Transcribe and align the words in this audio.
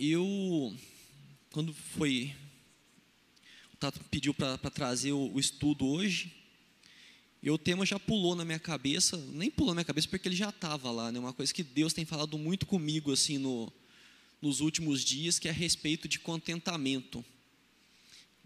eu, 0.00 0.74
quando 1.52 1.74
foi, 1.74 2.34
o 3.74 3.76
Tato 3.76 4.00
pediu 4.04 4.32
para 4.32 4.56
trazer 4.70 5.12
o, 5.12 5.30
o 5.34 5.38
estudo 5.38 5.86
hoje, 5.86 6.32
e 7.42 7.50
o 7.50 7.58
tema 7.58 7.84
já 7.84 7.98
pulou 8.00 8.34
na 8.34 8.44
minha 8.44 8.58
cabeça, 8.58 9.16
nem 9.32 9.50
pulou 9.50 9.74
na 9.74 9.80
minha 9.80 9.84
cabeça 9.84 10.08
porque 10.08 10.26
ele 10.26 10.36
já 10.36 10.48
estava 10.48 10.90
lá, 10.90 11.12
né? 11.12 11.18
Uma 11.18 11.32
coisa 11.34 11.52
que 11.52 11.62
Deus 11.62 11.92
tem 11.92 12.04
falado 12.04 12.38
muito 12.38 12.64
comigo 12.64 13.12
assim 13.12 13.36
no, 13.36 13.72
nos 14.40 14.60
últimos 14.60 15.02
dias, 15.02 15.38
que 15.38 15.48
é 15.48 15.50
a 15.50 15.54
respeito 15.54 16.08
de 16.08 16.18
contentamento. 16.18 17.24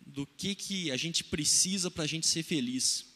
Do 0.07 0.27
que, 0.27 0.55
que 0.55 0.91
a 0.91 0.96
gente 0.96 1.25
precisa 1.25 1.91
para 1.91 2.05
a 2.05 2.07
gente 2.07 2.27
ser 2.27 2.43
feliz. 2.43 3.07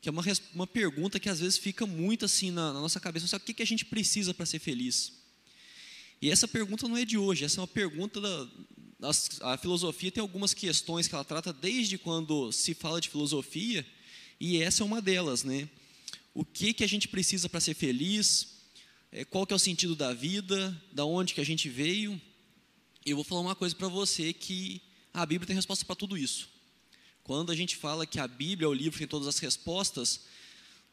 Que 0.00 0.08
é 0.08 0.12
uma, 0.12 0.22
uma 0.54 0.66
pergunta 0.66 1.20
que 1.20 1.28
às 1.28 1.40
vezes 1.40 1.58
fica 1.58 1.86
muito 1.86 2.24
assim 2.24 2.50
na, 2.50 2.72
na 2.72 2.80
nossa 2.80 3.00
cabeça. 3.00 3.36
O 3.36 3.40
que, 3.40 3.52
que 3.52 3.62
a 3.62 3.66
gente 3.66 3.84
precisa 3.84 4.32
para 4.32 4.46
ser 4.46 4.58
feliz? 4.58 5.19
E 6.20 6.30
essa 6.30 6.46
pergunta 6.46 6.86
não 6.86 6.96
é 6.96 7.04
de 7.04 7.16
hoje, 7.16 7.44
essa 7.44 7.60
é 7.60 7.62
uma 7.62 7.68
pergunta 7.68 8.20
da, 8.20 8.48
a 9.40 9.56
filosofia 9.56 10.10
tem 10.10 10.20
algumas 10.20 10.52
questões 10.52 11.08
que 11.08 11.14
ela 11.14 11.24
trata 11.24 11.52
desde 11.52 11.96
quando 11.96 12.52
se 12.52 12.74
fala 12.74 13.00
de 13.00 13.08
filosofia, 13.08 13.86
e 14.38 14.62
essa 14.62 14.82
é 14.82 14.86
uma 14.86 15.00
delas, 15.00 15.42
né? 15.42 15.68
O 16.34 16.44
que 16.44 16.72
que 16.74 16.84
a 16.84 16.86
gente 16.86 17.08
precisa 17.08 17.48
para 17.48 17.60
ser 17.60 17.74
feliz? 17.74 18.58
É, 19.10 19.24
qual 19.24 19.46
que 19.46 19.52
é 19.52 19.56
o 19.56 19.58
sentido 19.58 19.96
da 19.96 20.12
vida? 20.12 20.80
Da 20.92 21.04
onde 21.04 21.34
que 21.34 21.40
a 21.40 21.44
gente 21.44 21.68
veio? 21.68 22.20
Eu 23.04 23.16
vou 23.16 23.24
falar 23.24 23.40
uma 23.40 23.56
coisa 23.56 23.74
para 23.74 23.88
você 23.88 24.32
que 24.32 24.80
a 25.12 25.26
Bíblia 25.26 25.46
tem 25.46 25.56
resposta 25.56 25.84
para 25.84 25.96
tudo 25.96 26.16
isso. 26.16 26.48
Quando 27.24 27.50
a 27.50 27.56
gente 27.56 27.76
fala 27.76 28.06
que 28.06 28.20
a 28.20 28.28
Bíblia 28.28 28.66
é 28.66 28.68
o 28.68 28.74
livro 28.74 28.92
que 28.92 28.98
tem 28.98 29.08
todas 29.08 29.26
as 29.26 29.38
respostas, 29.38 30.20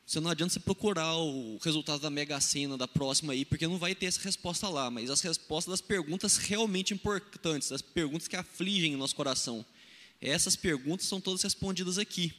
você 0.07 0.21
não 0.21 0.31
adianta 0.31 0.53
você 0.53 0.59
procurar 0.61 1.17
o 1.17 1.57
resultado 1.61 1.99
da 1.99 2.09
Mega 2.09 2.39
Sena 2.39 2.77
da 2.77 2.87
próxima 2.87 3.33
aí, 3.33 3.43
porque 3.43 3.67
não 3.67 3.77
vai 3.77 3.93
ter 3.93 4.05
essa 4.05 4.21
resposta 4.21 4.69
lá, 4.69 4.89
mas 4.89 5.09
as 5.09 5.19
respostas 5.19 5.69
das 5.69 5.81
perguntas 5.81 6.37
realmente 6.37 6.93
importantes, 6.93 7.67
das 7.67 7.81
perguntas 7.81 8.25
que 8.25 8.37
afligem 8.37 8.95
o 8.95 8.97
nosso 8.97 9.13
coração. 9.13 9.65
Essas 10.21 10.55
perguntas 10.55 11.05
são 11.05 11.19
todas 11.19 11.43
respondidas 11.43 11.97
aqui. 11.97 12.33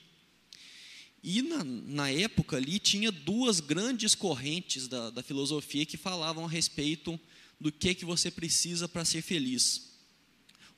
E 1.22 1.42
na, 1.42 1.62
na 1.62 2.10
época 2.10 2.56
ali 2.56 2.78
tinha 2.78 3.12
duas 3.12 3.60
grandes 3.60 4.14
correntes 4.14 4.88
da, 4.88 5.10
da 5.10 5.22
filosofia 5.22 5.84
que 5.84 5.98
falavam 5.98 6.46
a 6.46 6.48
respeito 6.48 7.20
do 7.60 7.70
que, 7.70 7.94
que 7.94 8.04
você 8.06 8.30
precisa 8.30 8.88
para 8.88 9.04
ser 9.04 9.20
feliz. 9.20 9.87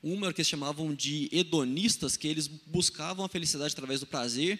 Uma 0.03 0.27
era 0.27 0.33
que 0.33 0.41
eles 0.41 0.49
chamavam 0.49 0.93
de 0.95 1.29
hedonistas, 1.31 2.17
que 2.17 2.27
eles 2.27 2.47
buscavam 2.47 3.23
a 3.23 3.29
felicidade 3.29 3.73
através 3.73 3.99
do 3.99 4.07
prazer. 4.07 4.59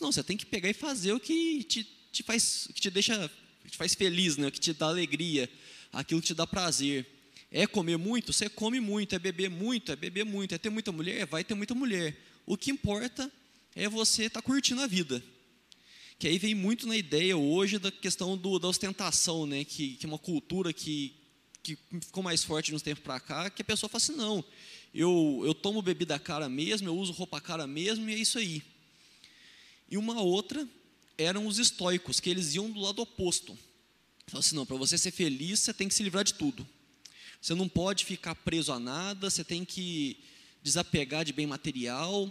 Não, 0.00 0.10
você 0.10 0.22
tem 0.22 0.36
que 0.36 0.46
pegar 0.46 0.68
e 0.68 0.74
fazer 0.74 1.12
o 1.12 1.20
que 1.20 1.62
te, 1.64 1.86
te 2.10 2.22
faz, 2.22 2.68
que 2.74 2.80
te 2.80 2.90
deixa, 2.90 3.30
que 3.64 3.70
te 3.70 3.76
faz 3.76 3.94
feliz, 3.94 4.36
né? 4.36 4.50
que 4.50 4.58
te 4.58 4.72
dá 4.72 4.86
alegria, 4.86 5.48
aquilo 5.92 6.20
que 6.20 6.28
te 6.28 6.34
dá 6.34 6.46
prazer. 6.46 7.06
É 7.50 7.66
comer 7.66 7.98
muito? 7.98 8.32
Você 8.32 8.48
come 8.48 8.80
muito. 8.80 9.14
É 9.14 9.18
beber 9.18 9.50
muito? 9.50 9.92
É 9.92 9.96
beber 9.96 10.24
muito. 10.24 10.54
É 10.54 10.58
ter 10.58 10.70
muita 10.70 10.90
mulher? 10.90 11.26
Vai 11.26 11.44
ter 11.44 11.54
muita 11.54 11.74
mulher. 11.74 12.16
O 12.46 12.56
que 12.56 12.70
importa 12.70 13.30
é 13.76 13.88
você 13.88 14.24
estar 14.24 14.40
tá 14.40 14.46
curtindo 14.46 14.80
a 14.80 14.86
vida. 14.86 15.22
Que 16.18 16.28
aí 16.28 16.38
vem 16.38 16.54
muito 16.54 16.86
na 16.86 16.96
ideia 16.96 17.36
hoje 17.36 17.78
da 17.78 17.90
questão 17.90 18.36
do, 18.36 18.58
da 18.58 18.68
ostentação, 18.68 19.46
né? 19.46 19.64
que, 19.64 19.96
que 19.96 20.06
é 20.06 20.08
uma 20.08 20.18
cultura 20.18 20.72
que, 20.72 21.14
que 21.62 21.78
ficou 22.00 22.22
mais 22.22 22.42
forte 22.42 22.72
nos 22.72 22.82
tempos 22.82 23.04
para 23.04 23.20
cá, 23.20 23.50
que 23.50 23.62
a 23.62 23.64
pessoa 23.64 23.88
fala 23.88 24.02
assim, 24.02 24.16
não, 24.16 24.44
eu, 24.94 25.42
eu 25.44 25.54
tomo 25.54 25.80
bebida 25.80 26.18
cara 26.18 26.48
mesmo, 26.48 26.88
eu 26.88 26.96
uso 26.96 27.12
roupa 27.12 27.40
cara 27.40 27.66
mesmo, 27.66 28.08
e 28.08 28.14
é 28.14 28.18
isso 28.18 28.38
aí. 28.38 28.62
E 29.90 29.96
uma 29.96 30.20
outra 30.20 30.66
eram 31.16 31.46
os 31.46 31.58
estoicos, 31.58 32.20
que 32.20 32.30
eles 32.30 32.54
iam 32.54 32.70
do 32.70 32.80
lado 32.80 33.00
oposto. 33.00 33.56
Falaram 34.26 34.40
assim, 34.40 34.56
não, 34.56 34.66
para 34.66 34.76
você 34.76 34.98
ser 34.98 35.10
feliz, 35.10 35.60
você 35.60 35.72
tem 35.72 35.88
que 35.88 35.94
se 35.94 36.02
livrar 36.02 36.24
de 36.24 36.34
tudo. 36.34 36.66
Você 37.40 37.54
não 37.54 37.68
pode 37.68 38.04
ficar 38.04 38.34
preso 38.34 38.72
a 38.72 38.78
nada, 38.78 39.30
você 39.30 39.44
tem 39.44 39.64
que 39.64 40.18
desapegar 40.62 41.24
de 41.24 41.32
bem 41.32 41.46
material, 41.46 42.30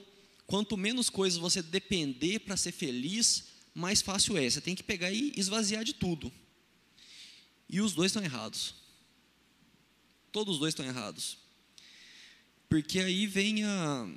Quanto 0.52 0.75
menos 0.75 1.09
coisas 1.09 1.39
você 1.39 1.61
depender 1.61 2.39
para 2.39 2.57
ser 2.57 2.73
feliz, 2.73 3.45
mais 3.73 4.02
fácil 4.02 4.37
é. 4.37 4.49
Você 4.49 4.59
tem 4.59 4.75
que 4.75 4.83
pegar 4.83 5.09
e 5.09 5.31
esvaziar 5.37 5.81
de 5.81 5.93
tudo. 5.93 6.30
E 7.70 7.80
os 7.80 7.93
dois 7.93 8.09
estão 8.09 8.21
errados. 8.21 8.75
Todos 10.31 10.55
os 10.55 10.59
dois 10.59 10.71
estão 10.71 10.86
errados. 10.86 11.37
Porque 12.69 12.99
aí 12.99 13.27
vem 13.27 13.65
a, 13.65 14.09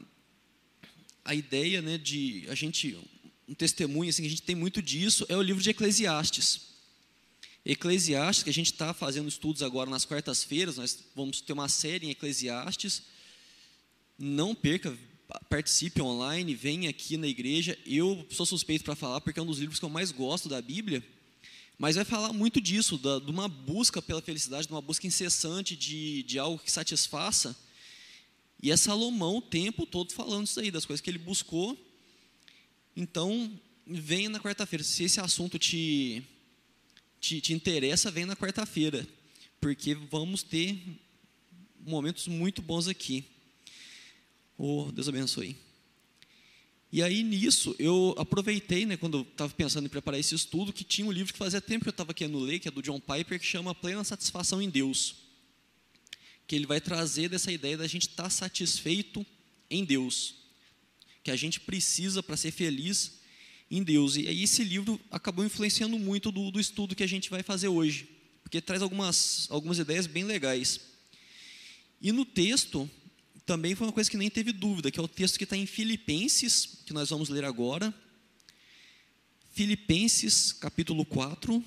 a 1.24 1.34
ideia 1.34 1.82
né, 1.82 1.98
de 1.98 2.44
a 2.48 2.54
gente, 2.54 2.96
um 3.48 3.54
testemunho 3.54 4.10
assim, 4.10 4.22
que 4.22 4.28
a 4.28 4.30
gente 4.30 4.42
tem 4.42 4.54
muito 4.54 4.80
disso, 4.80 5.26
é 5.28 5.36
o 5.36 5.42
livro 5.42 5.62
de 5.62 5.70
Eclesiastes. 5.70 6.74
Eclesiastes, 7.64 8.44
que 8.44 8.50
a 8.50 8.54
gente 8.54 8.70
está 8.70 8.92
fazendo 8.92 9.28
estudos 9.28 9.62
agora 9.62 9.90
nas 9.90 10.04
quartas-feiras, 10.04 10.76
nós 10.76 10.98
vamos 11.16 11.40
ter 11.40 11.52
uma 11.52 11.68
série 11.68 12.06
em 12.06 12.10
Eclesiastes. 12.10 13.02
Não 14.16 14.54
perca, 14.54 14.96
participe 15.48 16.00
online, 16.00 16.54
venha 16.54 16.90
aqui 16.90 17.16
na 17.16 17.26
igreja. 17.26 17.76
Eu 17.86 18.24
sou 18.30 18.44
suspeito 18.44 18.84
para 18.84 18.94
falar 18.94 19.20
porque 19.20 19.40
é 19.40 19.42
um 19.42 19.46
dos 19.46 19.58
livros 19.58 19.78
que 19.78 19.84
eu 19.84 19.90
mais 19.90 20.12
gosto 20.12 20.48
da 20.48 20.60
Bíblia, 20.60 21.02
mas 21.78 21.96
vai 21.96 22.04
falar 22.04 22.32
muito 22.32 22.60
disso, 22.60 22.96
da, 22.96 23.18
de 23.18 23.30
uma 23.30 23.48
busca 23.48 24.00
pela 24.00 24.22
felicidade, 24.22 24.66
de 24.66 24.72
uma 24.72 24.80
busca 24.80 25.06
incessante 25.06 25.76
de, 25.76 26.22
de 26.22 26.38
algo 26.38 26.58
que 26.58 26.70
satisfaça. 26.70 27.56
E 28.62 28.70
é 28.70 28.76
Salomão 28.76 29.38
o 29.38 29.42
tempo 29.42 29.84
todo 29.84 30.12
falando 30.12 30.46
isso 30.46 30.60
aí, 30.60 30.70
das 30.70 30.86
coisas 30.86 31.00
que 31.00 31.10
ele 31.10 31.18
buscou. 31.18 31.78
Então, 32.96 33.60
venha 33.86 34.28
na 34.28 34.40
quarta-feira. 34.40 34.84
Se 34.84 35.04
esse 35.04 35.20
assunto 35.20 35.58
te, 35.58 36.22
te, 37.20 37.40
te 37.40 37.52
interessa, 37.52 38.10
venha 38.10 38.26
na 38.26 38.36
quarta-feira, 38.36 39.06
porque 39.60 39.94
vamos 39.94 40.42
ter 40.42 40.78
momentos 41.84 42.28
muito 42.28 42.62
bons 42.62 42.88
aqui. 42.88 43.24
Oh, 44.56 44.90
Deus 44.92 45.08
abençoe. 45.08 45.56
E 46.94 47.02
aí 47.02 47.24
nisso 47.24 47.74
eu 47.76 48.14
aproveitei, 48.16 48.86
né, 48.86 48.96
quando 48.96 49.18
eu 49.18 49.22
estava 49.22 49.52
pensando 49.52 49.84
em 49.84 49.88
preparar 49.88 50.20
esse 50.20 50.32
estudo, 50.32 50.72
que 50.72 50.84
tinha 50.84 51.04
um 51.04 51.10
livro 51.10 51.32
que 51.32 51.38
fazia 51.40 51.60
tempo 51.60 51.84
que 51.84 51.88
eu 51.88 51.90
estava 51.90 52.14
querendo 52.14 52.38
ler, 52.38 52.60
que 52.60 52.68
é 52.68 52.70
do 52.70 52.80
John 52.80 53.00
Piper, 53.00 53.40
que 53.40 53.44
chama 53.44 53.74
Plena 53.74 54.04
Satisfação 54.04 54.62
em 54.62 54.70
Deus. 54.70 55.16
Que 56.46 56.54
ele 56.54 56.66
vai 56.66 56.80
trazer 56.80 57.28
dessa 57.28 57.50
ideia 57.50 57.76
da 57.76 57.88
gente 57.88 58.06
estar 58.06 58.22
tá 58.22 58.30
satisfeito 58.30 59.26
em 59.68 59.84
Deus. 59.84 60.36
Que 61.24 61.32
a 61.32 61.36
gente 61.36 61.58
precisa 61.58 62.22
para 62.22 62.36
ser 62.36 62.52
feliz 62.52 63.18
em 63.68 63.82
Deus. 63.82 64.16
E 64.16 64.28
aí 64.28 64.44
esse 64.44 64.62
livro 64.62 65.00
acabou 65.10 65.44
influenciando 65.44 65.98
muito 65.98 66.30
do, 66.30 66.52
do 66.52 66.60
estudo 66.60 66.94
que 66.94 67.02
a 67.02 67.08
gente 67.08 67.28
vai 67.28 67.42
fazer 67.42 67.66
hoje. 67.66 68.08
Porque 68.44 68.60
traz 68.60 68.82
algumas, 68.82 69.48
algumas 69.50 69.80
ideias 69.80 70.06
bem 70.06 70.22
legais. 70.22 70.78
E 72.00 72.12
no 72.12 72.24
texto, 72.24 72.88
também 73.46 73.74
foi 73.74 73.86
uma 73.86 73.92
coisa 73.92 74.10
que 74.10 74.16
nem 74.16 74.30
teve 74.30 74.52
dúvida, 74.52 74.90
que 74.90 74.98
é 74.98 75.02
o 75.02 75.08
texto 75.08 75.36
que 75.36 75.44
está 75.44 75.56
em 75.56 75.66
Filipenses, 75.66 76.78
que 76.86 76.92
nós 76.92 77.10
vamos 77.10 77.28
ler 77.28 77.44
agora. 77.44 77.94
Filipenses, 79.52 80.52
capítulo 80.52 81.04
4. 81.04 81.62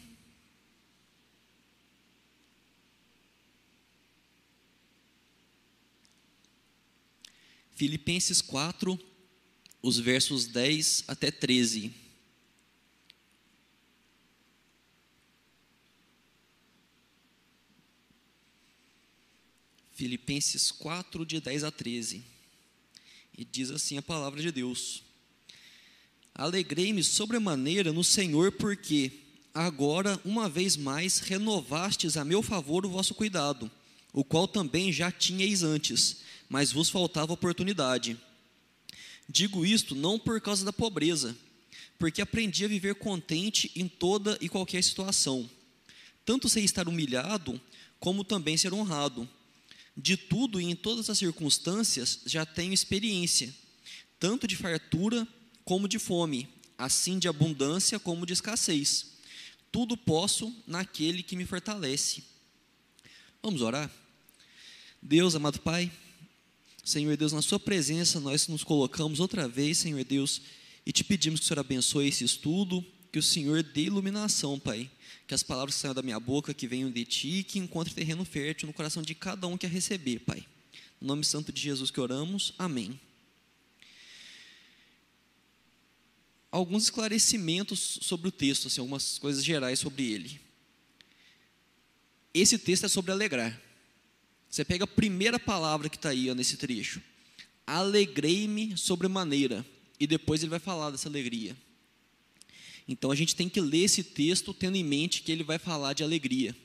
Filipenses 7.75 8.41
4, 8.41 8.99
os 9.83 9.99
versos 9.99 10.47
10 10.47 11.03
até 11.07 11.29
13. 11.29 12.06
Filipenses 19.97 20.69
4, 20.69 21.25
de 21.25 21.41
10 21.41 21.63
a 21.63 21.71
13. 21.71 22.23
E 23.35 23.43
diz 23.43 23.71
assim 23.71 23.97
a 23.97 24.01
palavra 24.01 24.39
de 24.39 24.51
Deus: 24.51 25.01
Alegrei-me 26.35 27.03
sobremaneira 27.03 27.91
no 27.91 28.03
Senhor, 28.03 28.51
porque 28.51 29.11
agora, 29.51 30.21
uma 30.23 30.47
vez 30.47 30.77
mais, 30.77 31.17
renovastes 31.17 32.15
a 32.15 32.23
meu 32.23 32.43
favor 32.43 32.85
o 32.85 32.91
vosso 32.91 33.15
cuidado, 33.15 33.71
o 34.13 34.23
qual 34.23 34.47
também 34.47 34.93
já 34.93 35.11
tinhais 35.11 35.63
antes, 35.63 36.17
mas 36.47 36.71
vos 36.71 36.91
faltava 36.91 37.33
oportunidade. 37.33 38.15
Digo 39.27 39.65
isto 39.65 39.95
não 39.95 40.19
por 40.19 40.39
causa 40.39 40.63
da 40.63 40.71
pobreza, 40.71 41.35
porque 41.97 42.21
aprendi 42.21 42.63
a 42.63 42.67
viver 42.67 42.93
contente 42.93 43.71
em 43.75 43.87
toda 43.87 44.37
e 44.41 44.47
qualquer 44.47 44.83
situação. 44.83 45.49
Tanto 46.23 46.47
sei 46.47 46.63
estar 46.63 46.87
humilhado, 46.87 47.59
como 47.99 48.23
também 48.23 48.55
ser 48.57 48.71
honrado 48.75 49.27
de 49.97 50.15
tudo 50.15 50.61
e 50.61 50.65
em 50.65 50.75
todas 50.75 51.09
as 51.09 51.17
circunstâncias 51.17 52.19
já 52.25 52.45
tenho 52.45 52.73
experiência, 52.73 53.53
tanto 54.19 54.47
de 54.47 54.55
fartura 54.55 55.27
como 55.65 55.87
de 55.87 55.97
fome, 55.97 56.47
assim 56.77 57.17
de 57.17 57.27
abundância 57.27 57.99
como 57.99 58.25
de 58.25 58.33
escassez. 58.33 59.17
Tudo 59.71 59.97
posso 59.97 60.55
naquele 60.67 61.23
que 61.23 61.35
me 61.35 61.45
fortalece. 61.45 62.23
Vamos 63.41 63.61
orar? 63.61 63.91
Deus, 65.01 65.35
amado 65.35 65.59
Pai, 65.59 65.91
Senhor 66.83 67.17
Deus, 67.17 67.33
na 67.33 67.41
Sua 67.41 67.59
presença 67.59 68.19
nós 68.19 68.47
nos 68.47 68.63
colocamos 68.63 69.19
outra 69.19 69.47
vez, 69.47 69.79
Senhor 69.79 70.03
Deus, 70.03 70.41
e 70.85 70.91
te 70.91 71.03
pedimos 71.03 71.39
que 71.39 71.45
o 71.45 71.47
Senhor 71.47 71.59
abençoe 71.59 72.07
esse 72.07 72.23
estudo, 72.23 72.85
que 73.11 73.19
o 73.19 73.23
Senhor 73.23 73.63
dê 73.63 73.83
iluminação, 73.83 74.59
Pai. 74.59 74.89
Que 75.27 75.33
as 75.33 75.43
palavras 75.43 75.75
que 75.75 75.81
saiam 75.81 75.93
da 75.93 76.01
minha 76.01 76.19
boca, 76.19 76.53
que 76.53 76.67
venham 76.67 76.89
de 76.89 77.03
Ti, 77.03 77.43
que 77.43 77.59
encontrem 77.59 77.93
terreno 77.93 78.23
fértil 78.23 78.67
no 78.67 78.73
coração 78.73 79.03
de 79.03 79.13
cada 79.13 79.45
um 79.45 79.57
que 79.57 79.65
a 79.65 79.69
receber, 79.69 80.19
Pai. 80.19 80.45
No 80.99 81.07
nome 81.09 81.25
santo 81.25 81.51
de 81.51 81.61
Jesus 81.61 81.91
que 81.91 81.99
oramos. 81.99 82.53
Amém. 82.57 82.99
Alguns 86.49 86.83
esclarecimentos 86.83 87.99
sobre 88.01 88.29
o 88.29 88.31
texto, 88.31 88.67
assim, 88.67 88.79
algumas 88.79 89.19
coisas 89.19 89.43
gerais 89.43 89.79
sobre 89.79 90.11
ele. 90.11 90.39
Esse 92.33 92.57
texto 92.57 92.85
é 92.85 92.89
sobre 92.89 93.11
alegrar. 93.11 93.61
Você 94.49 94.63
pega 94.63 94.85
a 94.85 94.87
primeira 94.87 95.37
palavra 95.37 95.89
que 95.89 95.97
está 95.97 96.09
aí 96.09 96.31
ó, 96.31 96.33
nesse 96.33 96.55
trecho. 96.55 97.01
Alegrei-me 97.65 98.77
sobremaneira. 98.77 99.65
E 99.99 100.07
depois 100.07 100.41
ele 100.41 100.49
vai 100.49 100.59
falar 100.59 100.91
dessa 100.91 101.09
alegria. 101.09 101.55
Então 102.87 103.11
a 103.11 103.15
gente 103.15 103.35
tem 103.35 103.49
que 103.49 103.59
ler 103.59 103.83
esse 103.83 104.03
texto 104.03 104.53
tendo 104.53 104.77
em 104.77 104.83
mente 104.83 105.21
que 105.21 105.31
ele 105.31 105.43
vai 105.43 105.59
falar 105.59 105.93
de 105.93 106.03
alegria. 106.03 106.55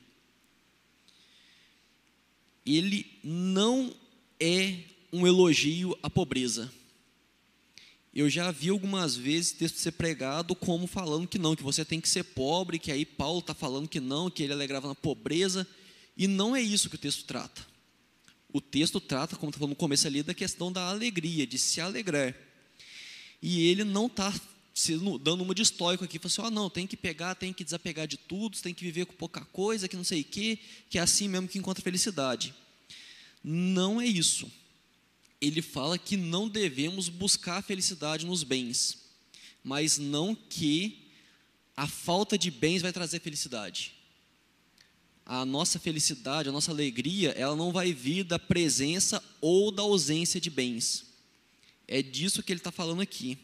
Ele 2.65 3.05
não 3.21 3.93
é 4.39 4.75
um 5.11 5.27
elogio 5.27 5.97
à 6.01 6.09
pobreza. 6.09 6.71
Eu 8.13 8.29
já 8.29 8.51
vi 8.51 8.69
algumas 8.69 9.15
vezes 9.15 9.51
texto 9.51 9.77
ser 9.77 9.93
pregado 9.93 10.55
como 10.55 10.85
falando 10.85 11.27
que 11.27 11.39
não, 11.39 11.55
que 11.55 11.63
você 11.63 11.83
tem 11.83 11.99
que 11.99 12.07
ser 12.07 12.23
pobre, 12.23 12.77
que 12.77 12.91
aí 12.91 13.05
Paulo 13.05 13.39
está 13.39 13.55
falando 13.55 13.87
que 13.87 13.99
não, 13.99 14.29
que 14.29 14.43
ele 14.43 14.53
alegrava 14.53 14.87
na 14.87 14.95
pobreza, 14.95 15.67
e 16.15 16.27
não 16.27 16.55
é 16.55 16.61
isso 16.61 16.89
que 16.89 16.95
o 16.95 16.99
texto 16.99 17.25
trata. 17.25 17.65
O 18.51 18.61
texto 18.61 19.01
trata, 19.01 19.35
como 19.35 19.49
está 19.49 19.57
falando 19.57 19.71
no 19.71 19.75
começo 19.75 20.05
ali, 20.05 20.21
da 20.21 20.33
questão 20.33 20.71
da 20.71 20.87
alegria, 20.89 21.47
de 21.47 21.57
se 21.57 21.81
alegrar. 21.81 22.35
E 23.41 23.65
ele 23.65 23.83
não 23.83 24.05
está 24.05 24.31
dando 25.21 25.43
uma 25.43 25.53
de 25.53 25.61
estoico 25.61 26.03
aqui, 26.03 26.17
falando 26.17 26.47
assim, 26.47 26.55
não, 26.55 26.69
tem 26.69 26.87
que 26.87 26.97
pegar, 26.97 27.35
tem 27.35 27.53
que 27.53 27.63
desapegar 27.63 28.07
de 28.07 28.17
tudo, 28.17 28.57
tem 28.59 28.73
que 28.73 28.83
viver 28.83 29.05
com 29.05 29.13
pouca 29.13 29.41
coisa, 29.45 29.87
que 29.87 29.95
não 29.95 30.03
sei 30.03 30.21
o 30.21 30.25
quê, 30.25 30.57
que 30.89 30.97
é 30.97 31.01
assim 31.01 31.27
mesmo 31.27 31.47
que 31.47 31.59
encontra 31.59 31.83
felicidade. 31.83 32.53
Não 33.43 34.01
é 34.01 34.05
isso. 34.05 34.51
Ele 35.39 35.61
fala 35.61 35.97
que 35.97 36.17
não 36.17 36.47
devemos 36.47 37.09
buscar 37.09 37.57
a 37.57 37.61
felicidade 37.61 38.25
nos 38.25 38.43
bens, 38.43 38.97
mas 39.63 39.97
não 39.97 40.33
que 40.35 41.07
a 41.75 41.87
falta 41.87 42.37
de 42.37 42.49
bens 42.49 42.81
vai 42.81 42.91
trazer 42.91 43.19
felicidade 43.19 43.93
a 45.25 45.45
nossa 45.45 45.79
felicidade, 45.79 46.49
a 46.49 46.51
nossa 46.51 46.71
alegria, 46.71 47.31
ela 47.31 47.55
não 47.55 47.71
vai 47.71 47.93
vir 47.93 48.23
da 48.23 48.37
presença 48.37 49.23
ou 49.39 49.71
da 49.71 49.81
ausência 49.83 50.39
de 50.39 50.49
bens. 50.49 51.05
É 51.87 52.01
disso 52.01 52.43
que 52.43 52.51
ele 52.51 52.59
está 52.59 52.71
falando 52.71 53.01
aqui. 53.01 53.37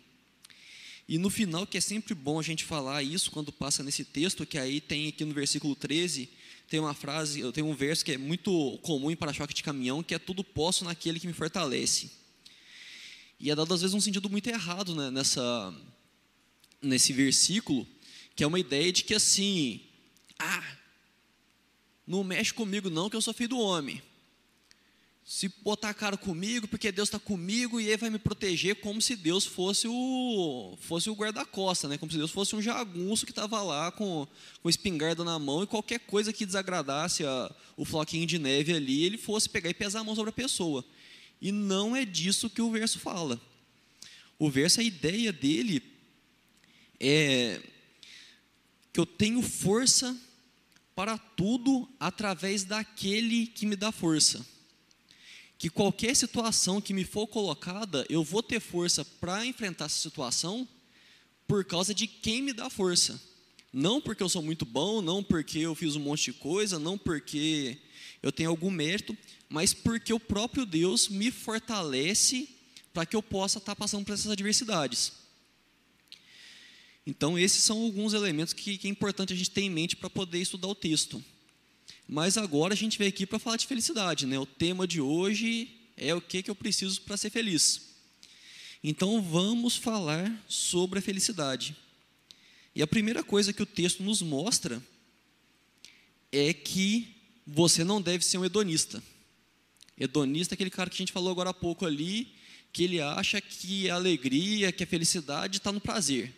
E 1.10 1.18
no 1.18 1.32
final, 1.32 1.66
que 1.66 1.76
é 1.76 1.82
sempre 1.82 2.14
bom 2.14 2.40
a 2.40 2.44
gente 2.44 2.64
falar 2.64 3.02
isso 3.02 3.32
quando 3.32 3.52
passa 3.52 3.82
nesse 3.82 4.06
texto, 4.06 4.46
que 4.46 4.60
aí 4.60 4.80
tem 4.80 5.08
aqui 5.08 5.26
no 5.26 5.34
versículo 5.34 5.76
13, 5.76 6.30
tem 6.70 6.80
uma 6.80 6.94
frase, 6.94 7.40
eu 7.40 7.52
tenho 7.52 7.66
um 7.66 7.74
verso 7.74 8.06
que 8.06 8.12
é 8.12 8.18
muito 8.20 8.78
comum 8.84 9.10
em 9.10 9.16
para-choque 9.16 9.56
de 9.56 9.64
caminhão, 9.64 10.04
que 10.04 10.14
é 10.14 10.20
tudo 10.20 10.44
posso 10.44 10.86
naquele 10.86 11.20
que 11.20 11.26
me 11.26 11.34
fortalece. 11.34 12.12
E 13.40 13.50
é 13.50 13.56
dado 13.56 13.74
às 13.74 13.82
vezes 13.82 13.96
um 13.96 14.00
sentido 14.00 14.30
muito 14.30 14.52
errado 14.52 14.94
né, 14.94 15.10
nessa, 15.10 15.74
nesse 16.80 17.12
versículo, 17.12 17.88
que 18.36 18.44
é 18.44 18.48
uma 18.48 18.60
ideia 18.60 18.94
de 18.94 19.04
que 19.04 19.16
assim, 19.16 19.82
ah, 20.38 20.78
não 22.06 22.24
mexe 22.24 22.54
comigo 22.54 22.88
não, 22.88 23.10
que 23.10 23.16
eu 23.16 23.22
sou 23.24 23.34
filho 23.34 23.50
do 23.50 23.60
homem. 23.60 24.00
Se 25.32 25.48
botar 25.62 25.90
a 25.90 25.94
cara 25.94 26.18
comigo, 26.18 26.68
porque 26.68 26.92
Deus 26.92 27.08
está 27.08 27.20
comigo 27.20 27.80
e 27.80 27.86
Ele 27.86 27.98
vai 27.98 28.10
me 28.10 28.18
proteger 28.18 28.78
como 28.78 29.00
se 29.00 29.16
Deus 29.16 29.46
fosse 29.46 29.88
o 29.88 30.76
fosse 30.82 31.08
o 31.08 31.14
guarda-costa, 31.14 31.88
né? 31.88 32.00
como 32.00 32.12
se 32.12 32.18
Deus 32.18 32.32
fosse 32.32 32.56
um 32.56 32.62
jagunço 32.64 33.28
que 33.28 33.32
estava 33.32 33.62
lá 33.62 33.92
com, 33.92 34.28
com 34.64 34.70
espingarda 34.72 35.24
na 35.24 35.38
mão 35.38 35.62
e 35.62 35.68
qualquer 35.68 36.00
coisa 36.00 36.34
que 36.34 36.48
desagradasse 36.48 37.24
a, 37.24 37.56
o 37.78 37.86
floquinho 37.86 38.26
de 38.26 38.40
neve 38.40 38.74
ali, 38.74 39.04
ele 39.04 39.20
fosse 39.20 39.48
pegar 39.48 39.70
e 39.70 39.74
pesar 39.76 40.00
a 40.00 40.04
mão 40.04 40.16
sobre 40.16 40.32
a 40.32 40.34
pessoa. 40.34 40.84
E 41.40 41.52
não 41.52 41.96
é 41.96 42.06
disso 42.06 42.50
que 42.50 42.64
o 42.64 42.72
verso 42.72 42.98
fala. 42.98 43.40
O 44.40 44.50
verso, 44.50 44.80
a 44.80 44.84
ideia 44.84 45.32
dele 45.32 45.84
é 47.00 47.62
que 48.92 49.00
eu 49.00 49.06
tenho 49.06 49.44
força 49.44 50.18
para 50.96 51.20
tudo 51.20 51.88
através 52.00 52.64
daquele 52.64 53.46
que 53.46 53.68
me 53.68 53.76
dá 53.76 53.92
força. 53.92 54.44
Que 55.60 55.70
qualquer 55.70 56.16
situação 56.16 56.82
que 56.82 56.94
me 56.94 57.04
for 57.04 57.28
colocada, 57.28 58.04
eu 58.10 58.24
vou 58.24 58.42
ter 58.42 58.60
força 58.60 59.06
para 59.06 59.46
enfrentar 59.46 59.86
essa 59.86 60.02
situação 60.02 60.68
por 61.46 61.64
causa 61.66 61.94
de 61.94 62.08
quem 62.08 62.42
me 62.42 62.54
dá 62.54 62.70
força. 62.70 63.22
Não 63.72 64.02
porque 64.02 64.24
eu 64.24 64.30
sou 64.30 64.42
muito 64.42 64.66
bom, 64.66 65.02
não 65.02 65.24
porque 65.24 65.60
eu 65.60 65.76
fiz 65.76 65.96
um 65.96 66.00
monte 66.00 66.32
de 66.32 66.34
coisa, 66.34 66.80
não 66.80 66.98
porque 66.98 67.78
eu 68.24 68.32
tenho 68.32 68.50
algum 68.50 68.72
mérito, 68.72 69.16
mas 69.48 69.74
porque 69.74 70.14
o 70.14 70.20
próprio 70.20 70.66
Deus 70.66 71.08
me 71.08 71.30
fortalece 71.30 72.50
para 72.94 73.06
que 73.06 73.16
eu 73.16 73.22
possa 73.22 73.60
estar 73.60 73.76
passando 73.76 74.06
por 74.06 74.14
essas 74.14 74.32
adversidades. 74.32 75.12
Então, 77.06 77.38
esses 77.38 77.64
são 77.64 77.82
alguns 77.82 78.14
elementos 78.14 78.54
que, 78.54 78.78
que 78.78 78.88
é 78.88 78.92
importante 78.92 79.34
a 79.34 79.36
gente 79.36 79.52
ter 79.52 79.62
em 79.62 79.70
mente 79.70 79.96
para 79.96 80.10
poder 80.10 80.40
estudar 80.40 80.68
o 80.68 80.76
texto. 80.76 81.24
Mas 82.12 82.40
agora 82.40 82.74
a 82.74 82.78
gente 82.78 82.98
veio 82.98 83.10
aqui 83.10 83.24
para 83.24 83.38
falar 83.38 83.56
de 83.56 83.68
felicidade, 83.68 84.26
né? 84.26 84.40
O 84.40 84.46
tema 84.46 84.88
de 84.88 85.00
hoje 85.00 85.70
é 85.96 86.12
o 86.16 86.20
que, 86.20 86.42
que 86.42 86.50
eu 86.50 86.56
preciso 86.56 87.00
para 87.04 87.16
ser 87.16 87.30
feliz. 87.30 87.82
Então, 88.84 89.22
vamos 89.22 89.76
falar 89.76 90.44
sobre 90.48 90.98
a 90.98 91.02
felicidade. 91.04 91.76
E 92.74 92.82
a 92.82 92.88
primeira 92.88 93.24
coisa 93.24 93.54
que 93.54 93.62
o 93.62 93.66
texto 93.66 94.02
nos 94.02 94.24
mostra 94.24 94.82
é 96.32 96.52
que 96.52 97.16
você 97.46 97.84
não 97.84 98.02
deve 98.02 98.26
ser 98.26 98.40
um 98.40 98.46
hedonista. 98.46 99.04
Hedonista 99.96 100.54
é 100.54 100.56
aquele 100.56 100.72
cara 100.72 100.90
que 100.90 100.96
a 100.96 101.04
gente 101.04 101.14
falou 101.14 101.30
agora 101.30 101.52
há 101.52 101.54
pouco 101.54 101.86
ali, 101.86 102.34
que 102.74 102.86
ele 102.86 103.00
acha 103.00 103.40
que 103.40 103.88
a 103.88 103.94
alegria, 103.94 104.72
que 104.72 104.84
a 104.84 104.88
felicidade 104.88 105.58
está 105.58 105.72
no 105.72 105.80
prazer. 105.80 106.34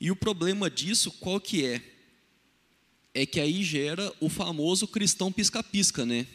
E 0.00 0.12
o 0.12 0.16
problema 0.16 0.70
disso, 0.70 1.10
qual 1.10 1.40
que 1.40 1.66
é? 1.66 1.95
É 3.16 3.24
que 3.24 3.40
aí 3.40 3.64
gera 3.64 4.12
o 4.20 4.28
famoso 4.28 4.86
cristão 4.86 5.32
pisca-pisca, 5.32 6.04
né? 6.04 6.26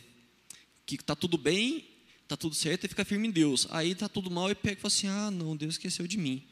Que 0.84 0.98
tá 0.98 1.16
tudo 1.16 1.38
bem, 1.38 1.86
tá 2.28 2.36
tudo 2.36 2.56
certo 2.56 2.86
e 2.86 2.88
fica 2.88 3.06
firme 3.06 3.28
em 3.28 3.32
Deus. 3.32 3.68
Aí 3.70 3.94
tá 3.94 4.10
tudo 4.10 4.32
mal 4.32 4.50
e 4.50 4.56
pega 4.56 4.80
e 4.80 4.82
fala 4.82 4.88
assim: 4.88 5.08
ah, 5.08 5.30
não, 5.30 5.56
Deus 5.56 5.76
esqueceu 5.76 6.08
de 6.08 6.18
mim. 6.18 6.44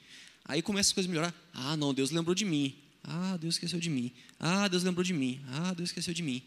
Aí 0.46 0.62
começa 0.62 0.90
as 0.90 0.94
coisas 0.94 1.10
a 1.10 1.12
melhorar. 1.12 1.50
Ah, 1.52 1.76
não, 1.76 1.96
Deus 1.96 2.12
lembrou 2.12 2.36
de 2.36 2.46
mim. 2.46 2.76
Ah, 3.04 3.38
Deus 3.38 3.56
esqueceu 3.56 3.80
de 3.80 3.90
mim. 3.90 4.12
Ah, 4.40 4.68
Deus 4.68 4.84
lembrou 4.84 5.04
de 5.04 5.14
mim. 5.14 5.42
Ah, 5.48 5.74
Deus 5.74 5.90
esqueceu 5.90 6.14
de 6.14 6.22
mim. 6.22 6.44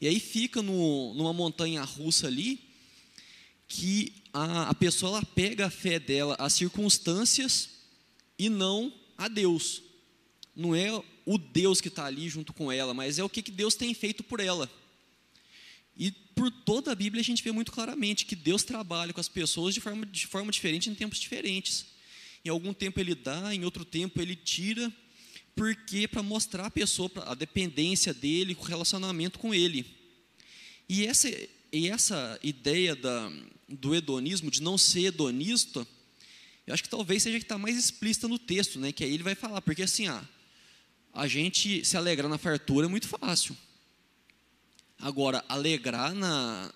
E 0.00 0.08
aí 0.08 0.18
fica 0.18 0.62
no, 0.62 1.12
numa 1.12 1.34
montanha 1.34 1.82
russa 1.82 2.28
ali, 2.28 2.58
que 3.68 4.14
a, 4.32 4.70
a 4.70 4.74
pessoa 4.74 5.18
ela 5.18 5.26
pega 5.26 5.66
a 5.66 5.70
fé 5.70 5.98
dela 5.98 6.36
às 6.38 6.54
circunstâncias 6.54 7.68
e 8.38 8.48
não 8.48 8.90
a 9.18 9.28
Deus 9.28 9.82
não 10.56 10.74
é 10.74 10.90
o 11.26 11.36
Deus 11.36 11.80
que 11.80 11.88
está 11.88 12.06
ali 12.06 12.28
junto 12.28 12.52
com 12.52 12.70
ela, 12.70 12.94
mas 12.94 13.18
é 13.18 13.24
o 13.24 13.28
que, 13.28 13.42
que 13.42 13.50
Deus 13.50 13.74
tem 13.74 13.92
feito 13.92 14.22
por 14.22 14.38
ela. 14.38 14.70
E 15.96 16.12
por 16.12 16.50
toda 16.50 16.92
a 16.92 16.94
Bíblia 16.94 17.20
a 17.20 17.24
gente 17.24 17.42
vê 17.42 17.50
muito 17.50 17.72
claramente 17.72 18.24
que 18.24 18.36
Deus 18.36 18.62
trabalha 18.62 19.12
com 19.12 19.20
as 19.20 19.28
pessoas 19.28 19.74
de 19.74 19.80
forma, 19.80 20.06
de 20.06 20.26
forma 20.26 20.52
diferente 20.52 20.88
em 20.88 20.94
tempos 20.94 21.18
diferentes. 21.18 21.86
Em 22.44 22.48
algum 22.48 22.72
tempo 22.72 23.00
ele 23.00 23.14
dá, 23.14 23.52
em 23.52 23.64
outro 23.64 23.84
tempo 23.84 24.22
ele 24.22 24.36
tira, 24.36 24.92
porque 25.56 26.06
para 26.06 26.22
mostrar 26.22 26.66
a 26.66 26.70
pessoa 26.70 27.10
a 27.26 27.34
dependência 27.34 28.14
dele, 28.14 28.56
o 28.56 28.62
relacionamento 28.62 29.38
com 29.38 29.52
ele. 29.52 29.84
E 30.88 31.04
essa, 31.06 31.28
e 31.72 31.88
essa 31.88 32.38
ideia 32.40 32.94
da, 32.94 33.32
do 33.68 33.94
hedonismo, 33.94 34.48
de 34.48 34.62
não 34.62 34.78
ser 34.78 35.06
hedonista, 35.06 35.84
eu 36.66 36.74
acho 36.74 36.84
que 36.84 36.88
talvez 36.88 37.22
seja 37.22 37.38
que 37.38 37.44
está 37.44 37.58
mais 37.58 37.76
explícita 37.76 38.28
no 38.28 38.38
texto, 38.38 38.78
né? 38.78 38.92
Que 38.92 39.02
aí 39.02 39.12
ele 39.12 39.22
vai 39.22 39.34
falar, 39.34 39.60
porque 39.62 39.82
assim, 39.82 40.06
ah, 40.06 40.28
a 41.16 41.26
gente 41.26 41.82
se 41.82 41.96
alegrar 41.96 42.28
na 42.28 42.36
fartura 42.36 42.86
é 42.86 42.90
muito 42.90 43.08
fácil. 43.08 43.56
Agora, 44.98 45.42
alegrar 45.48 46.14
na, 46.14 46.70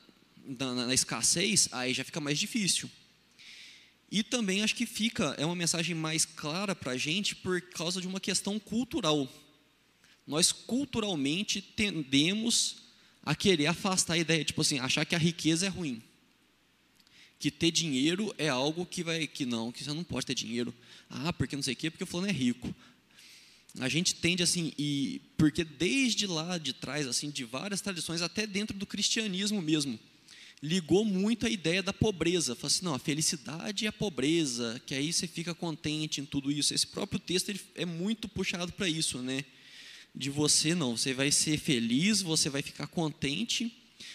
na, 0.59 0.87
na, 0.87 0.95
escassez, 0.95 1.69
aí 1.71 1.93
já 1.93 2.03
fica 2.03 2.21
mais 2.21 2.39
difícil. 2.39 2.91
E 4.11 4.23
também 4.23 4.63
acho 4.63 4.75
que 4.75 4.87
fica, 4.87 5.35
é 5.37 5.45
uma 5.45 5.55
mensagem 5.55 5.95
mais 5.95 6.25
clara 6.25 6.75
para 6.75 6.93
a 6.93 6.97
gente 6.97 7.37
por 7.37 7.61
causa 7.61 8.01
de 8.01 8.09
uma 8.09 8.19
questão 8.19 8.59
cultural. 8.59 9.29
Nós 10.27 10.53
culturalmente 10.53 11.61
tendemos 11.61 12.77
a 13.23 13.35
querer 13.35 13.67
afastar 13.67 14.15
a 14.15 14.19
ideia, 14.19 14.43
tipo 14.43 14.63
assim, 14.63 14.79
achar 14.79 15.05
que 15.05 15.15
a 15.15 15.19
riqueza 15.19 15.67
é 15.67 15.69
ruim. 15.69 16.03
Que 17.39 17.51
ter 17.51 17.71
dinheiro 17.71 18.35
é 18.39 18.49
algo 18.49 18.87
que 18.87 19.05
vai, 19.05 19.27
que 19.27 19.45
não, 19.45 19.71
que 19.71 19.85
você 19.85 19.93
não 19.93 20.03
pode 20.03 20.25
ter 20.25 20.35
dinheiro. 20.35 20.75
Ah, 21.11 21.33
porque 21.33 21.57
não 21.57 21.63
sei 21.63 21.75
o 21.75 21.77
quê, 21.77 21.91
porque 21.91 22.05
o 22.05 22.07
fulano 22.07 22.31
é 22.31 22.33
rico 22.33 22.75
a 23.79 23.89
gente 23.89 24.15
tende 24.15 24.43
assim 24.43 24.73
e 24.79 25.21
porque 25.37 25.63
desde 25.65 26.27
lá 26.27 26.59
de 26.59 26.73
trás 26.73 27.07
assim 27.07 27.31
de 27.31 27.45
várias 27.45 27.81
tradições 27.81 28.21
até 28.21 28.47
dentro 28.47 28.77
do 28.77 28.85
cristianismo 28.85 29.63
mesmo 29.63 29.99
ligou 30.63 31.05
muito 31.05 31.47
a 31.47 31.51
ideia 31.51 31.83
da 31.83 31.93
pobreza. 31.93 32.55
Falou 32.55 32.67
assim, 32.67 32.85
não, 32.85 32.95
a 32.95 32.99
felicidade 32.99 33.87
é 33.87 33.89
a 33.89 33.93
pobreza, 33.93 34.81
que 34.85 34.95
aí 34.95 35.13
você 35.13 35.27
fica 35.27 35.55
contente 35.55 36.21
em 36.21 36.25
tudo 36.25 36.53
isso. 36.53 36.75
Esse 36.75 36.87
próprio 36.87 37.19
texto 37.19 37.49
ele 37.49 37.61
é 37.75 37.87
muito 37.87 38.29
puxado 38.29 38.73
para 38.73 38.89
isso, 38.89 39.19
né? 39.19 39.45
De 40.15 40.29
você 40.29 40.75
não, 40.75 40.97
você 40.97 41.15
vai 41.15 41.31
ser 41.31 41.59
feliz, 41.59 42.21
você 42.21 42.51
vai 42.51 42.63
ficar 42.63 42.87
contente 42.89 43.73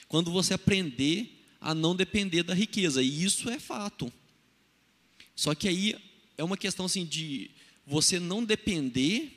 quando 0.07 0.31
você 0.31 0.53
aprender 0.53 1.43
a 1.59 1.73
não 1.73 1.95
depender 1.95 2.43
da 2.43 2.53
riqueza. 2.53 3.01
E 3.01 3.23
isso 3.23 3.49
é 3.49 3.59
fato. 3.59 4.11
Só 5.35 5.55
que 5.55 5.67
aí 5.67 5.95
é 6.37 6.43
uma 6.43 6.57
questão 6.57 6.85
assim 6.85 7.05
de 7.05 7.49
você 7.87 8.19
não 8.19 8.43
depender, 8.43 9.34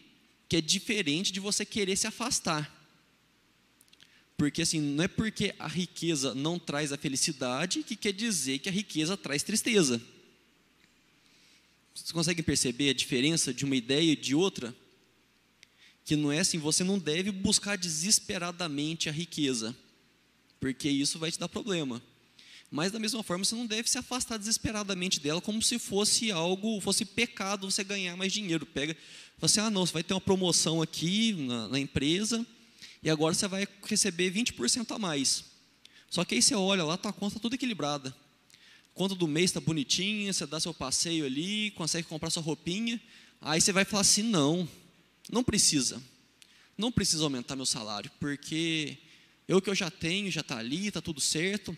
que 0.49 0.57
é 0.57 0.61
diferente 0.61 1.31
de 1.33 1.41
você 1.41 1.65
querer 1.65 1.97
se 1.97 2.07
afastar. 2.07 2.75
Porque 4.37 4.63
assim, 4.63 4.81
não 4.81 5.05
é 5.05 5.09
porque 5.09 5.55
a 5.59 5.67
riqueza 5.67 6.35
não 6.35 6.59
traz 6.59 6.93
a 6.93 6.97
felicidade 6.97 7.83
que 7.83 7.97
quer 7.97 8.13
dizer 8.13 8.61
que 8.61 8.69
a 8.69 8.73
riqueza 8.73 9.17
traz 9.17 9.43
tristeza. 9.43 10.01
Vocês 11.93 12.13
conseguem 12.13 12.45
perceber 12.45 12.91
a 12.91 12.95
diferença 12.95 13.53
de 13.53 13.65
uma 13.65 13.75
ideia 13.75 14.13
e 14.13 14.17
de 14.17 14.35
outra? 14.35 14.75
Que 16.05 16.15
não 16.15 16.31
é 16.31 16.39
assim, 16.39 16.57
você 16.57 16.85
não 16.85 16.99
deve 16.99 17.33
buscar 17.33 17.77
desesperadamente 17.77 19.09
a 19.09 19.13
riqueza, 19.13 19.77
porque 20.61 20.89
isso 20.89 21.19
vai 21.19 21.33
te 21.33 21.39
dar 21.39 21.49
problema. 21.49 22.01
Mas 22.71 22.93
da 22.93 22.99
mesma 22.99 23.23
forma, 23.23 23.45
você 23.45 23.55
não 23.55 23.67
deve 23.67 23.89
se 23.89 23.99
afastar 23.99 24.39
desesperadamente 24.39 25.21
dela, 25.21 25.41
como 25.41 25.61
se 25.61 25.79
fosse 25.79 26.31
algo, 26.31 26.81
fosse 26.81 27.05
pecado 27.05 27.71
você 27.71 27.83
ganhar 27.83 28.17
mais 28.17 28.33
dinheiro. 28.33 28.67
Pega, 28.67 28.97
fala 29.39 29.47
assim, 29.47 29.61
ah 29.61 29.71
não, 29.71 29.87
você 29.87 29.93
vai 29.93 30.03
ter 30.03 30.15
uma 30.15 30.21
promoção 30.21 30.83
aqui 30.83 31.33
na, 31.33 31.69
na 31.69 31.79
empresa, 31.79 32.45
e 33.03 33.09
agora 33.09 33.35
você 33.35 33.47
vai 33.47 33.67
receber 33.85 34.33
20% 34.33 34.91
a 34.95 34.99
mais. 34.99 35.45
Só 36.11 36.25
que 36.25 36.35
aí 36.35 36.43
você 36.43 36.55
olha 36.55 36.85
lá, 36.85 36.97
tua 36.97 37.13
conta 37.13 37.35
tá 37.35 37.41
toda 37.41 37.55
equilibrada. 37.55 38.15
Conta 38.95 39.15
do 39.15 39.29
mês 39.29 39.51
está 39.51 39.61
bonitinha, 39.61 40.33
você 40.33 40.45
dá 40.45 40.59
seu 40.59 40.75
passeio 40.75 41.25
ali, 41.25 41.71
consegue 41.73 42.09
comprar 42.09 42.31
sua 42.31 42.43
roupinha. 42.43 43.01
Aí 43.41 43.61
você 43.61 43.73
vai 43.73 43.85
falar 43.85 44.01
assim: 44.01 44.23
não, 44.23 44.69
não 45.31 45.45
precisa. 45.45 46.03
Não 46.77 46.91
precisa 46.91 47.23
aumentar 47.23 47.55
meu 47.55 47.67
salário, 47.67 48.11
porque 48.19 48.99
eu 49.47 49.63
que 49.63 49.71
eu 49.71 49.75
já 49.75 49.91
tenho, 49.91 50.31
já 50.31 50.41
está 50.41 50.59
ali, 50.59 50.89
está 50.89 51.01
tudo 51.01 51.21
certo. 51.21 51.77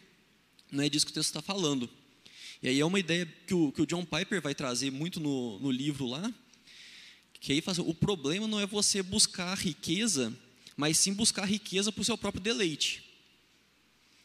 Não 0.71 0.85
é 0.85 0.89
disso 0.89 1.05
que 1.05 1.13
o 1.13 1.15
texto 1.15 1.29
está 1.29 1.43
falando. 1.43 1.91
E 2.63 2.69
aí 2.69 2.81
é 2.81 2.85
uma 2.85 2.99
ideia 2.99 3.27
que 3.47 3.55
o, 3.55 3.73
que 3.73 3.83
o 3.83 3.87
John 3.87 4.05
Piper 4.05 4.41
vai 4.41 4.55
trazer 4.55 4.91
muito 4.91 5.19
no, 5.19 5.59
no 5.59 5.71
livro 5.71 6.07
lá, 6.07 6.33
que 7.41 7.53
aí 7.53 7.63
o 7.79 7.95
problema 7.95 8.47
não 8.47 8.61
é 8.61 8.67
você 8.67 9.03
buscar 9.03 9.57
riqueza 9.57 10.33
mas 10.81 10.97
sim 10.99 11.13
buscar 11.13 11.45
riqueza 11.45 11.93
para 11.93 12.01
o 12.01 12.05
seu 12.05 12.17
próprio 12.17 12.43
deleite. 12.43 13.03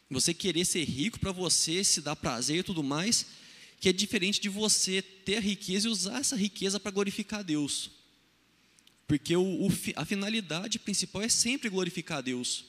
Você 0.08 0.32
querer 0.32 0.64
ser 0.64 0.84
rico 0.84 1.20
para 1.20 1.30
você 1.30 1.84
se 1.84 2.00
dar 2.00 2.16
prazer 2.16 2.60
e 2.60 2.62
tudo 2.62 2.82
mais, 2.82 3.26
que 3.78 3.90
é 3.90 3.92
diferente 3.92 4.40
de 4.40 4.48
você 4.48 5.02
ter 5.02 5.36
a 5.36 5.40
riqueza 5.40 5.86
e 5.86 5.90
usar 5.90 6.18
essa 6.18 6.34
riqueza 6.34 6.80
para 6.80 6.90
glorificar 6.90 7.44
Deus. 7.44 7.90
Porque 9.06 9.36
o, 9.36 9.66
o, 9.66 9.68
a 9.96 10.06
finalidade 10.06 10.78
principal 10.78 11.20
é 11.20 11.28
sempre 11.28 11.68
glorificar 11.68 12.22
Deus. 12.22 12.64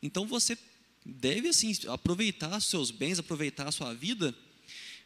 Então 0.00 0.24
você 0.24 0.56
deve 1.04 1.48
assim 1.48 1.76
aproveitar 1.88 2.56
os 2.56 2.66
seus 2.66 2.92
bens, 2.92 3.18
aproveitar 3.18 3.66
a 3.66 3.72
sua 3.72 3.92
vida, 3.92 4.32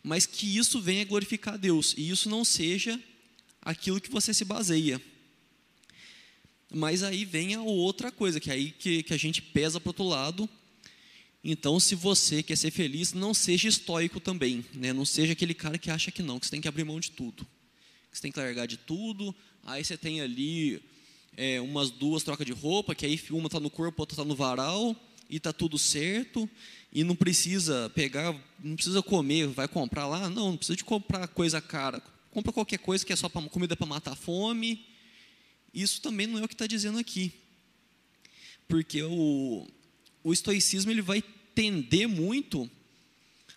mas 0.02 0.26
que 0.26 0.58
isso 0.58 0.78
venha 0.78 1.06
glorificar 1.06 1.56
Deus 1.56 1.94
e 1.96 2.10
isso 2.10 2.28
não 2.28 2.44
seja 2.44 3.02
aquilo 3.64 4.00
que 4.00 4.10
você 4.10 4.34
se 4.34 4.44
baseia. 4.44 5.00
Mas 6.70 7.02
aí 7.02 7.24
vem 7.24 7.54
a 7.54 7.62
outra 7.62 8.10
coisa, 8.10 8.40
que 8.40 8.50
é 8.50 8.54
aí 8.54 8.70
que, 8.72 9.02
que 9.02 9.14
a 9.14 9.16
gente 9.16 9.40
pesa 9.40 9.80
para 9.80 9.88
o 9.88 9.90
outro 9.90 10.04
lado. 10.04 10.48
Então, 11.42 11.78
se 11.78 11.94
você 11.94 12.42
quer 12.42 12.56
ser 12.56 12.70
feliz, 12.70 13.12
não 13.12 13.32
seja 13.34 13.68
estoico 13.68 14.18
também. 14.18 14.64
Né? 14.74 14.92
Não 14.92 15.04
seja 15.04 15.34
aquele 15.34 15.54
cara 15.54 15.78
que 15.78 15.90
acha 15.90 16.10
que 16.10 16.22
não, 16.22 16.40
que 16.40 16.46
você 16.46 16.50
tem 16.50 16.60
que 16.60 16.68
abrir 16.68 16.84
mão 16.84 16.98
de 16.98 17.10
tudo. 17.10 17.46
Que 18.10 18.16
você 18.16 18.22
tem 18.22 18.32
que 18.32 18.38
largar 18.38 18.66
de 18.66 18.76
tudo. 18.76 19.34
Aí 19.62 19.84
você 19.84 19.96
tem 19.96 20.20
ali 20.20 20.82
é, 21.36 21.60
umas 21.60 21.90
duas 21.90 22.22
trocas 22.22 22.46
de 22.46 22.52
roupa, 22.52 22.94
que 22.94 23.04
aí 23.04 23.20
uma 23.30 23.46
está 23.46 23.60
no 23.60 23.70
corpo, 23.70 24.02
outra 24.02 24.14
está 24.14 24.24
no 24.24 24.34
varal, 24.34 24.96
e 25.28 25.36
está 25.36 25.52
tudo 25.52 25.78
certo. 25.78 26.48
E 26.92 27.04
não 27.04 27.14
precisa 27.14 27.90
pegar, 27.94 28.34
não 28.62 28.74
precisa 28.74 29.02
comer, 29.02 29.46
vai 29.48 29.68
comprar 29.68 30.06
lá. 30.06 30.30
Não, 30.30 30.50
não 30.50 30.56
precisa 30.56 30.76
de 30.76 30.84
comprar 30.84 31.28
coisa 31.28 31.60
cara. 31.60 32.02
Compra 32.34 32.52
qualquer 32.52 32.78
coisa 32.78 33.06
que 33.06 33.12
é 33.14 33.16
só 33.16 33.30
pra, 33.30 33.40
comida 33.48 33.74
para 33.74 33.86
matar 33.86 34.14
fome 34.14 34.92
isso 35.74 36.00
também 36.00 36.26
não 36.26 36.38
é 36.38 36.44
o 36.44 36.48
que 36.48 36.54
está 36.54 36.68
dizendo 36.68 36.98
aqui. 36.98 37.32
Porque 38.68 39.02
o, 39.02 39.68
o 40.22 40.32
estoicismo 40.32 40.90
ele 40.90 41.02
vai 41.02 41.20
tender 41.54 42.08
muito 42.08 42.70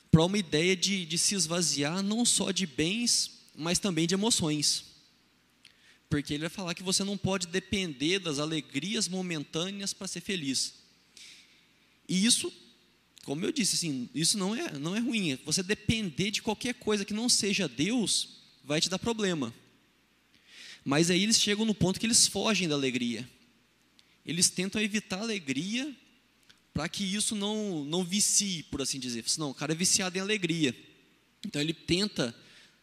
para 0.09 0.25
uma 0.25 0.37
ideia 0.37 0.75
de, 0.75 1.05
de 1.05 1.17
se 1.17 1.35
esvaziar 1.35 2.01
não 2.01 2.25
só 2.25 2.51
de 2.51 2.65
bens, 2.65 3.43
mas 3.55 3.77
também 3.77 4.07
de 4.07 4.15
emoções. 4.15 4.85
Porque 6.09 6.33
ele 6.33 6.41
vai 6.41 6.49
falar 6.49 6.73
que 6.73 6.81
você 6.81 7.03
não 7.03 7.17
pode 7.17 7.47
depender 7.47 8.17
das 8.17 8.39
alegrias 8.39 9.07
momentâneas 9.07 9.93
para 9.93 10.07
ser 10.07 10.21
feliz. 10.21 10.73
E 12.09 12.25
isso, 12.25 12.51
como 13.25 13.45
eu 13.45 13.51
disse, 13.51 13.75
assim, 13.75 14.09
isso 14.15 14.37
não 14.37 14.55
é, 14.55 14.77
não 14.79 14.95
é 14.95 14.99
ruim. 14.99 15.37
Você 15.45 15.61
depender 15.61 16.31
de 16.31 16.41
qualquer 16.41 16.73
coisa 16.75 17.05
que 17.05 17.13
não 17.13 17.29
seja 17.29 17.67
Deus, 17.67 18.37
vai 18.67 18.81
te 18.81 18.89
dar 18.89 18.99
problema. 18.99 19.53
Mas 20.83 21.09
aí 21.09 21.23
eles 21.23 21.39
chegam 21.39 21.65
no 21.65 21.73
ponto 21.73 21.99
que 21.99 22.05
eles 22.05 22.27
fogem 22.27 22.67
da 22.67 22.75
alegria. 22.75 23.27
Eles 24.25 24.49
tentam 24.49 24.81
evitar 24.81 25.19
a 25.19 25.21
alegria 25.21 25.95
para 26.73 26.89
que 26.89 27.03
isso 27.03 27.33
não, 27.33 27.85
não 27.85 28.03
vicie, 28.03 28.63
por 28.63 28.81
assim 28.81 28.99
dizer. 28.99 29.23
Não, 29.37 29.51
o 29.51 29.53
cara 29.53 29.71
é 29.71 29.75
viciado 29.75 30.17
em 30.17 30.21
alegria. 30.21 30.75
Então 31.45 31.61
ele 31.61 31.73
tenta 31.73 32.35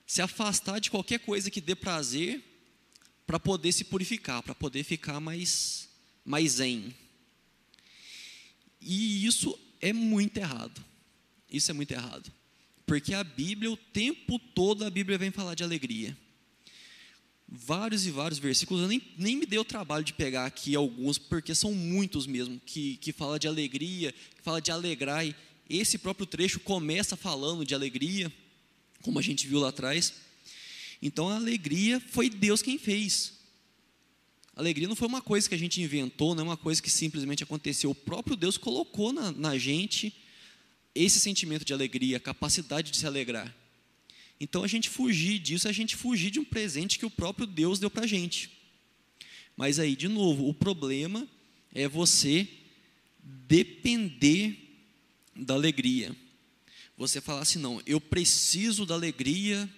se 0.07 0.23
afastar 0.23 0.81
de 0.81 0.91
qualquer 0.91 1.19
coisa 1.21 1.51
que 1.51 1.61
dê 1.61 1.75
prazer 1.75 2.43
para 3.27 3.39
poder 3.39 3.71
se 3.73 3.85
purificar, 3.85 4.43
para 4.43 4.55
poder 4.55 4.85
ficar 4.85 5.21
mais, 5.21 5.91
mais 6.25 6.53
zen. 6.53 6.95
E 8.81 9.27
isso 9.27 9.59
é 9.83 9.93
muito 9.93 10.39
errado. 10.39 10.83
Isso 11.51 11.71
é 11.71 11.75
muito 11.75 11.93
errado. 11.93 12.33
Porque 12.87 13.15
a 13.15 13.25
Bíblia, 13.25 13.71
o 13.71 13.77
tempo 13.77 14.39
todo, 14.39 14.85
a 14.85 14.91
Bíblia 14.91 15.19
vem 15.19 15.31
falar 15.31 15.55
de 15.55 15.65
alegria 15.65 16.17
vários 17.55 18.07
e 18.07 18.11
vários 18.11 18.39
versículos, 18.39 18.83
eu 18.83 18.89
nem, 18.89 19.01
nem 19.17 19.37
me 19.37 19.47
dei 19.47 19.59
o 19.59 19.65
trabalho 19.65 20.05
de 20.05 20.13
pegar 20.13 20.45
aqui 20.45 20.75
alguns, 20.75 21.19
porque 21.19 21.55
são 21.55 21.73
muitos 21.73 22.27
mesmo, 22.27 22.61
que, 22.65 22.97
que 22.97 23.13
fala 23.13 23.39
de 23.39 23.47
alegria, 23.47 24.13
que 24.13 24.43
fala 24.43 24.61
de 24.61 24.71
alegrar, 24.71 25.25
e 25.25 25.35
esse 25.69 25.97
próprio 25.99 26.27
trecho 26.27 26.61
começa 26.61 27.17
falando 27.17 27.65
de 27.65 27.75
alegria, 27.75 28.33
como 29.03 29.19
a 29.19 29.23
gente 29.23 29.47
viu 29.47 29.61
lá 29.61 29.69
atrás. 29.69 30.15
Então 31.01 31.29
a 31.29 31.37
alegria 31.37 32.01
foi 32.01 32.29
Deus 32.29 32.61
quem 32.61 32.79
fez. 32.79 33.35
A 34.57 34.61
alegria 34.61 34.89
não 34.89 34.97
foi 34.97 35.09
uma 35.09 35.23
coisa 35.23 35.49
que 35.49 35.55
a 35.55 35.59
gente 35.59 35.81
inventou, 35.81 36.35
não 36.35 36.43
é 36.43 36.47
uma 36.49 36.57
coisa 36.57 36.83
que 36.83 36.91
simplesmente 36.91 37.43
aconteceu. 37.43 37.91
O 37.91 37.95
próprio 37.95 38.37
Deus 38.37 38.57
colocou 38.57 39.13
na, 39.13 39.33
na 39.33 39.59
gente 39.59 40.15
esse 40.95 41.19
sentimento 41.19 41.65
de 41.65 41.73
alegria, 41.73 42.17
a 42.17 42.21
capacidade 42.21 42.91
de 42.91 42.97
se 42.97 43.07
alegrar. 43.07 43.55
Então 44.41 44.63
a 44.63 44.69
gente 44.69 44.89
fugir 44.89 45.39
disso, 45.39 45.69
a 45.69 45.73
gente 45.73 45.97
fugir 45.97 46.31
de 46.31 46.41
um 46.41 46.45
presente 46.45 46.99
que 46.99 47.07
o 47.07 47.11
próprio 47.11 47.47
Deus 47.47 47.79
deu 47.79 47.91
para 47.91 48.05
a 48.05 48.07
gente. 48.07 48.51
Mas 49.57 49.79
aí, 49.79 49.95
de 49.95 50.09
novo, 50.09 50.49
o 50.49 50.55
problema 50.55 51.27
é 51.73 51.89
você 51.89 52.49
depender 53.23 54.57
da 55.35 55.55
alegria. 55.55 56.15
Você 56.97 57.21
falar 57.21 57.43
assim, 57.43 57.59
não, 57.59 57.81
eu 57.87 58.01
preciso 58.01 58.85
da 58.87 58.95
alegria 58.95 59.69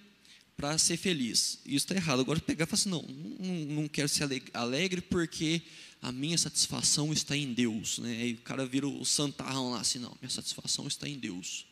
para 0.57 0.77
ser 0.79 0.97
feliz. 0.97 1.61
Isso 1.65 1.85
está 1.85 1.95
errado. 1.95 2.21
Agora 2.21 2.41
pegar 2.41 2.65
e 2.65 2.67
falar 2.67 2.81
assim, 2.81 2.91
não, 2.91 3.03
não, 3.03 3.83
não 3.83 3.89
quero 3.89 4.09
ser 4.09 4.43
alegre 4.53 5.01
porque 5.03 5.63
a 6.03 6.12
minha 6.12 6.38
satisfação 6.38 7.12
está 7.12 7.37
em 7.37 7.53
Deus. 7.53 7.99
Né? 7.99 8.17
Aí 8.23 8.33
o 8.35 8.38
cara 8.38 8.65
vira 8.67 8.87
o 8.87 9.05
santarrão 9.05 9.71
lá 9.71 9.81
assim, 9.81 9.99
não, 9.99 10.17
minha 10.21 10.31
satisfação 10.31 10.87
está 10.87 11.09
em 11.09 11.19
Deus. 11.19 11.67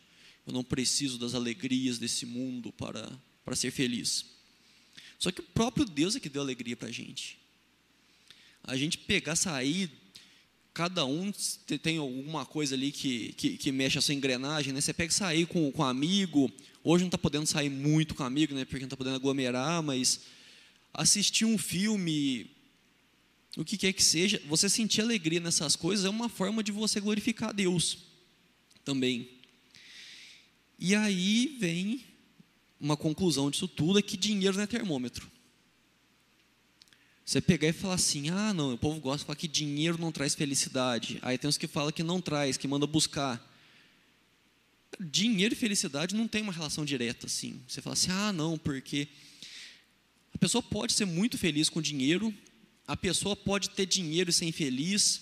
Eu 0.45 0.53
não 0.53 0.63
preciso 0.63 1.17
das 1.17 1.33
alegrias 1.33 1.97
desse 1.97 2.25
mundo 2.25 2.71
para, 2.71 3.11
para 3.43 3.55
ser 3.55 3.71
feliz. 3.71 4.25
Só 5.17 5.31
que 5.31 5.41
o 5.41 5.43
próprio 5.43 5.85
Deus 5.85 6.15
é 6.15 6.19
que 6.19 6.29
deu 6.29 6.41
alegria 6.41 6.75
para 6.75 6.89
a 6.89 6.91
gente. 6.91 7.37
A 8.63 8.75
gente 8.75 8.97
pegar, 8.97 9.35
sair, 9.35 9.89
cada 10.73 11.05
um 11.05 11.31
tem 11.81 11.97
alguma 11.97 12.45
coisa 12.45 12.75
ali 12.75 12.91
que, 12.91 13.33
que, 13.33 13.57
que 13.57 13.71
mexe 13.71 13.97
a 13.97 14.01
sua 14.01 14.13
engrenagem, 14.13 14.73
né? 14.73 14.81
Você 14.81 14.93
pega 14.93 15.11
e 15.11 15.15
sair 15.15 15.47
com, 15.47 15.71
com 15.71 15.81
um 15.81 15.85
amigo, 15.85 16.51
hoje 16.83 17.03
não 17.03 17.07
está 17.07 17.17
podendo 17.17 17.45
sair 17.45 17.69
muito 17.69 18.13
com 18.13 18.23
amigo, 18.23 18.53
né? 18.53 18.65
Porque 18.65 18.79
não 18.79 18.87
está 18.87 18.97
podendo 18.97 19.15
aglomerar, 19.15 19.81
mas 19.81 20.21
assistir 20.93 21.45
um 21.45 21.57
filme, 21.57 22.51
o 23.55 23.63
que 23.63 23.77
quer 23.77 23.93
que 23.93 24.03
seja, 24.03 24.41
você 24.47 24.69
sentir 24.69 25.01
alegria 25.01 25.39
nessas 25.39 25.75
coisas 25.75 26.05
é 26.05 26.09
uma 26.09 26.27
forma 26.27 26.61
de 26.61 26.71
você 26.71 26.99
glorificar 26.99 27.49
a 27.49 27.53
Deus 27.53 27.99
também. 28.83 29.29
E 30.77 30.93
aí 30.93 31.55
vem 31.59 32.03
uma 32.79 32.97
conclusão 32.97 33.49
disso 33.49 33.67
tudo: 33.67 33.99
é 33.99 34.01
que 34.01 34.17
dinheiro 34.17 34.57
não 34.57 34.63
é 34.63 34.67
termômetro. 34.67 35.31
Você 37.25 37.41
pegar 37.41 37.69
e 37.69 37.73
falar 37.73 37.95
assim: 37.95 38.29
ah, 38.29 38.53
não, 38.53 38.73
o 38.73 38.77
povo 38.77 38.99
gosta 38.99 39.19
de 39.19 39.25
falar 39.25 39.37
que 39.37 39.47
dinheiro 39.47 39.97
não 39.97 40.11
traz 40.11 40.35
felicidade. 40.35 41.17
Aí 41.21 41.37
tem 41.37 41.47
uns 41.47 41.57
que 41.57 41.67
falam 41.67 41.91
que 41.91 42.03
não 42.03 42.21
traz, 42.21 42.57
que 42.57 42.67
manda 42.67 42.85
buscar. 42.85 43.41
Dinheiro 44.99 45.53
e 45.53 45.57
felicidade 45.57 46.15
não 46.15 46.27
tem 46.27 46.41
uma 46.41 46.53
relação 46.53 46.85
direta 46.85 47.25
assim. 47.25 47.61
Você 47.67 47.81
fala 47.81 47.93
assim: 47.93 48.11
"Ah, 48.11 48.31
não, 48.31 48.57
porque 48.57 49.07
a 50.33 50.37
pessoa 50.37 50.61
pode 50.61 50.93
ser 50.93 51.05
muito 51.05 51.37
feliz 51.37 51.69
com 51.69 51.81
dinheiro, 51.81 52.33
a 52.87 52.95
pessoa 52.95 53.35
pode 53.35 53.69
ter 53.71 53.85
dinheiro 53.85 54.29
e 54.29 54.33
ser 54.33 54.45
infeliz, 54.45 55.21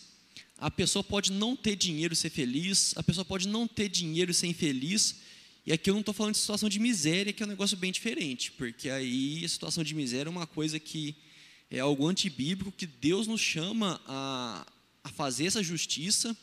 a 0.58 0.70
pessoa 0.70 1.04
pode 1.04 1.32
não 1.32 1.56
ter 1.56 1.76
dinheiro 1.76 2.14
e 2.14 2.18
ser 2.18 2.30
feliz, 2.30 2.94
a 2.96 3.04
pessoa 3.04 3.26
pode 3.26 3.48
não 3.48 3.68
ter 3.68 3.90
dinheiro 3.90 4.32
e 4.32 4.34
ser 4.34 4.48
infeliz. 4.48 5.16
E 5.66 5.72
aqui 5.72 5.90
eu 5.90 5.94
não 5.94 6.02
estou 6.02 6.14
falando 6.14 6.34
de 6.34 6.40
situação 6.40 6.68
de 6.68 6.80
miséria, 6.80 7.32
que 7.32 7.42
é 7.42 7.46
um 7.46 7.50
negócio 7.50 7.78
bem 7.78 7.92
diferente, 7.92 8.52
porque 8.52 8.90
aí 8.90 9.44
a 9.46 9.50
situação 9.50 9.84
de 9.84 9.96
miséria 9.96 10.30
é 10.30 10.32
uma 10.32 10.48
coisa 10.48 10.80
que 10.80 11.16
é 11.72 11.80
algo 11.80 12.08
antibíblico, 12.08 12.72
que 12.72 12.86
Deus 12.86 13.28
nos 13.28 13.42
chama 13.42 14.00
a, 14.06 14.66
a 15.04 15.10
fazer 15.10 15.46
essa 15.46 15.64
justiça. 15.64 16.36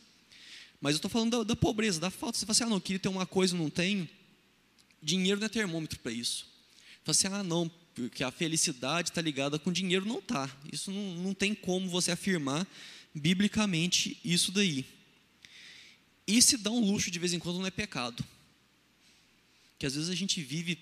Mas 0.81 0.93
eu 0.93 0.97
estou 0.97 1.09
falando 1.09 1.37
da, 1.37 1.43
da, 1.43 1.55
pobreza, 1.55 1.99
da 1.99 2.09
falta. 2.09 2.37
Você 2.37 2.45
fala 2.45 2.51
assim, 2.53 2.63
ah, 2.63 2.69
não, 2.69 2.79
queria 2.79 2.99
ter 2.99 3.09
uma 3.09 3.25
coisa, 3.25 3.55
não 3.55 3.69
tenho. 3.69 4.09
Dinheiro 5.01 5.39
não 5.39 5.45
é 5.45 5.49
termômetro 5.49 5.99
para 5.99 6.11
isso. 6.11 6.47
Você 7.05 7.23
fala 7.23 7.37
assim, 7.37 7.41
ah, 7.41 7.43
não, 7.43 7.71
porque 7.95 8.23
a 8.23 8.31
felicidade 8.31 9.09
está 9.09 9.21
ligada 9.21 9.59
com 9.59 9.71
dinheiro. 9.71 10.05
Não 10.05 10.19
está. 10.19 10.49
Isso 10.71 10.91
não, 10.91 11.15
não 11.15 11.33
tem 11.33 11.53
como 11.53 11.89
você 11.89 12.11
afirmar 12.11 12.67
biblicamente 13.13 14.17
isso 14.23 14.51
daí. 14.51 14.85
E 16.25 16.41
se 16.41 16.57
dar 16.57 16.71
um 16.71 16.79
luxo 16.79 17.11
de 17.11 17.19
vez 17.19 17.33
em 17.33 17.39
quando 17.39 17.59
não 17.59 17.65
é 17.65 17.71
pecado. 17.71 18.23
Que 19.77 19.85
às 19.85 19.95
vezes 19.95 20.09
a 20.09 20.15
gente 20.15 20.41
vive, 20.41 20.77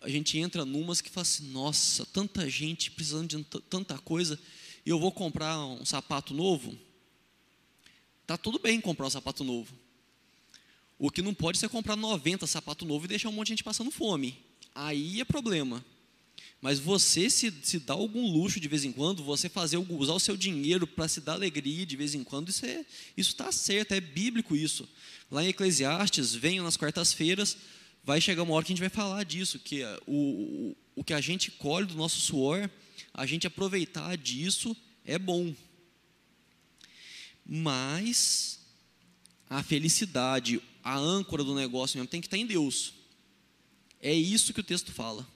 a 0.00 0.08
gente 0.08 0.38
entra 0.38 0.64
numas 0.64 1.00
que 1.00 1.10
fala 1.10 1.22
assim, 1.22 1.50
nossa, 1.50 2.06
tanta 2.06 2.48
gente 2.48 2.90
precisando 2.90 3.36
de 3.36 3.44
tanta 3.68 3.98
coisa, 3.98 4.38
e 4.84 4.90
eu 4.90 4.98
vou 4.98 5.10
comprar 5.10 5.58
um 5.58 5.84
sapato 5.84 6.34
novo. 6.34 6.78
Tá 8.26 8.36
tudo 8.36 8.58
bem 8.58 8.80
comprar 8.80 9.06
um 9.06 9.10
sapato 9.10 9.42
novo. 9.42 9.74
O 10.98 11.10
que 11.10 11.22
não 11.22 11.34
pode 11.34 11.58
ser 11.58 11.68
comprar 11.68 11.96
90 11.96 12.46
sapato 12.46 12.84
novo 12.84 13.06
e 13.06 13.08
deixar 13.08 13.28
um 13.28 13.32
monte 13.32 13.48
de 13.48 13.52
gente 13.54 13.64
passando 13.64 13.90
fome. 13.90 14.38
Aí 14.74 15.20
é 15.20 15.24
problema. 15.24 15.84
Mas 16.62 16.78
você 16.78 17.28
se, 17.28 17.52
se 17.64 17.80
dá 17.80 17.92
algum 17.92 18.24
luxo 18.24 18.60
de 18.60 18.68
vez 18.68 18.84
em 18.84 18.92
quando, 18.92 19.24
você 19.24 19.48
fazer 19.48 19.78
usar 19.78 20.12
o 20.12 20.20
seu 20.20 20.36
dinheiro 20.36 20.86
para 20.86 21.08
se 21.08 21.20
dar 21.20 21.32
alegria 21.32 21.84
de 21.84 21.96
vez 21.96 22.14
em 22.14 22.22
quando, 22.22 22.50
isso 22.50 22.64
é, 22.64 22.86
está 23.16 23.50
certo, 23.50 23.92
é 23.92 24.00
bíblico 24.00 24.54
isso. 24.54 24.88
Lá 25.28 25.42
em 25.44 25.48
Eclesiastes, 25.48 26.36
venham 26.36 26.64
nas 26.64 26.76
quartas-feiras, 26.76 27.56
vai 28.04 28.20
chegar 28.20 28.44
uma 28.44 28.54
hora 28.54 28.64
que 28.64 28.72
a 28.72 28.74
gente 28.76 28.80
vai 28.80 28.88
falar 28.88 29.24
disso, 29.24 29.58
que 29.58 29.82
o, 30.06 30.14
o, 30.14 30.76
o 30.94 31.04
que 31.04 31.12
a 31.12 31.20
gente 31.20 31.50
colhe 31.50 31.84
do 31.84 31.96
nosso 31.96 32.20
suor, 32.20 32.70
a 33.12 33.26
gente 33.26 33.44
aproveitar 33.44 34.16
disso 34.16 34.76
é 35.04 35.18
bom. 35.18 35.52
Mas 37.44 38.60
a 39.50 39.64
felicidade, 39.64 40.62
a 40.84 40.96
âncora 40.96 41.42
do 41.42 41.56
negócio 41.56 41.98
mesmo 41.98 42.08
tem 42.08 42.20
que 42.20 42.28
estar 42.28 42.38
em 42.38 42.46
Deus. 42.46 42.94
É 44.00 44.14
isso 44.14 44.54
que 44.54 44.60
o 44.60 44.64
texto 44.64 44.92
fala. 44.92 45.26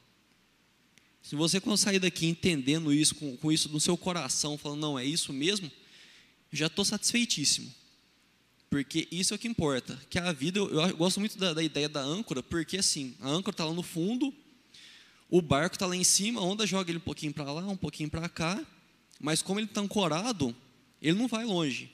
Se 1.29 1.35
você 1.35 1.61
conseguir 1.61 1.83
sair 1.83 1.99
daqui 1.99 2.25
entendendo 2.25 2.93
isso, 2.93 3.17
com, 3.17 3.37
com 3.37 3.51
isso 3.51 3.69
no 3.71 3.81
seu 3.81 3.97
coração, 3.97 4.57
falando, 4.57 4.79
não, 4.79 4.97
é 4.97 5.05
isso 5.05 5.33
mesmo, 5.33 5.69
já 6.53 6.69
estou 6.69 6.85
satisfeitíssimo. 6.85 7.75
Porque 8.71 9.09
isso 9.11 9.35
é 9.35 9.37
o 9.37 9.39
que 9.39 9.49
importa. 9.49 10.01
Que 10.09 10.21
a 10.21 10.31
vida, 10.31 10.61
eu, 10.61 10.69
eu 10.71 10.97
gosto 10.97 11.19
muito 11.19 11.37
da, 11.37 11.53
da, 11.53 11.65
ideia 11.65 11.89
da 11.89 12.01
âncora, 12.01 12.45
porque 12.45 12.79
assim, 12.79 13.17
a 13.21 13.29
âncora 13.29 13.53
está 13.53 13.65
lá 13.65 13.75
no 13.75 13.83
fundo, 13.83 14.33
o 15.29 15.43
barco 15.43 15.75
está 15.75 15.85
lá 15.85 15.97
em 15.97 16.05
cima, 16.05 16.41
a 16.41 16.45
onda 16.45 16.65
joga 16.65 16.93
ele 16.93 16.99
um 16.99 17.01
pouquinho 17.01 17.33
para 17.33 17.51
lá, 17.51 17.67
um 17.67 17.77
pouquinho 17.77 18.09
para 18.09 18.29
cá, 18.29 18.65
mas 19.19 19.43
como 19.43 19.59
ele 19.59 19.67
está 19.67 19.81
ancorado, 19.81 20.55
ele 21.03 21.19
não 21.19 21.27
vai 21.27 21.45
longe. 21.45 21.91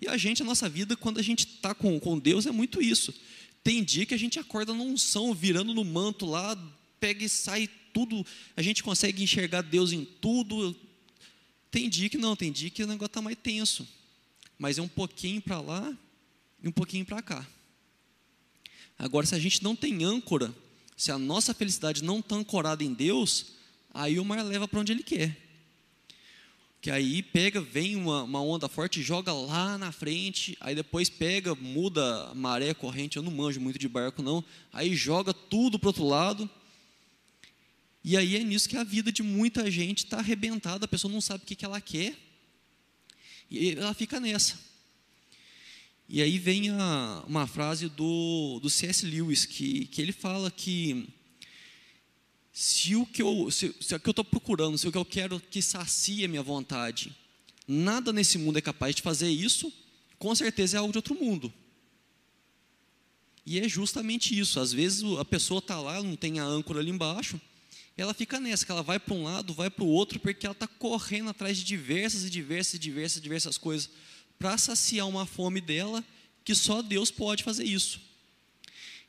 E 0.00 0.08
a 0.08 0.16
gente, 0.16 0.42
a 0.42 0.44
nossa 0.44 0.68
vida, 0.68 0.96
quando 0.96 1.20
a 1.20 1.22
gente 1.22 1.46
está 1.46 1.72
com, 1.72 2.00
com 2.00 2.18
Deus, 2.18 2.46
é 2.46 2.50
muito 2.50 2.82
isso. 2.82 3.14
Tem 3.62 3.84
dia 3.84 4.04
que 4.04 4.14
a 4.14 4.18
gente 4.18 4.40
acorda 4.40 4.74
num 4.74 4.94
unção, 4.94 5.32
virando 5.32 5.72
no 5.72 5.84
manto 5.84 6.26
lá, 6.26 6.58
pega 6.98 7.24
e 7.24 7.28
sai 7.28 7.70
tudo, 7.92 8.24
a 8.56 8.62
gente 8.62 8.82
consegue 8.82 9.22
enxergar 9.22 9.62
Deus 9.62 9.92
em 9.92 10.04
tudo. 10.04 10.76
Tem 11.70 11.88
dia 11.88 12.08
que 12.08 12.18
não, 12.18 12.34
tem 12.34 12.50
dia 12.50 12.70
que 12.70 12.82
o 12.82 12.86
negócio 12.86 13.06
está 13.06 13.22
mais 13.22 13.36
tenso. 13.42 13.86
Mas 14.58 14.78
é 14.78 14.82
um 14.82 14.88
pouquinho 14.88 15.40
para 15.40 15.60
lá 15.60 15.96
e 16.62 16.68
um 16.68 16.72
pouquinho 16.72 17.04
para 17.04 17.22
cá. 17.22 17.46
Agora, 18.98 19.24
se 19.26 19.34
a 19.34 19.38
gente 19.38 19.62
não 19.62 19.74
tem 19.74 20.04
âncora, 20.04 20.54
se 20.96 21.10
a 21.10 21.18
nossa 21.18 21.54
felicidade 21.54 22.04
não 22.04 22.18
está 22.18 22.36
ancorada 22.36 22.84
em 22.84 22.92
Deus, 22.92 23.52
aí 23.94 24.18
o 24.18 24.24
mar 24.24 24.44
leva 24.44 24.68
para 24.68 24.80
onde 24.80 24.92
ele 24.92 25.02
quer. 25.02 25.34
Que 26.82 26.90
aí 26.90 27.22
pega, 27.22 27.60
vem 27.60 27.96
uma, 27.96 28.22
uma 28.22 28.42
onda 28.42 28.68
forte, 28.68 29.02
joga 29.02 29.32
lá 29.32 29.78
na 29.78 29.92
frente, 29.92 30.56
aí 30.60 30.74
depois 30.74 31.08
pega, 31.08 31.54
muda 31.54 32.30
a 32.30 32.34
maré, 32.34 32.72
corrente, 32.74 33.16
eu 33.16 33.22
não 33.22 33.32
manjo 33.32 33.60
muito 33.60 33.78
de 33.78 33.88
barco 33.88 34.22
não, 34.22 34.42
aí 34.72 34.94
joga 34.94 35.32
tudo 35.32 35.78
para 35.78 35.88
outro 35.88 36.06
lado, 36.06 36.48
e 38.02 38.16
aí 38.16 38.36
é 38.36 38.44
nisso 38.44 38.68
que 38.68 38.76
a 38.76 38.84
vida 38.84 39.12
de 39.12 39.22
muita 39.22 39.70
gente 39.70 40.04
está 40.04 40.18
arrebentada, 40.18 40.84
a 40.84 40.88
pessoa 40.88 41.12
não 41.12 41.20
sabe 41.20 41.44
o 41.44 41.46
que, 41.46 41.54
que 41.54 41.64
ela 41.64 41.80
quer, 41.80 42.16
e 43.50 43.72
ela 43.72 43.92
fica 43.92 44.18
nessa. 44.18 44.58
E 46.08 46.22
aí 46.22 46.38
vem 46.38 46.70
a, 46.70 47.24
uma 47.26 47.46
frase 47.46 47.88
do, 47.88 48.58
do 48.60 48.68
C.S. 48.68 49.06
Lewis, 49.06 49.44
que, 49.44 49.86
que 49.86 50.02
ele 50.02 50.12
fala 50.12 50.50
que 50.50 51.08
se 52.52 52.96
o 52.96 53.06
que 53.06 53.22
eu 53.22 53.50
se, 53.50 53.74
se 53.80 53.94
o 53.94 54.00
que 54.00 54.08
eu 54.08 54.12
estou 54.12 54.24
procurando, 54.24 54.76
se 54.76 54.88
o 54.88 54.92
que 54.92 54.98
eu 54.98 55.04
quero 55.04 55.38
que 55.38 55.62
sacia 55.62 56.26
minha 56.26 56.42
vontade, 56.42 57.14
nada 57.66 58.12
nesse 58.12 58.38
mundo 58.38 58.58
é 58.58 58.60
capaz 58.60 58.94
de 58.96 59.02
fazer 59.02 59.30
isso, 59.30 59.72
com 60.18 60.34
certeza 60.34 60.76
é 60.76 60.80
algo 60.80 60.92
de 60.92 60.98
outro 60.98 61.14
mundo. 61.14 61.52
E 63.46 63.58
é 63.58 63.68
justamente 63.68 64.38
isso. 64.38 64.60
Às 64.60 64.72
vezes 64.72 65.02
a 65.18 65.24
pessoa 65.24 65.60
está 65.60 65.80
lá, 65.80 66.02
não 66.02 66.16
tem 66.16 66.40
a 66.40 66.44
âncora 66.44 66.80
ali 66.80 66.90
embaixo, 66.90 67.40
ela 68.02 68.14
fica 68.14 68.40
nessa, 68.40 68.64
que 68.64 68.72
ela 68.72 68.82
vai 68.82 68.98
para 68.98 69.14
um 69.14 69.24
lado, 69.24 69.52
vai 69.52 69.68
para 69.68 69.84
o 69.84 69.88
outro, 69.88 70.18
porque 70.18 70.46
ela 70.46 70.52
está 70.52 70.66
correndo 70.66 71.30
atrás 71.30 71.56
de 71.58 71.64
diversas 71.64 72.24
e 72.24 72.30
diversas 72.30 72.74
e 72.74 72.78
diversas, 72.78 73.22
diversas 73.22 73.58
coisas 73.58 73.90
para 74.38 74.56
saciar 74.56 75.06
uma 75.06 75.26
fome 75.26 75.60
dela, 75.60 76.02
que 76.42 76.54
só 76.54 76.80
Deus 76.80 77.10
pode 77.10 77.44
fazer 77.44 77.64
isso. 77.64 78.00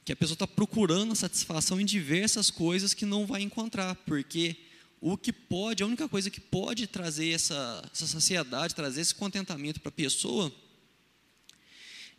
Que 0.04 0.12
a 0.12 0.16
pessoa 0.16 0.36
está 0.36 0.48
procurando 0.48 1.16
satisfação 1.16 1.80
em 1.80 1.86
diversas 1.86 2.52
coisas 2.52 2.94
que 2.94 3.06
não 3.06 3.26
vai 3.26 3.42
encontrar, 3.42 3.96
porque 3.96 4.58
o 5.00 5.18
que 5.18 5.32
pode, 5.32 5.82
a 5.82 5.88
única 5.88 6.10
coisa 6.10 6.30
que 6.30 6.42
pode 6.42 6.86
trazer 6.86 7.32
essa, 7.32 7.90
essa 7.94 8.06
saciedade, 8.06 8.76
trazer 8.76 9.02
esse 9.02 9.16
contentamento 9.16 9.80
para 9.80 9.90
a 9.90 9.94
pessoa, 9.94 10.54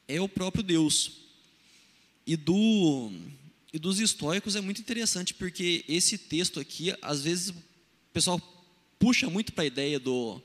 é 0.09 0.21
o 0.21 0.29
próprio 0.29 0.63
Deus. 0.65 1.13
E 2.27 2.37
do 2.37 3.13
e 3.73 3.79
dos 3.79 3.99
estoicos 3.99 4.55
é 4.55 4.61
muito 4.61 4.81
interessante, 4.81 5.33
porque 5.33 5.85
esse 5.89 6.19
texto 6.19 6.61
aqui, 6.61 6.95
às 7.01 7.23
vezes, 7.23 7.49
o 7.49 7.55
pessoal 8.13 8.41
puxa 8.99 9.31
muito 9.31 9.53
para 9.53 9.65
a 9.65 9.67
ideia 9.67 9.99
do, 9.99 10.43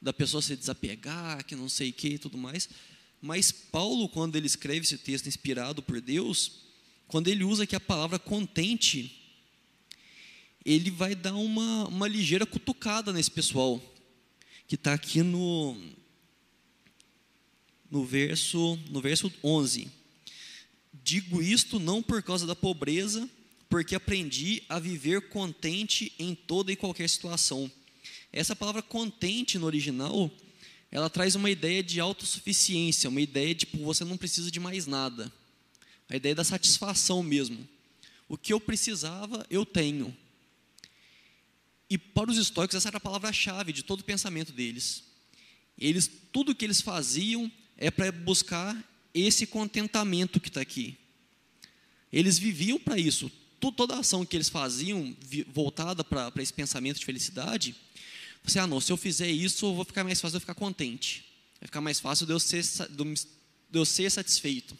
da 0.00 0.12
pessoa 0.12 0.40
se 0.40 0.54
desapegar, 0.54 1.44
que 1.44 1.56
não 1.56 1.68
sei 1.68 1.90
o 1.90 1.92
que 1.92 2.10
e 2.10 2.18
tudo 2.18 2.38
mais. 2.38 2.68
Mas 3.20 3.50
Paulo, 3.50 4.08
quando 4.08 4.36
ele 4.36 4.46
escreve 4.46 4.80
esse 4.86 4.96
texto 4.96 5.26
inspirado 5.26 5.82
por 5.82 6.00
Deus, 6.00 6.62
quando 7.08 7.26
ele 7.26 7.42
usa 7.42 7.64
aqui 7.64 7.74
a 7.74 7.80
palavra 7.80 8.18
contente, 8.20 9.20
ele 10.64 10.90
vai 10.90 11.14
dar 11.14 11.34
uma, 11.34 11.88
uma 11.88 12.06
ligeira 12.06 12.46
cutucada 12.46 13.12
nesse 13.12 13.30
pessoal, 13.30 13.82
que 14.68 14.76
está 14.76 14.94
aqui 14.94 15.22
no, 15.22 15.76
no, 17.90 18.04
verso, 18.04 18.78
no 18.88 19.00
verso 19.00 19.32
11. 19.42 19.90
Digo 21.02 21.42
isto 21.42 21.78
não 21.78 22.02
por 22.02 22.22
causa 22.22 22.46
da 22.46 22.54
pobreza, 22.54 23.28
porque 23.68 23.94
aprendi 23.94 24.62
a 24.68 24.78
viver 24.78 25.28
contente 25.28 26.12
em 26.18 26.34
toda 26.34 26.72
e 26.72 26.76
qualquer 26.76 27.08
situação. 27.08 27.70
Essa 28.32 28.54
palavra 28.54 28.82
contente 28.82 29.58
no 29.58 29.66
original, 29.66 30.30
ela 30.90 31.08
traz 31.08 31.34
uma 31.34 31.50
ideia 31.50 31.82
de 31.82 32.00
autossuficiência, 32.00 33.08
uma 33.08 33.20
ideia 33.20 33.54
de 33.54 33.60
tipo, 33.60 33.78
você 33.78 34.04
não 34.04 34.16
precisa 34.16 34.50
de 34.50 34.58
mais 34.58 34.86
nada. 34.86 35.32
A 36.08 36.16
ideia 36.16 36.34
da 36.34 36.44
satisfação 36.44 37.22
mesmo. 37.22 37.66
O 38.28 38.36
que 38.36 38.52
eu 38.52 38.60
precisava, 38.60 39.46
eu 39.48 39.64
tenho. 39.64 40.16
E 41.88 41.96
para 41.96 42.30
os 42.30 42.38
estoicos, 42.38 42.76
essa 42.76 42.88
era 42.88 42.98
a 42.98 43.00
palavra-chave 43.00 43.72
de 43.72 43.82
todo 43.82 44.00
o 44.00 44.04
pensamento 44.04 44.52
deles. 44.52 45.04
Eles, 45.78 46.10
tudo 46.32 46.54
que 46.54 46.64
eles 46.64 46.80
faziam 46.80 47.50
é 47.76 47.90
para 47.90 48.12
buscar 48.12 48.76
esse 49.14 49.46
contentamento 49.46 50.40
que 50.40 50.48
está 50.48 50.60
aqui. 50.60 50.96
Eles 52.12 52.38
viviam 52.38 52.78
para 52.78 52.98
isso. 52.98 53.30
Toda 53.60 53.94
a 53.94 53.98
ação 54.00 54.24
que 54.24 54.36
eles 54.36 54.48
faziam 54.48 55.14
voltada 55.48 56.02
para 56.02 56.32
esse 56.42 56.52
pensamento 56.52 56.98
de 56.98 57.04
felicidade, 57.04 57.74
você, 58.42 58.58
ah, 58.58 58.66
não, 58.66 58.80
se 58.80 58.90
eu 58.90 58.96
fizer 58.96 59.30
isso, 59.30 59.66
eu 59.66 59.74
vou 59.74 59.84
ficar 59.84 60.02
mais 60.02 60.20
fácil 60.20 60.32
de 60.32 60.36
eu 60.36 60.40
ficar 60.40 60.54
contente. 60.54 61.24
Vai 61.60 61.66
ficar 61.66 61.80
mais 61.80 62.00
fácil 62.00 62.26
de 62.26 62.32
eu 62.32 62.40
ser, 62.40 62.62
de 62.62 63.78
eu 63.78 63.84
ser 63.84 64.10
satisfeito. 64.10 64.76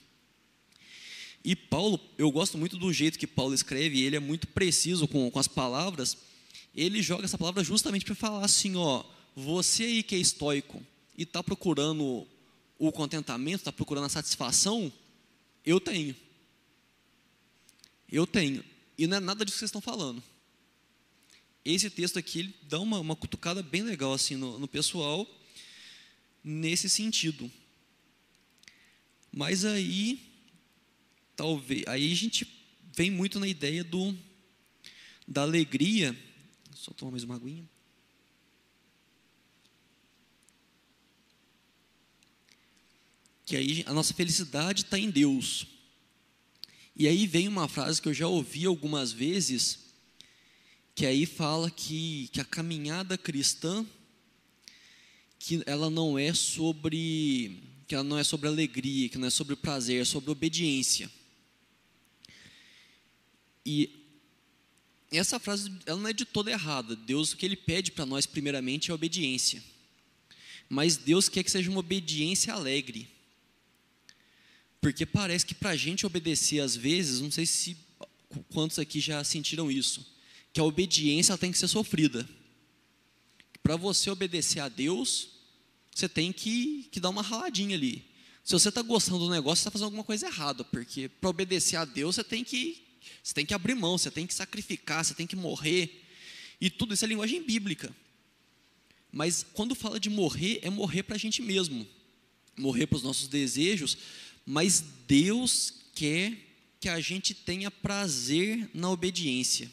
E 1.44 1.54
Paulo, 1.54 2.00
eu 2.18 2.30
gosto 2.30 2.58
muito 2.58 2.76
do 2.76 2.92
jeito 2.92 3.18
que 3.18 3.26
Paulo 3.26 3.54
escreve, 3.54 4.02
ele 4.02 4.16
é 4.16 4.20
muito 4.20 4.46
preciso 4.48 5.06
com, 5.06 5.30
com 5.30 5.38
as 5.38 5.48
palavras. 5.48 6.16
Ele 6.74 7.02
joga 7.02 7.24
essa 7.24 7.38
palavra 7.38 7.62
justamente 7.64 8.04
para 8.04 8.14
falar 8.14 8.44
assim: 8.44 8.76
ó, 8.76 9.04
você 9.34 9.84
aí 9.84 10.02
que 10.02 10.14
é 10.14 10.18
estoico 10.18 10.82
e 11.16 11.22
está 11.22 11.42
procurando 11.42 12.26
o 12.80 12.90
contentamento, 12.90 13.58
está 13.58 13.70
procurando 13.70 14.06
a 14.06 14.08
satisfação, 14.08 14.90
eu 15.64 15.78
tenho. 15.78 16.16
Eu 18.10 18.26
tenho. 18.26 18.64
E 18.96 19.06
não 19.06 19.18
é 19.18 19.20
nada 19.20 19.44
disso 19.44 19.56
que 19.56 19.58
vocês 19.58 19.68
estão 19.68 19.82
falando. 19.82 20.22
Esse 21.62 21.90
texto 21.90 22.18
aqui 22.18 22.38
ele 22.38 22.54
dá 22.62 22.80
uma, 22.80 22.98
uma 22.98 23.14
cutucada 23.14 23.62
bem 23.62 23.82
legal 23.82 24.14
assim 24.14 24.34
no, 24.34 24.58
no 24.58 24.66
pessoal, 24.66 25.28
nesse 26.42 26.88
sentido. 26.88 27.52
Mas 29.30 29.66
aí, 29.66 30.18
talvez, 31.36 31.86
aí 31.86 32.10
a 32.10 32.16
gente 32.16 32.48
vem 32.96 33.10
muito 33.10 33.38
na 33.38 33.46
ideia 33.46 33.84
do 33.84 34.16
da 35.28 35.42
alegria. 35.42 36.18
Só 36.74 36.94
tomar 36.94 37.10
mais 37.10 37.24
uma 37.24 37.36
aguinha. 37.36 37.68
Que 43.50 43.56
aí 43.56 43.82
a 43.84 43.92
nossa 43.92 44.14
felicidade 44.14 44.82
está 44.82 44.96
em 44.96 45.10
Deus. 45.10 45.66
E 46.94 47.08
aí 47.08 47.26
vem 47.26 47.48
uma 47.48 47.66
frase 47.66 48.00
que 48.00 48.06
eu 48.06 48.14
já 48.14 48.28
ouvi 48.28 48.64
algumas 48.64 49.10
vezes, 49.10 49.86
que 50.94 51.04
aí 51.04 51.26
fala 51.26 51.68
que, 51.68 52.28
que 52.32 52.40
a 52.40 52.44
caminhada 52.44 53.18
cristã, 53.18 53.84
que 55.36 55.64
ela 55.66 55.90
não 55.90 56.16
é 56.16 56.32
sobre 56.32 57.60
que 57.88 57.96
ela 57.96 58.04
não 58.04 58.16
é 58.16 58.22
sobre 58.22 58.46
alegria, 58.46 59.08
que 59.08 59.18
não 59.18 59.26
é 59.26 59.30
sobre 59.30 59.56
prazer, 59.56 60.00
é 60.00 60.04
sobre 60.04 60.30
obediência. 60.30 61.10
E 63.66 64.06
essa 65.10 65.40
frase 65.40 65.72
ela 65.84 65.98
não 65.98 66.08
é 66.08 66.12
de 66.12 66.24
toda 66.24 66.52
errada. 66.52 66.94
Deus 66.94 67.32
o 67.32 67.36
que 67.36 67.44
ele 67.44 67.56
pede 67.56 67.90
para 67.90 68.06
nós 68.06 68.26
primeiramente 68.26 68.92
é 68.92 68.94
obediência. 68.94 69.60
Mas 70.68 70.96
Deus 70.96 71.28
quer 71.28 71.42
que 71.42 71.50
seja 71.50 71.68
uma 71.68 71.80
obediência 71.80 72.54
alegre. 72.54 73.08
Porque 74.80 75.04
parece 75.04 75.44
que 75.44 75.54
para 75.54 75.70
a 75.70 75.76
gente 75.76 76.06
obedecer 76.06 76.60
às 76.60 76.74
vezes, 76.74 77.20
não 77.20 77.30
sei 77.30 77.44
se 77.44 77.76
quantos 78.52 78.78
aqui 78.78 79.00
já 79.00 79.22
sentiram 79.24 79.70
isso, 79.70 80.06
que 80.52 80.60
a 80.60 80.64
obediência 80.64 81.36
tem 81.36 81.52
que 81.52 81.58
ser 81.58 81.68
sofrida. 81.68 82.28
Para 83.62 83.76
você 83.76 84.10
obedecer 84.10 84.60
a 84.60 84.68
Deus, 84.68 85.28
você 85.94 86.08
tem 86.08 86.32
que, 86.32 86.88
que 86.90 86.98
dar 86.98 87.10
uma 87.10 87.22
raladinha 87.22 87.76
ali. 87.76 88.04
Se 88.42 88.52
você 88.52 88.70
está 88.70 88.80
gostando 88.80 89.18
do 89.18 89.30
negócio, 89.30 89.56
você 89.56 89.60
está 89.62 89.70
fazendo 89.70 89.86
alguma 89.86 90.04
coisa 90.04 90.26
errada, 90.26 90.64
porque 90.64 91.08
para 91.08 91.28
obedecer 91.28 91.76
a 91.76 91.84
Deus, 91.84 92.14
você 92.14 92.24
tem, 92.24 92.42
que, 92.42 92.82
você 93.22 93.34
tem 93.34 93.44
que 93.44 93.52
abrir 93.52 93.74
mão, 93.74 93.98
você 93.98 94.10
tem 94.10 94.26
que 94.26 94.34
sacrificar, 94.34 95.04
você 95.04 95.14
tem 95.14 95.26
que 95.26 95.36
morrer. 95.36 96.04
E 96.60 96.70
tudo 96.70 96.94
isso 96.94 97.04
é 97.04 97.08
linguagem 97.08 97.42
bíblica. 97.42 97.94
Mas 99.12 99.44
quando 99.52 99.74
fala 99.74 100.00
de 100.00 100.08
morrer, 100.08 100.60
é 100.62 100.70
morrer 100.70 101.02
para 101.02 101.16
a 101.16 101.18
gente 101.18 101.42
mesmo, 101.42 101.86
morrer 102.56 102.86
para 102.86 102.96
os 102.96 103.02
nossos 103.02 103.28
desejos, 103.28 103.96
mas 104.44 104.84
Deus 105.06 105.74
quer 105.94 106.36
que 106.80 106.88
a 106.88 107.00
gente 107.00 107.34
tenha 107.34 107.70
prazer 107.70 108.70
na 108.72 108.90
obediência. 108.90 109.70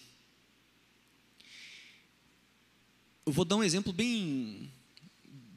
Eu 3.25 3.32
vou 3.32 3.45
dar 3.45 3.56
um 3.58 3.63
exemplo 3.63 3.91
bem 3.91 4.71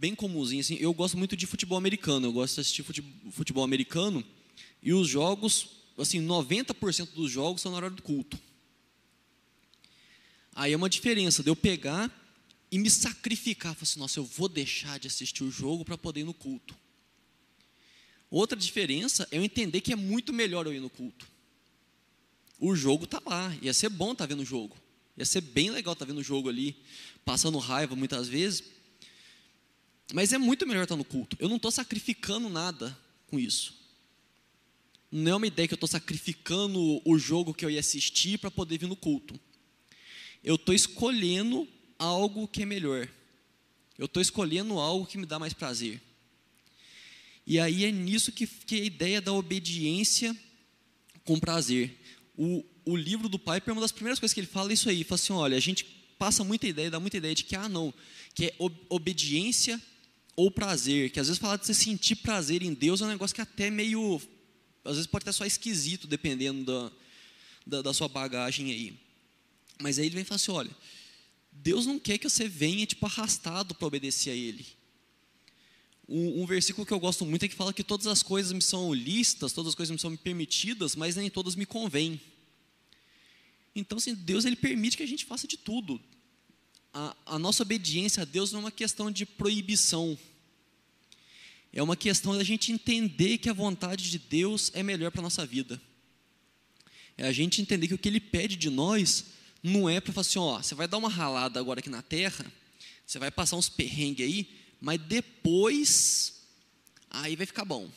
bem 0.00 0.14
comumzinho 0.14 0.60
assim. 0.60 0.76
Eu 0.80 0.94
gosto 0.94 1.18
muito 1.18 1.36
de 1.36 1.46
futebol 1.46 1.76
americano. 1.76 2.26
Eu 2.26 2.32
gosto 2.32 2.54
de 2.54 2.60
assistir 2.62 2.82
futebol 3.30 3.62
americano 3.62 4.24
e 4.82 4.94
os 4.94 5.06
jogos, 5.08 5.68
assim, 5.98 6.24
90% 6.24 7.10
dos 7.12 7.30
jogos 7.30 7.60
são 7.60 7.70
na 7.70 7.76
hora 7.76 7.90
do 7.90 8.02
culto. 8.02 8.38
Aí 10.54 10.72
é 10.72 10.76
uma 10.76 10.88
diferença 10.88 11.42
de 11.42 11.50
eu 11.50 11.56
pegar 11.56 12.10
e 12.70 12.78
me 12.78 12.88
sacrificar, 12.88 13.74
falar 13.74 13.82
assim, 13.82 14.00
nossa, 14.00 14.18
eu 14.18 14.24
vou 14.24 14.48
deixar 14.48 14.98
de 14.98 15.06
assistir 15.06 15.44
o 15.44 15.50
jogo 15.50 15.84
para 15.84 15.98
poder 15.98 16.20
ir 16.20 16.24
no 16.24 16.34
culto. 16.34 16.74
Outra 18.30 18.56
diferença 18.56 19.26
é 19.30 19.38
eu 19.38 19.44
entender 19.44 19.80
que 19.80 19.92
é 19.92 19.96
muito 19.96 20.32
melhor 20.32 20.66
eu 20.66 20.72
ir 20.72 20.80
no 20.80 20.88
culto. 20.88 21.26
O 22.58 22.76
jogo 22.76 23.06
tá 23.06 23.20
lá, 23.26 23.56
ia 23.60 23.74
ser 23.74 23.88
bom 23.88 24.12
estar 24.12 24.26
tá 24.26 24.28
vendo 24.28 24.42
o 24.42 24.44
jogo. 24.44 24.76
Ia 25.16 25.24
ser 25.24 25.40
bem 25.40 25.70
legal 25.70 25.94
estar 25.94 26.06
tá 26.06 26.12
vendo 26.12 26.20
o 26.20 26.24
jogo 26.24 26.48
ali, 26.48 26.76
passando 27.24 27.58
raiva 27.58 27.96
muitas 27.96 28.28
vezes, 28.28 28.62
mas 30.12 30.32
é 30.32 30.38
muito 30.38 30.66
melhor 30.66 30.84
estar 30.84 30.96
no 30.96 31.04
culto. 31.04 31.36
Eu 31.40 31.48
não 31.48 31.56
estou 31.56 31.70
sacrificando 31.70 32.48
nada 32.48 32.96
com 33.28 33.38
isso. 33.38 33.74
Não 35.10 35.32
é 35.32 35.36
uma 35.36 35.46
ideia 35.46 35.66
que 35.66 35.74
eu 35.74 35.76
estou 35.76 35.88
sacrificando 35.88 37.00
o 37.04 37.18
jogo 37.18 37.54
que 37.54 37.64
eu 37.64 37.70
ia 37.70 37.80
assistir 37.80 38.38
para 38.38 38.50
poder 38.50 38.78
vir 38.78 38.86
no 38.86 38.96
culto. 38.96 39.38
Eu 40.42 40.54
estou 40.54 40.74
escolhendo 40.74 41.66
algo 41.98 42.46
que 42.46 42.62
é 42.62 42.66
melhor. 42.66 43.08
Eu 43.98 44.06
estou 44.06 44.20
escolhendo 44.20 44.78
algo 44.78 45.06
que 45.06 45.18
me 45.18 45.26
dá 45.26 45.38
mais 45.38 45.52
prazer. 45.52 46.00
E 47.46 47.58
aí 47.58 47.84
é 47.84 47.90
nisso 47.90 48.32
que, 48.32 48.46
que 48.46 48.76
é 48.76 48.80
a 48.80 48.84
ideia 48.84 49.20
da 49.20 49.32
obediência 49.32 50.36
com 51.24 51.38
prazer. 51.38 51.98
O, 52.36 52.64
o 52.84 52.96
livro 52.96 53.28
do 53.28 53.38
Piper, 53.38 53.72
uma 53.72 53.80
das 53.80 53.92
primeiras 53.92 54.18
coisas 54.18 54.32
que 54.32 54.40
ele 54.40 54.46
fala 54.46 54.70
é 54.70 54.74
isso 54.74 54.88
aí. 54.88 54.96
Ele 54.96 55.04
fala 55.04 55.20
assim: 55.20 55.32
olha, 55.32 55.56
a 55.56 55.60
gente 55.60 55.84
passa 56.18 56.44
muita 56.44 56.66
ideia, 56.66 56.90
dá 56.90 57.00
muita 57.00 57.16
ideia 57.16 57.34
de 57.34 57.44
que, 57.44 57.56
ah, 57.56 57.68
não, 57.68 57.92
que 58.34 58.46
é 58.46 58.54
obediência 58.88 59.80
ou 60.36 60.50
prazer, 60.50 61.10
que 61.10 61.20
às 61.20 61.26
vezes 61.26 61.40
falar 61.40 61.56
de 61.56 61.66
você 61.66 61.74
sentir 61.74 62.16
prazer 62.16 62.62
em 62.62 62.72
Deus 62.72 63.00
é 63.00 63.04
um 63.04 63.08
negócio 63.08 63.34
que 63.34 63.40
até 63.40 63.70
meio, 63.70 64.20
às 64.84 64.92
vezes 64.96 65.06
pode 65.06 65.22
estar 65.22 65.32
só 65.32 65.44
esquisito, 65.44 66.06
dependendo 66.06 66.64
da, 66.64 66.92
da, 67.66 67.82
da 67.82 67.94
sua 67.94 68.08
bagagem 68.08 68.70
aí. 68.70 68.94
Mas 69.80 69.98
aí 69.98 70.06
ele 70.06 70.14
vem 70.14 70.22
e 70.22 70.26
fala 70.26 70.36
assim: 70.36 70.50
olha, 70.50 70.70
Deus 71.52 71.86
não 71.86 71.98
quer 71.98 72.18
que 72.18 72.28
você 72.28 72.48
venha 72.48 72.86
tipo 72.86 73.04
arrastado 73.06 73.74
para 73.74 73.86
obedecer 73.86 74.30
a 74.30 74.34
Ele. 74.34 74.66
Um, 76.12 76.42
um, 76.42 76.46
versículo 76.46 76.84
que 76.84 76.92
eu 76.92 76.98
gosto 76.98 77.24
muito 77.24 77.44
é 77.44 77.48
que 77.48 77.54
fala 77.54 77.72
que 77.72 77.84
todas 77.84 78.08
as 78.08 78.20
coisas 78.20 78.50
me 78.52 78.60
são 78.60 78.92
listas, 78.92 79.52
todas 79.52 79.68
as 79.68 79.74
coisas 79.76 79.92
me 79.92 79.98
são 79.98 80.16
permitidas, 80.16 80.96
mas 80.96 81.14
nem 81.14 81.30
todas 81.30 81.54
me 81.54 81.64
convêm. 81.64 82.20
Então, 83.76 83.96
assim, 83.96 84.12
Deus 84.12 84.44
ele 84.44 84.56
permite 84.56 84.96
que 84.96 85.04
a 85.04 85.06
gente 85.06 85.24
faça 85.24 85.46
de 85.46 85.56
tudo. 85.56 86.00
A, 86.92 87.16
a 87.24 87.38
nossa 87.38 87.62
obediência 87.62 88.22
a 88.22 88.24
Deus 88.24 88.50
não 88.50 88.58
é 88.58 88.64
uma 88.64 88.70
questão 88.72 89.08
de 89.08 89.24
proibição, 89.24 90.18
é 91.72 91.80
uma 91.80 91.96
questão 91.96 92.36
da 92.36 92.42
gente 92.42 92.72
entender 92.72 93.38
que 93.38 93.48
a 93.48 93.52
vontade 93.52 94.10
de 94.10 94.18
Deus 94.18 94.72
é 94.74 94.82
melhor 94.82 95.12
para 95.12 95.20
a 95.20 95.22
nossa 95.22 95.46
vida. 95.46 95.80
É 97.16 97.24
a 97.24 97.32
gente 97.32 97.62
entender 97.62 97.86
que 97.86 97.94
o 97.94 97.98
que 97.98 98.08
Ele 98.08 98.18
pede 98.18 98.56
de 98.56 98.68
nós 98.68 99.26
não 99.62 99.88
é 99.88 100.00
para 100.00 100.12
falar 100.12 100.22
assim, 100.22 100.40
ó, 100.40 100.60
você 100.60 100.74
vai 100.74 100.88
dar 100.88 100.98
uma 100.98 101.08
ralada 101.08 101.60
agora 101.60 101.78
aqui 101.78 101.88
na 101.88 102.02
terra, 102.02 102.44
você 103.06 103.20
vai 103.20 103.30
passar 103.30 103.56
uns 103.56 103.68
perrengues 103.68 104.26
aí, 104.26 104.59
mas 104.80 105.00
depois, 105.00 106.42
aí 107.10 107.36
vai 107.36 107.46
ficar 107.46 107.64
bom. 107.64 107.90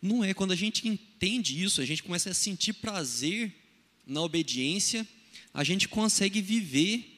Não 0.00 0.22
é, 0.22 0.34
quando 0.34 0.52
a 0.52 0.56
gente 0.56 0.86
entende 0.86 1.62
isso, 1.62 1.80
a 1.80 1.86
gente 1.86 2.02
começa 2.02 2.30
a 2.30 2.34
sentir 2.34 2.74
prazer 2.74 3.52
na 4.06 4.20
obediência, 4.20 5.06
a 5.52 5.64
gente 5.64 5.88
consegue 5.88 6.42
viver 6.42 7.10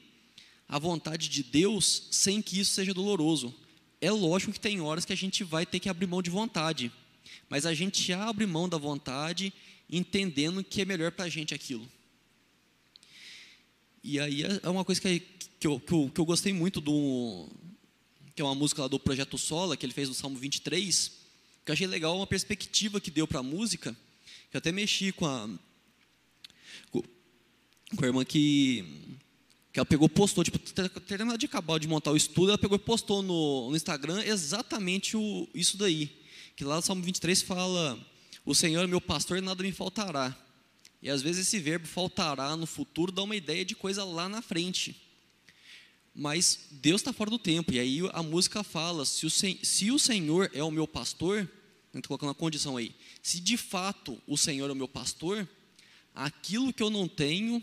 a 0.67 0.79
vontade 0.79 1.29
de 1.29 1.43
Deus 1.43 2.07
sem 2.11 2.41
que 2.41 2.59
isso 2.59 2.73
seja 2.73 2.93
doloroso. 2.93 3.53
É 3.99 4.11
lógico 4.11 4.53
que 4.53 4.59
tem 4.59 4.79
horas 4.79 5.05
que 5.05 5.13
a 5.13 5.17
gente 5.17 5.43
vai 5.43 5.65
ter 5.65 5.79
que 5.79 5.89
abrir 5.89 6.07
mão 6.07 6.21
de 6.21 6.29
vontade, 6.29 6.91
mas 7.49 7.65
a 7.65 7.73
gente 7.73 8.11
abre 8.13 8.45
mão 8.45 8.69
da 8.69 8.77
vontade 8.77 9.53
entendendo 9.89 10.63
que 10.63 10.81
é 10.81 10.85
melhor 10.85 11.11
para 11.11 11.25
a 11.25 11.29
gente 11.29 11.53
aquilo. 11.53 11.87
E 14.03 14.19
aí 14.19 14.43
é 14.43 14.69
uma 14.69 14.85
coisa 14.85 15.01
que, 15.01 15.19
que, 15.59 15.67
eu, 15.67 15.79
que, 15.79 15.91
eu, 15.91 16.11
que 16.13 16.21
eu 16.21 16.25
gostei 16.25 16.53
muito 16.53 16.79
do. 16.79 17.49
Que 18.37 18.41
é 18.43 18.45
uma 18.45 18.53
música 18.53 18.83
lá 18.83 18.87
do 18.87 18.99
Projeto 18.99 19.35
Sola, 19.35 19.75
que 19.75 19.83
ele 19.83 19.93
fez 19.93 20.07
no 20.07 20.13
Salmo 20.13 20.37
23, 20.37 21.11
que 21.65 21.71
eu 21.71 21.73
achei 21.73 21.87
legal 21.87 22.15
uma 22.15 22.27
perspectiva 22.27 23.01
que 23.01 23.09
deu 23.09 23.27
para 23.27 23.39
a 23.39 23.43
música, 23.43 23.97
que 24.51 24.55
eu 24.55 24.59
até 24.59 24.71
mexi 24.71 25.11
com 25.11 25.25
a, 25.25 25.49
com 26.91 28.03
a 28.03 28.05
irmã 28.05 28.23
que 28.23 28.85
que 29.73 29.79
ela 29.79 29.85
pegou 29.87 30.07
postou, 30.07 30.43
tipo, 30.43 30.59
terminando 30.59 31.37
de 31.39 31.47
acabar 31.47 31.79
de 31.79 31.87
montar 31.87 32.11
o 32.11 32.15
estudo, 32.15 32.49
ela 32.49 32.59
pegou 32.59 32.75
e 32.75 32.79
postou 32.79 33.23
no, 33.23 33.71
no 33.71 33.75
Instagram 33.75 34.23
exatamente 34.23 35.17
o, 35.17 35.49
isso 35.51 35.75
daí. 35.75 36.15
Que 36.55 36.63
lá 36.63 36.75
no 36.75 36.81
Salmo 36.83 37.01
23 37.01 37.41
fala: 37.41 37.99
O 38.45 38.53
Senhor 38.53 38.83
é 38.83 38.87
meu 38.87 39.01
pastor 39.01 39.39
e 39.39 39.41
nada 39.41 39.63
me 39.63 39.71
faltará. 39.71 40.37
E 41.01 41.09
às 41.09 41.23
vezes 41.23 41.47
esse 41.47 41.59
verbo 41.59 41.87
faltará 41.87 42.55
no 42.55 42.67
futuro 42.67 43.11
dá 43.11 43.23
uma 43.23 43.35
ideia 43.35 43.65
de 43.65 43.75
coisa 43.75 44.03
lá 44.03 44.29
na 44.29 44.43
frente. 44.43 45.06
Mas 46.19 46.69
Deus 46.71 47.01
está 47.01 47.13
fora 47.13 47.29
do 47.29 47.37
tempo. 47.37 47.71
E 47.71 47.79
aí 47.79 47.99
a 48.11 48.23
música 48.23 48.63
fala: 48.63 49.05
se 49.05 49.27
o, 49.27 49.29
se 49.29 49.91
o 49.91 49.99
Senhor 49.99 50.49
é 50.51 50.63
o 50.63 50.71
meu 50.71 50.87
pastor, 50.87 51.47
estou 51.93 52.07
colocando 52.07 52.31
a 52.31 52.35
condição 52.35 52.75
aí, 52.75 52.95
se 53.21 53.39
de 53.39 53.55
fato 53.55 54.19
o 54.25 54.35
Senhor 54.35 54.67
é 54.67 54.73
o 54.73 54.75
meu 54.75 54.87
pastor, 54.87 55.47
aquilo 56.15 56.73
que 56.73 56.81
eu 56.81 56.89
não 56.89 57.07
tenho, 57.07 57.61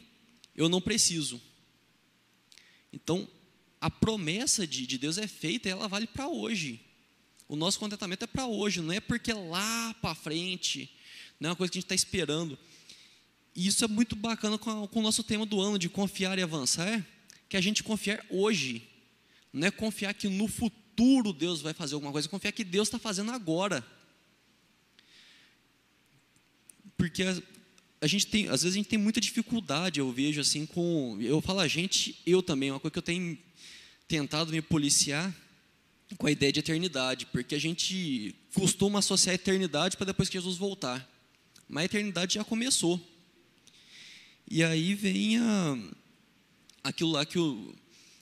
eu 0.54 0.68
não 0.68 0.80
preciso. 0.80 1.42
Então, 2.92 3.28
a 3.80 3.90
promessa 3.90 4.64
de, 4.64 4.86
de 4.86 4.98
Deus 4.98 5.18
é 5.18 5.26
feita 5.26 5.68
e 5.68 5.72
ela 5.72 5.88
vale 5.88 6.06
para 6.06 6.28
hoje. 6.28 6.80
O 7.48 7.56
nosso 7.56 7.80
contentamento 7.80 8.22
é 8.22 8.26
para 8.28 8.46
hoje, 8.46 8.80
não 8.80 8.92
é 8.92 9.00
porque 9.00 9.32
é 9.32 9.34
lá 9.34 9.92
para 9.94 10.14
frente, 10.14 10.96
não 11.40 11.48
é 11.48 11.50
uma 11.50 11.56
coisa 11.56 11.72
que 11.72 11.78
a 11.78 11.80
gente 11.80 11.86
está 11.86 11.94
esperando. 11.96 12.56
E 13.54 13.66
isso 13.66 13.84
é 13.84 13.88
muito 13.88 14.14
bacana 14.14 14.56
com, 14.56 14.84
a, 14.84 14.88
com 14.88 15.00
o 15.00 15.02
nosso 15.02 15.24
tema 15.24 15.44
do 15.44 15.60
ano 15.60 15.76
de 15.76 15.88
confiar 15.88 16.38
e 16.38 16.42
avançar, 16.42 17.04
que 17.48 17.56
a 17.56 17.60
gente 17.60 17.82
confiar 17.82 18.24
hoje, 18.28 18.88
não 19.52 19.68
é 19.68 19.70
confiar 19.70 20.14
que 20.14 20.28
no 20.28 20.48
futuro 20.48 21.32
Deus 21.32 21.60
vai 21.60 21.72
fazer 21.72 21.94
alguma 21.94 22.12
coisa, 22.12 22.28
é 22.28 22.30
confiar 22.30 22.52
que 22.52 22.64
Deus 22.64 22.88
está 22.88 22.98
fazendo 22.98 23.30
agora. 23.30 23.84
Porque 26.96 27.24
a 28.00 28.06
gente 28.06 28.26
tem, 28.26 28.48
às 28.48 28.62
vezes 28.62 28.74
a 28.74 28.78
gente 28.78 28.88
tem 28.88 28.98
muita 28.98 29.20
dificuldade, 29.20 30.00
eu 30.00 30.12
vejo 30.12 30.40
assim 30.40 30.66
com, 30.66 31.18
eu 31.20 31.40
falo 31.40 31.60
a 31.60 31.68
gente, 31.68 32.20
eu 32.26 32.42
também, 32.42 32.70
uma 32.70 32.80
coisa 32.80 32.92
que 32.92 32.98
eu 32.98 33.02
tenho 33.02 33.38
tentado 34.06 34.52
me 34.52 34.60
policiar 34.60 35.34
com 36.18 36.26
a 36.26 36.30
ideia 36.30 36.52
de 36.52 36.60
eternidade, 36.60 37.26
porque 37.26 37.54
a 37.54 37.58
gente 37.58 38.34
costuma 38.54 38.98
associar 38.98 39.32
a 39.32 39.34
eternidade 39.34 39.96
para 39.96 40.06
depois 40.06 40.28
que 40.28 40.38
Jesus 40.38 40.56
voltar. 40.56 41.08
Mas 41.68 41.82
a 41.82 41.84
eternidade 41.86 42.34
já 42.34 42.44
começou. 42.44 43.00
E 44.48 44.62
aí 44.62 44.94
vem 44.94 45.38
a, 45.38 45.78
aquilo 46.84 47.10
lá 47.10 47.24
que 47.24 47.38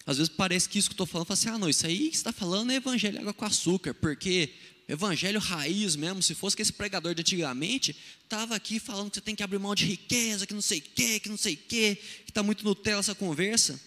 às 0.06 0.16
vezes 0.16 0.32
parece 0.32 0.68
que 0.68 0.78
isso 0.78 0.88
que 0.88 0.92
eu 0.92 1.04
estou 1.04 1.06
falando, 1.06 1.26
fala 1.26 1.38
assim, 1.38 1.48
ah, 1.48 1.58
não, 1.58 1.68
isso 1.68 1.86
aí 1.86 2.08
que 2.08 2.16
está 2.16 2.32
falando 2.32 2.70
é 2.70 2.76
evangelho 2.76 3.20
água 3.20 3.34
com 3.34 3.44
açúcar, 3.44 3.92
porque 3.94 4.54
evangelho 4.88 5.38
raiz 5.38 5.94
mesmo, 5.96 6.22
se 6.22 6.34
fosse 6.34 6.56
que 6.56 6.62
esse 6.62 6.72
pregador 6.72 7.14
de 7.14 7.20
antigamente 7.20 7.96
estava 8.22 8.54
aqui 8.54 8.80
falando 8.80 9.10
que 9.10 9.16
você 9.16 9.20
tem 9.20 9.34
que 9.34 9.42
abrir 9.42 9.58
mão 9.58 9.74
de 9.74 9.84
riqueza, 9.84 10.46
que 10.46 10.54
não 10.54 10.62
sei 10.62 10.78
o 10.78 10.82
quê, 10.82 11.20
que 11.20 11.28
não 11.28 11.36
sei 11.36 11.54
o 11.54 11.56
quê, 11.56 11.96
que 12.24 12.30
está 12.30 12.42
muito 12.42 12.64
Nutella 12.64 13.00
essa 13.00 13.14
conversa. 13.14 13.80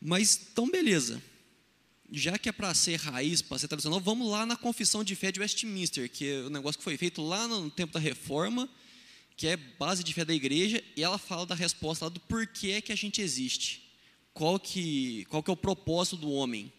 Mas, 0.00 0.40
então, 0.52 0.70
beleza. 0.70 1.20
Já 2.10 2.38
que 2.38 2.48
é 2.48 2.52
para 2.52 2.72
ser 2.72 2.96
raiz, 2.96 3.42
para 3.42 3.58
ser 3.58 3.68
tradicional, 3.68 4.00
vamos 4.00 4.30
lá 4.30 4.46
na 4.46 4.56
confissão 4.56 5.04
de 5.04 5.14
fé 5.14 5.30
de 5.30 5.40
Westminster, 5.40 6.08
que 6.08 6.30
é 6.30 6.40
o 6.42 6.50
negócio 6.50 6.78
que 6.78 6.84
foi 6.84 6.96
feito 6.96 7.20
lá 7.20 7.46
no 7.46 7.70
tempo 7.70 7.92
da 7.92 8.00
reforma, 8.00 8.68
que 9.38 9.46
é 9.46 9.56
base 9.56 10.02
de 10.02 10.12
fé 10.12 10.24
da 10.24 10.34
igreja, 10.34 10.82
e 10.96 11.02
ela 11.02 11.16
fala 11.16 11.46
da 11.46 11.54
resposta 11.54 12.06
lá 12.06 12.08
do 12.08 12.18
porquê 12.18 12.82
que 12.82 12.90
a 12.90 12.96
gente 12.96 13.22
existe. 13.22 13.88
Qual 14.34 14.58
que, 14.58 15.24
qual 15.26 15.44
que 15.44 15.48
é 15.48 15.52
o 15.52 15.56
propósito 15.56 16.16
do 16.16 16.32
homem. 16.32 16.72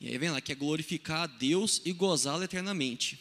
E 0.00 0.06
aí 0.06 0.16
vem 0.18 0.30
lá, 0.30 0.40
que 0.40 0.52
é 0.52 0.54
glorificar 0.54 1.22
a 1.22 1.26
Deus 1.26 1.82
e 1.84 1.92
gozá-lo 1.92 2.44
eternamente. 2.44 3.18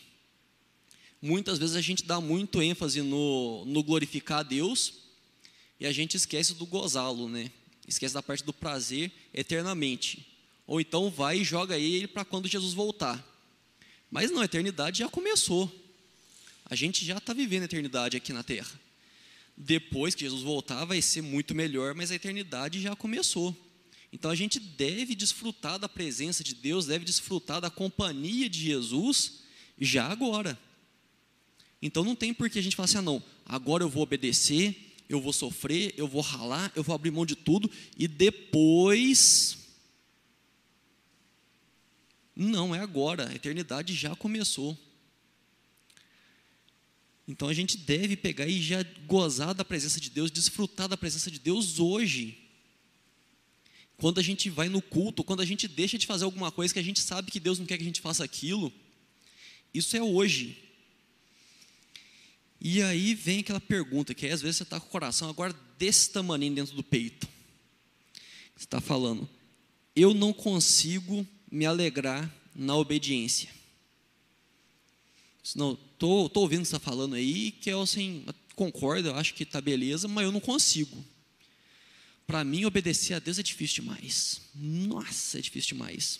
Muitas 1.19 1.57
vezes 1.57 1.75
a 1.75 1.81
gente 1.81 2.03
dá 2.03 2.21
muito 2.21 2.61
ênfase 2.61 3.01
no, 3.01 3.65
no 3.65 3.81
glorificar 3.81 4.41
a 4.41 4.43
Deus 4.43 4.93
e 5.79 5.87
a 5.87 5.91
gente 5.91 6.15
esquece 6.15 6.53
do 6.53 6.67
gozá-lo, 6.67 7.27
né? 7.27 7.51
Esquece 7.87 8.13
da 8.13 8.21
parte 8.21 8.43
do 8.43 8.53
prazer 8.53 9.11
eternamente. 9.33 10.27
Ou 10.67 10.79
então 10.79 11.09
vai 11.09 11.39
e 11.39 11.43
joga 11.43 11.75
ele 11.75 12.07
para 12.07 12.23
quando 12.23 12.47
Jesus 12.47 12.75
voltar. 12.75 13.25
Mas 14.11 14.29
não, 14.29 14.41
a 14.41 14.45
eternidade 14.45 14.99
já 14.99 15.09
começou. 15.09 15.86
A 16.69 16.75
gente 16.75 17.05
já 17.05 17.17
está 17.17 17.33
vivendo 17.33 17.63
a 17.63 17.65
eternidade 17.65 18.17
aqui 18.17 18.33
na 18.33 18.43
terra. 18.43 18.79
Depois 19.55 20.13
que 20.13 20.21
Jesus 20.21 20.43
voltar, 20.43 20.85
vai 20.85 21.01
ser 21.01 21.21
muito 21.21 21.55
melhor, 21.55 21.95
mas 21.95 22.11
a 22.11 22.15
eternidade 22.15 22.81
já 22.81 22.95
começou. 22.95 23.55
Então 24.11 24.29
a 24.29 24.35
gente 24.35 24.59
deve 24.59 25.15
desfrutar 25.15 25.79
da 25.79 25.89
presença 25.89 26.43
de 26.43 26.53
Deus, 26.53 26.85
deve 26.85 27.05
desfrutar 27.05 27.61
da 27.61 27.69
companhia 27.69 28.49
de 28.49 28.59
Jesus 28.59 29.39
já 29.79 30.07
agora. 30.07 30.59
Então 31.81 32.03
não 32.03 32.15
tem 32.15 32.33
por 32.33 32.49
que 32.49 32.59
a 32.59 32.61
gente 32.61 32.75
falar 32.75 32.85
assim, 32.85 32.97
ah, 32.97 33.01
não, 33.01 33.23
agora 33.45 33.83
eu 33.83 33.89
vou 33.89 34.03
obedecer, 34.03 34.93
eu 35.09 35.21
vou 35.21 35.33
sofrer, 35.33 35.93
eu 35.97 36.07
vou 36.07 36.21
ralar, 36.21 36.71
eu 36.75 36.83
vou 36.83 36.93
abrir 36.93 37.11
mão 37.11 37.25
de 37.25 37.35
tudo 37.35 37.69
e 37.97 38.07
depois. 38.07 39.57
Não, 42.35 42.75
é 42.75 42.79
agora, 42.79 43.29
a 43.29 43.35
eternidade 43.35 43.93
já 43.95 44.15
começou. 44.15 44.77
Então 47.27 47.49
a 47.49 47.53
gente 47.53 47.77
deve 47.77 48.15
pegar 48.15 48.47
e 48.47 48.61
já 48.61 48.83
gozar 49.05 49.53
da 49.53 49.65
presença 49.65 49.99
de 49.99 50.09
Deus, 50.09 50.31
desfrutar 50.31 50.87
da 50.87 50.95
presença 50.95 51.29
de 51.29 51.39
Deus 51.39 51.79
hoje. 51.79 52.37
Quando 53.97 54.19
a 54.19 54.23
gente 54.23 54.49
vai 54.49 54.69
no 54.69 54.81
culto, 54.81 55.23
quando 55.23 55.41
a 55.41 55.45
gente 55.45 55.67
deixa 55.67 55.97
de 55.97 56.05
fazer 56.05 56.23
alguma 56.23 56.51
coisa 56.51 56.73
que 56.73 56.79
a 56.79 56.83
gente 56.83 57.01
sabe 57.01 57.31
que 57.31 57.39
Deus 57.39 57.59
não 57.59 57.65
quer 57.65 57.77
que 57.77 57.83
a 57.83 57.87
gente 57.87 57.99
faça 57.99 58.23
aquilo, 58.23 58.71
isso 59.73 59.97
é 59.97 60.01
hoje. 60.01 60.57
E 62.61 62.81
aí 62.81 63.13
vem 63.13 63.39
aquela 63.39 63.59
pergunta, 63.59 64.13
que 64.13 64.25
aí, 64.25 64.31
às 64.31 64.41
vezes 64.41 64.57
você 64.57 64.63
está 64.63 64.79
com 64.79 64.87
o 64.87 64.89
coração 64.89 65.29
agora 65.29 65.53
desse 65.77 66.11
tamanho 66.11 66.53
dentro 66.53 66.75
do 66.75 66.83
peito. 66.83 67.27
Você 68.55 68.65
está 68.65 68.79
falando, 68.79 69.29
eu 69.95 70.13
não 70.13 70.31
consigo 70.31 71.27
me 71.51 71.65
alegrar 71.65 72.33
na 72.55 72.75
obediência. 72.75 73.49
Não, 75.99 76.27
estou 76.27 76.43
ouvindo 76.43 76.63
você 76.65 76.79
falando 76.79 77.15
aí, 77.15 77.51
que 77.51 77.69
eu 77.69 77.81
assim, 77.81 78.23
concordo, 78.55 79.09
eu 79.09 79.15
acho 79.15 79.33
que 79.33 79.43
está 79.43 79.59
beleza, 79.59 80.07
mas 80.07 80.25
eu 80.25 80.31
não 80.31 80.39
consigo. 80.39 81.03
Para 82.25 82.43
mim, 82.43 82.65
obedecer 82.65 83.13
a 83.13 83.19
Deus 83.19 83.39
é 83.39 83.43
difícil 83.43 83.83
demais. 83.83 84.41
Nossa, 84.53 85.39
é 85.39 85.41
difícil 85.41 85.75
demais. 85.75 86.19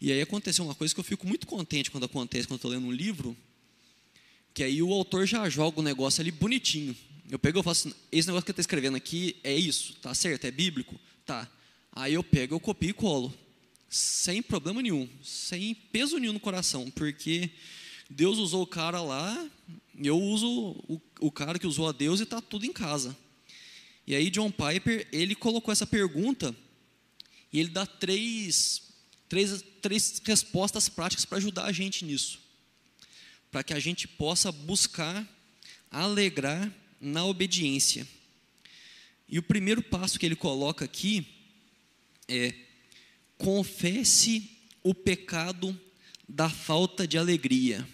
E 0.00 0.12
aí 0.12 0.20
aconteceu 0.20 0.64
uma 0.64 0.74
coisa 0.74 0.94
que 0.94 1.00
eu 1.00 1.04
fico 1.04 1.26
muito 1.26 1.46
contente 1.46 1.90
quando 1.90 2.04
acontece, 2.04 2.46
quando 2.46 2.58
estou 2.58 2.70
lendo 2.70 2.86
um 2.86 2.92
livro, 2.92 3.36
que 4.54 4.62
aí 4.62 4.82
o 4.82 4.92
autor 4.92 5.26
já 5.26 5.48
joga 5.48 5.80
o 5.80 5.82
negócio 5.82 6.20
ali 6.20 6.30
bonitinho. 6.30 6.96
Eu 7.30 7.38
pego 7.38 7.60
e 7.60 7.62
faço 7.62 7.88
assim, 7.88 7.96
esse 8.10 8.26
negócio 8.28 8.44
que 8.44 8.50
está 8.50 8.60
escrevendo 8.60 8.96
aqui 8.96 9.36
é 9.44 9.54
isso, 9.54 9.94
tá 10.02 10.14
certo? 10.14 10.44
É 10.44 10.50
bíblico? 10.50 10.98
Tá. 11.24 11.50
Aí 11.92 12.14
eu 12.14 12.24
pego, 12.24 12.54
eu 12.54 12.60
copio 12.60 12.90
e 12.90 12.92
colo. 12.92 13.32
Sem 13.88 14.42
problema 14.42 14.82
nenhum, 14.82 15.08
sem 15.22 15.74
peso 15.74 16.18
nenhum 16.18 16.32
no 16.32 16.40
coração, 16.40 16.90
porque 16.90 17.50
Deus 18.10 18.38
usou 18.38 18.62
o 18.62 18.66
cara 18.66 19.00
lá, 19.00 19.50
eu 19.96 20.20
uso 20.20 20.48
o, 20.88 21.00
o 21.20 21.30
cara 21.30 21.58
que 21.58 21.66
usou 21.66 21.88
a 21.88 21.92
Deus 21.92 22.20
e 22.20 22.24
está 22.24 22.40
tudo 22.40 22.66
em 22.66 22.72
casa. 22.72 23.16
E 24.06 24.14
aí 24.14 24.28
John 24.28 24.50
Piper, 24.50 25.08
ele 25.12 25.34
colocou 25.34 25.72
essa 25.72 25.86
pergunta 25.86 26.54
e 27.52 27.60
ele 27.60 27.70
dá 27.70 27.86
três, 27.86 28.82
três, 29.28 29.64
três 29.80 30.20
respostas 30.24 30.88
práticas 30.88 31.24
para 31.24 31.38
ajudar 31.38 31.64
a 31.64 31.72
gente 31.72 32.04
nisso 32.04 32.50
para 33.50 33.62
que 33.64 33.74
a 33.74 33.80
gente 33.80 34.06
possa 34.06 34.52
buscar 34.52 35.26
alegrar 35.90 36.72
na 37.00 37.24
obediência. 37.24 38.06
E 39.28 39.38
o 39.38 39.42
primeiro 39.42 39.82
passo 39.82 40.18
que 40.18 40.26
ele 40.26 40.36
coloca 40.36 40.84
aqui 40.84 41.26
é: 42.28 42.54
confesse 43.36 44.50
o 44.82 44.94
pecado 44.94 45.78
da 46.28 46.48
falta 46.48 47.06
de 47.06 47.18
alegria. 47.18 47.86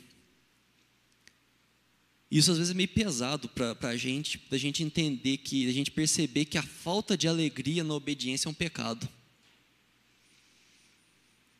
Isso 2.31 2.51
às 2.51 2.59
vezes 2.59 2.73
é 2.73 2.75
meio 2.75 2.89
pesado 2.89 3.49
para 3.49 3.77
a 3.89 3.97
gente, 3.97 4.39
para 4.39 4.57
a 4.57 4.59
gente 4.59 4.83
entender 4.83 5.39
que, 5.39 5.69
a 5.69 5.73
gente 5.73 5.91
perceber 5.91 6.45
que 6.45 6.59
a 6.59 6.62
falta 6.62 7.17
de 7.17 7.29
alegria 7.29 7.85
na 7.85 7.95
obediência 7.95 8.49
é 8.49 8.51
um 8.51 8.55
pecado. 8.55 9.09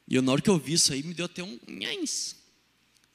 E 0.09 0.15
eu, 0.15 0.23
na 0.23 0.33
hora 0.33 0.43
que 0.43 0.51
eu 0.51 0.59
vi 0.59 0.75
isso 0.75 0.93
aí, 0.93 1.03
me 1.03 1.15
deu 1.15 1.27
até 1.27 1.43
um 1.43 1.59
nhãs. 1.67 2.37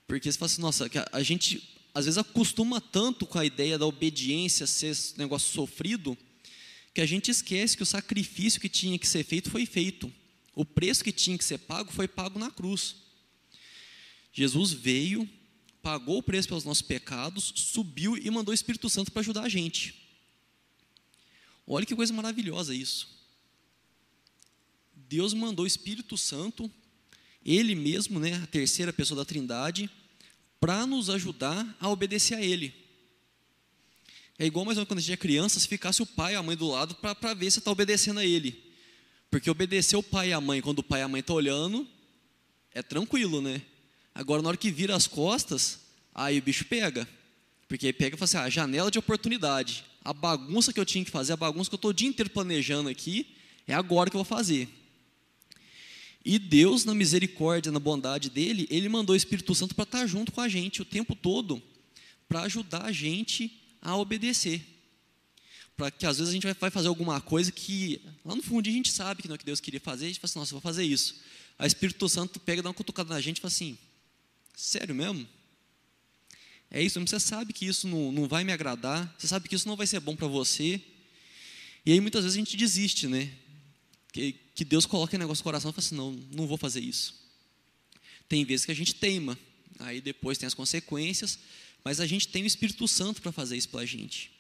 Porque 0.08 0.32
você 0.32 0.38
fala 0.38 0.52
assim, 0.52 0.62
nossa, 0.62 0.90
a 1.12 1.24
gente 1.24 1.62
às 1.94 2.06
vezes 2.06 2.18
acostuma 2.18 2.80
tanto 2.80 3.26
com 3.26 3.38
a 3.38 3.46
ideia 3.46 3.78
da 3.78 3.86
obediência 3.86 4.66
ser 4.66 4.88
esse 4.88 5.18
negócio 5.18 5.52
sofrido, 5.52 6.18
que 6.94 7.02
a 7.02 7.06
gente 7.06 7.32
esquece 7.32 7.76
que 7.76 7.84
o 7.84 7.86
sacrifício 7.86 8.60
que 8.60 8.70
tinha 8.70 8.98
que 8.98 9.08
ser 9.08 9.24
feito 9.24 9.50
foi 9.50 9.66
feito. 9.66 10.12
O 10.54 10.66
preço 10.66 11.04
que 11.04 11.12
tinha 11.12 11.38
que 11.38 11.44
ser 11.44 11.58
pago 11.58 11.92
foi 11.92 12.08
pago 12.08 12.40
na 12.40 12.52
cruz. 12.52 12.96
Jesus 14.34 14.72
veio, 14.72 15.30
pagou 15.82 16.20
o 16.20 16.24
preço 16.24 16.48
pelos 16.48 16.64
nossos 16.64 16.82
pecados, 16.82 17.52
subiu 17.56 18.18
e 18.18 18.30
mandou 18.30 18.52
o 18.52 18.56
Espírito 18.56 18.90
Santo 18.90 19.12
para 19.12 19.22
ajudar 19.22 19.44
a 19.44 19.50
gente. 19.50 19.96
Olha 21.66 21.86
que 21.86 21.96
coisa 21.96 22.14
maravilhosa 22.14 22.76
isso. 22.76 23.08
Deus 24.96 25.34
mandou 25.34 25.64
o 25.64 25.68
Espírito 25.68 26.18
Santo, 26.18 26.72
Ele 27.46 27.76
mesmo, 27.76 28.20
né, 28.20 28.34
a 28.36 28.48
terceira 28.48 28.94
pessoa 28.94 29.18
da 29.18 29.26
Trindade, 29.26 29.90
para 30.60 30.86
nos 30.86 31.10
ajudar 31.10 31.76
a 31.80 31.90
obedecer 31.90 32.36
a 32.36 32.42
Ele. 32.42 32.74
É 34.38 34.46
igual 34.46 34.66
mais 34.66 34.78
ou 34.78 34.82
menos 34.82 34.88
quando 34.88 35.00
a 35.00 35.02
gente 35.02 35.14
é 35.14 35.18
criança, 35.18 35.60
se 35.60 35.68
ficasse 35.68 36.02
o 36.02 36.06
pai 36.06 36.34
e 36.34 36.36
a 36.36 36.44
mãe 36.44 36.56
do 36.56 36.68
lado 36.68 36.96
para 36.96 37.34
ver 37.34 37.52
se 37.52 37.60
está 37.60 37.72
obedecendo 37.72 38.20
a 38.20 38.26
Ele. 38.26 38.72
Porque 39.30 39.50
obedecer 39.50 39.96
o 39.96 40.04
pai 40.04 40.30
e 40.30 40.34
a 40.34 40.42
mãe 40.42 40.62
quando 40.62 40.80
o 40.80 40.84
pai 40.84 41.02
e 41.02 41.04
a 41.04 41.08
mãe 41.08 41.20
estão 41.20 41.36
tá 41.36 41.38
olhando, 41.38 41.88
é 42.74 42.82
tranquilo, 42.82 43.42
né? 43.42 43.62
Agora, 44.14 44.42
na 44.42 44.50
hora 44.50 44.58
que 44.58 44.72
vira 44.72 44.96
as 44.96 45.08
costas, 45.08 45.80
aí 46.14 46.40
o 46.40 46.42
bicho 46.42 46.66
pega. 46.66 47.08
Porque 47.68 47.88
aí 47.88 47.94
pega 47.94 48.16
e 48.16 48.20
fala 48.20 48.26
assim: 48.26 48.38
ah, 48.38 48.50
janela 48.50 48.92
de 48.92 49.00
oportunidade. 49.00 49.86
A 50.04 50.14
bagunça 50.14 50.74
que 50.74 50.80
eu 50.80 50.86
tinha 50.86 51.06
que 51.06 51.12
fazer, 51.12 51.34
a 51.34 51.38
bagunça 51.38 51.70
que 51.70 51.74
eu 51.74 51.78
estou 51.78 51.92
o 51.92 51.94
dia 51.94 52.08
inteiro 52.08 52.30
planejando 52.30 52.90
aqui, 52.90 53.28
é 53.68 53.74
agora 53.74 54.10
que 54.10 54.16
eu 54.16 54.24
vou 54.24 54.26
fazer. 54.26 54.68
E 56.24 56.38
Deus, 56.38 56.86
na 56.86 56.94
misericórdia, 56.94 57.72
na 57.72 57.80
bondade 57.80 58.30
dele, 58.30 58.68
ele 58.70 58.88
mandou 58.88 59.14
o 59.14 59.18
Espírito 59.18 59.56
Santo 59.56 59.74
para 59.74 59.84
estar 59.84 60.06
junto 60.06 60.32
com 60.32 60.42
a 60.42 60.48
gente 60.48 60.82
o 60.82 60.86
tempo 60.86 61.16
todo, 61.16 61.62
para 62.28 62.42
ajudar 62.42 62.86
a 62.86 62.92
gente 62.92 63.60
a 63.82 63.96
obedecer. 63.96 64.62
Para 65.76 65.90
que 65.90 66.06
às 66.06 66.18
vezes 66.18 66.30
a 66.30 66.34
gente 66.34 66.46
vai 66.60 66.70
fazer 66.70 66.90
alguma 66.90 67.20
coisa 67.20 67.52
que 67.52 68.02
lá 68.24 68.36
no 68.36 68.44
fundo 68.44 68.70
a 68.70 68.72
gente 68.72 68.92
sabe 68.92 69.24
que 69.24 69.28
não 69.28 69.34
é 69.34 69.38
o 69.38 69.40
que 69.40 69.46
Deus 69.46 69.60
queria 69.60 69.80
fazer, 69.80 70.06
a 70.06 70.08
gente 70.10 70.20
fala 70.20 70.30
assim, 70.30 70.40
nossa, 70.40 70.52
eu 70.52 70.60
vou 70.60 70.62
fazer 70.62 70.84
isso. 70.84 71.16
Aí 71.58 71.66
o 71.66 71.68
Espírito 71.68 72.08
Santo 72.08 72.40
pega, 72.40 72.62
dá 72.62 72.70
uma 72.70 72.76
cutucada 72.76 73.12
na 73.12 73.20
gente 73.20 73.38
e 73.38 73.42
fala 73.42 73.52
assim, 73.52 73.78
sério 74.56 74.94
mesmo? 74.94 75.28
É 76.70 76.82
isso, 76.82 77.00
você 77.00 77.20
sabe 77.20 77.52
que 77.54 77.66
isso 77.66 77.88
não, 77.88 78.12
não 78.12 78.28
vai 78.28 78.44
me 78.44 78.52
agradar, 78.52 79.14
você 79.18 79.28
sabe 79.28 79.50
que 79.50 79.56
isso 79.56 79.68
não 79.68 79.76
vai 79.76 79.86
ser 79.86 80.00
bom 80.00 80.16
para 80.16 80.28
você. 80.28 80.82
E 81.86 81.92
aí 81.92 82.00
muitas 82.00 82.24
vezes 82.24 82.38
a 82.38 82.40
gente 82.40 82.56
desiste, 82.56 83.08
né? 83.08 83.32
que, 84.12 84.36
que 84.54 84.66
Deus 84.66 84.86
coloca 84.86 85.16
em 85.16 85.20
negócio 85.20 85.42
no 85.42 85.46
coração 85.46 85.72
e 85.72 85.74
fala 85.74 85.86
assim: 85.86 85.96
não, 85.96 86.12
não 86.12 86.48
vou 86.48 86.58
fazer 86.58 86.82
isso. 86.82 87.16
Tem 88.28 88.44
vezes 88.46 88.66
que 88.66 88.72
a 88.72 88.76
gente 88.76 88.96
teima, 88.96 89.38
aí 89.80 90.02
depois 90.02 90.38
tem 90.38 90.48
as 90.48 90.54
consequências, 90.54 91.40
mas 91.84 92.00
a 92.00 92.06
gente 92.06 92.28
tem 92.28 92.44
o 92.44 92.48
Espírito 92.48 92.88
Santo 92.88 93.22
para 93.22 93.32
fazer 93.32 93.58
isso 93.58 93.70
pela 93.70 93.86
gente. 93.86 94.32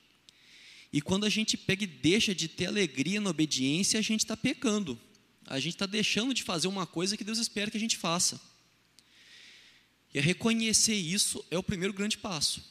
E 0.93 1.01
quando 1.01 1.25
a 1.25 1.29
gente 1.29 1.55
pega 1.55 1.83
e 1.83 1.87
deixa 1.87 2.35
de 2.35 2.47
ter 2.47 2.65
alegria 2.65 3.21
na 3.21 3.29
obediência, 3.29 3.97
a 3.97 4.03
gente 4.03 4.21
está 4.21 4.35
pecando. 4.35 4.99
A 5.45 5.59
gente 5.59 5.73
está 5.73 5.85
deixando 5.85 6.33
de 6.33 6.43
fazer 6.43 6.67
uma 6.67 6.85
coisa 6.85 7.15
que 7.15 7.23
Deus 7.23 7.37
espera 7.37 7.71
que 7.71 7.77
a 7.77 7.79
gente 7.79 7.97
faça. 7.97 8.39
E 10.13 10.19
reconhecer 10.19 10.95
isso 10.95 11.43
é 11.49 11.57
o 11.57 11.63
primeiro 11.63 11.93
grande 11.93 12.17
passo. 12.17 12.63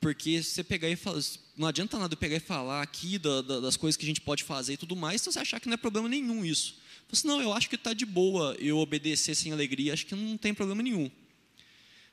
Porque 0.00 0.42
se 0.42 0.50
você 0.50 0.64
pegar 0.64 0.90
e 0.90 0.96
falar, 0.96 1.22
não 1.56 1.68
adianta 1.68 1.98
nada 1.98 2.12
eu 2.12 2.18
pegar 2.18 2.36
e 2.36 2.40
falar 2.40 2.82
aqui 2.82 3.18
da, 3.18 3.40
da, 3.40 3.60
das 3.60 3.76
coisas 3.76 3.96
que 3.96 4.04
a 4.04 4.06
gente 4.06 4.20
pode 4.20 4.44
fazer 4.44 4.74
e 4.74 4.76
tudo 4.76 4.94
mais, 4.94 5.22
se 5.22 5.32
você 5.32 5.38
achar 5.38 5.60
que 5.60 5.66
não 5.66 5.74
é 5.74 5.78
problema 5.78 6.08
nenhum 6.08 6.44
isso. 6.44 6.76
Você, 7.08 7.26
não, 7.26 7.40
eu 7.40 7.52
acho 7.52 7.68
que 7.68 7.76
está 7.76 7.94
de 7.94 8.04
boa 8.04 8.56
eu 8.58 8.78
obedecer 8.78 9.34
sem 9.34 9.52
alegria, 9.52 9.92
acho 9.92 10.04
que 10.04 10.14
não 10.14 10.36
tem 10.36 10.52
problema 10.52 10.82
nenhum. 10.82 11.10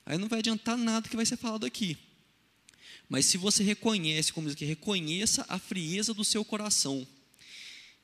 Aí 0.05 0.17
não 0.17 0.27
vai 0.27 0.39
adiantar 0.39 0.77
nada 0.77 1.09
que 1.09 1.15
vai 1.15 1.25
ser 1.25 1.37
falado 1.37 1.65
aqui. 1.65 1.97
Mas 3.09 3.25
se 3.25 3.37
você 3.37 3.63
reconhece, 3.63 4.31
como 4.31 4.47
diz 4.47 4.55
aqui, 4.55 4.63
reconheça 4.63 5.45
a 5.49 5.59
frieza 5.59 6.13
do 6.13 6.23
seu 6.23 6.45
coração 6.45 7.05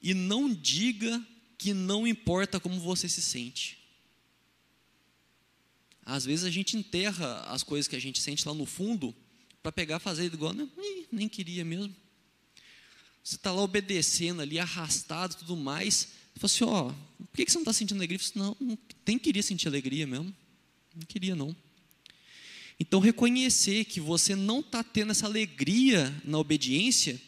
e 0.02 0.14
não 0.14 0.54
diga 0.54 1.26
que 1.58 1.74
não 1.74 2.06
importa 2.06 2.60
como 2.60 2.80
você 2.80 3.08
se 3.08 3.22
sente. 3.22 3.77
Às 6.10 6.24
vezes 6.24 6.46
a 6.46 6.50
gente 6.50 6.78
enterra 6.78 7.42
as 7.50 7.64
coisas 7.64 7.86
que 7.86 7.96
a 7.96 8.00
gente 8.00 8.22
sente 8.22 8.48
lá 8.48 8.54
no 8.54 8.66
fundo 8.66 9.14
para 9.62 9.74
pegar 9.74 10.00
fazer 10.00 10.24
igual, 10.34 10.54
nem, 10.54 11.06
nem 11.12 11.28
queria 11.28 11.66
mesmo. 11.66 11.94
Você 13.22 13.36
está 13.36 13.52
lá 13.52 13.62
obedecendo 13.62 14.42
ali, 14.42 14.58
arrastado 14.58 15.36
tudo 15.36 15.58
mais. 15.58 16.14
Fala 16.38 16.46
assim, 16.46 16.64
ó, 16.64 16.94
por 17.18 17.36
que 17.36 17.52
você 17.52 17.58
não 17.58 17.64
está 17.64 17.74
sentindo 17.74 17.98
alegria? 17.98 18.18
Falo, 18.18 18.56
não, 18.62 18.68
não, 18.70 18.78
nem 19.06 19.20
queria 19.20 19.44
sentir 19.44 19.68
alegria 19.68 20.08
mesmo. 20.08 20.34
Não 20.96 21.06
queria 21.06 21.36
não. 21.36 21.54
Então, 22.80 23.02
reconhecer 23.02 23.84
que 23.84 24.00
você 24.00 24.34
não 24.34 24.62
está 24.62 24.82
tendo 24.86 25.12
essa 25.12 25.26
alegria 25.26 26.16
na 26.24 26.38
obediência 26.38 27.20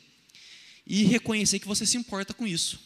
e 0.87 1.03
reconhecer 1.03 1.59
que 1.59 1.67
você 1.67 1.85
se 1.85 1.97
importa 1.97 2.33
com 2.33 2.47
isso. 2.47 2.79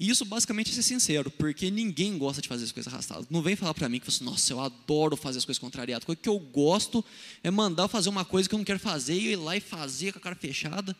E 0.00 0.08
isso 0.08 0.24
basicamente 0.24 0.70
é 0.70 0.74
ser 0.74 0.82
sincero, 0.82 1.30
porque 1.30 1.70
ninguém 1.70 2.16
gosta 2.16 2.40
de 2.40 2.48
fazer 2.48 2.64
as 2.64 2.72
coisas 2.72 2.90
arrastadas. 2.90 3.26
Não 3.28 3.42
vem 3.42 3.54
falar 3.54 3.74
para 3.74 3.86
mim 3.86 4.00
que 4.00 4.10
você, 4.10 4.24
nossa, 4.24 4.50
eu 4.50 4.58
adoro 4.58 5.14
fazer 5.14 5.36
as 5.36 5.44
coisas 5.44 5.58
contrariadas. 5.58 6.08
O 6.08 6.16
que 6.16 6.26
eu 6.26 6.38
gosto 6.38 7.04
é 7.44 7.50
mandar 7.50 7.86
fazer 7.86 8.08
uma 8.08 8.24
coisa 8.24 8.48
que 8.48 8.54
eu 8.54 8.58
não 8.58 8.64
quero 8.64 8.80
fazer 8.80 9.12
e 9.12 9.32
ir 9.32 9.36
lá 9.36 9.58
e 9.58 9.60
fazer 9.60 10.14
com 10.14 10.18
a 10.18 10.22
cara 10.22 10.34
fechada. 10.34 10.96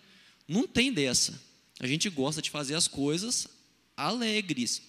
Não 0.46 0.68
tem 0.68 0.92
dessa. 0.92 1.40
A 1.80 1.86
gente 1.86 2.10
gosta 2.10 2.42
de 2.42 2.50
fazer 2.50 2.74
as 2.74 2.86
coisas 2.86 3.48
alegres. 3.96 4.82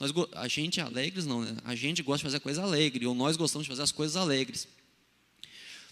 Nós, 0.00 0.10
a 0.32 0.48
gente 0.48 0.80
alegres 0.80 1.24
não, 1.24 1.42
né? 1.42 1.56
A 1.64 1.76
gente 1.76 2.02
gosta 2.02 2.18
de 2.18 2.24
fazer 2.24 2.38
a 2.38 2.40
coisa 2.40 2.60
alegre, 2.60 3.06
ou 3.06 3.14
nós 3.14 3.36
gostamos 3.36 3.66
de 3.66 3.70
fazer 3.70 3.82
as 3.82 3.92
coisas 3.92 4.16
alegres. 4.16 4.66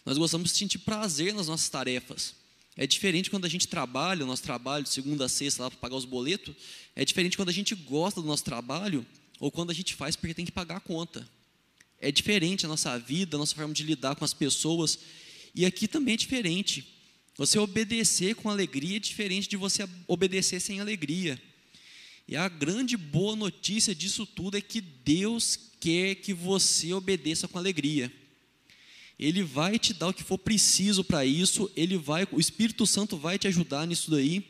Nós 0.04 0.18
gostamos 0.18 0.50
de 0.50 0.58
sentir 0.58 0.78
prazer 0.78 1.32
nas 1.32 1.46
nossas 1.46 1.68
tarefas. 1.68 2.34
É 2.76 2.86
diferente 2.86 3.30
quando 3.30 3.44
a 3.44 3.48
gente 3.48 3.68
trabalha, 3.68 4.24
o 4.24 4.26
nosso 4.26 4.42
trabalho 4.42 4.86
segunda 4.86 5.26
a 5.26 5.28
sexta 5.28 5.64
lá 5.64 5.70
para 5.70 5.78
pagar 5.78 5.96
os 5.96 6.04
boletos, 6.04 6.54
é 6.96 7.04
diferente 7.04 7.36
quando 7.36 7.50
a 7.50 7.52
gente 7.52 7.74
gosta 7.74 8.20
do 8.20 8.26
nosso 8.26 8.44
trabalho 8.44 9.06
ou 9.38 9.50
quando 9.50 9.70
a 9.70 9.74
gente 9.74 9.94
faz 9.94 10.16
porque 10.16 10.34
tem 10.34 10.44
que 10.44 10.52
pagar 10.52 10.76
a 10.76 10.80
conta. 10.80 11.28
É 12.00 12.10
diferente 12.10 12.64
a 12.64 12.68
nossa 12.68 12.98
vida, 12.98 13.36
a 13.36 13.38
nossa 13.38 13.54
forma 13.54 13.74
de 13.74 13.82
lidar 13.82 14.16
com 14.16 14.24
as 14.24 14.32
pessoas. 14.32 14.98
E 15.54 15.66
aqui 15.66 15.86
também 15.86 16.14
é 16.14 16.16
diferente. 16.16 16.86
Você 17.36 17.58
obedecer 17.58 18.34
com 18.34 18.50
alegria 18.50 18.96
é 18.96 19.00
diferente 19.00 19.48
de 19.48 19.56
você 19.56 19.88
obedecer 20.06 20.60
sem 20.60 20.80
alegria. 20.80 21.40
E 22.26 22.36
a 22.36 22.48
grande 22.48 22.96
boa 22.96 23.36
notícia 23.36 23.94
disso 23.94 24.26
tudo 24.26 24.56
é 24.56 24.60
que 24.60 24.80
Deus 24.80 25.58
quer 25.78 26.14
que 26.16 26.32
você 26.32 26.92
obedeça 26.92 27.46
com 27.46 27.58
alegria. 27.58 28.12
Ele 29.18 29.42
vai 29.42 29.78
te 29.78 29.92
dar 29.92 30.08
o 30.08 30.14
que 30.14 30.22
for 30.22 30.38
preciso 30.38 31.04
para 31.04 31.24
isso, 31.24 31.70
ele 31.76 31.96
vai, 31.96 32.26
o 32.30 32.40
Espírito 32.40 32.86
Santo 32.86 33.16
vai 33.16 33.38
te 33.38 33.46
ajudar 33.46 33.86
nisso 33.86 34.10
daí, 34.10 34.44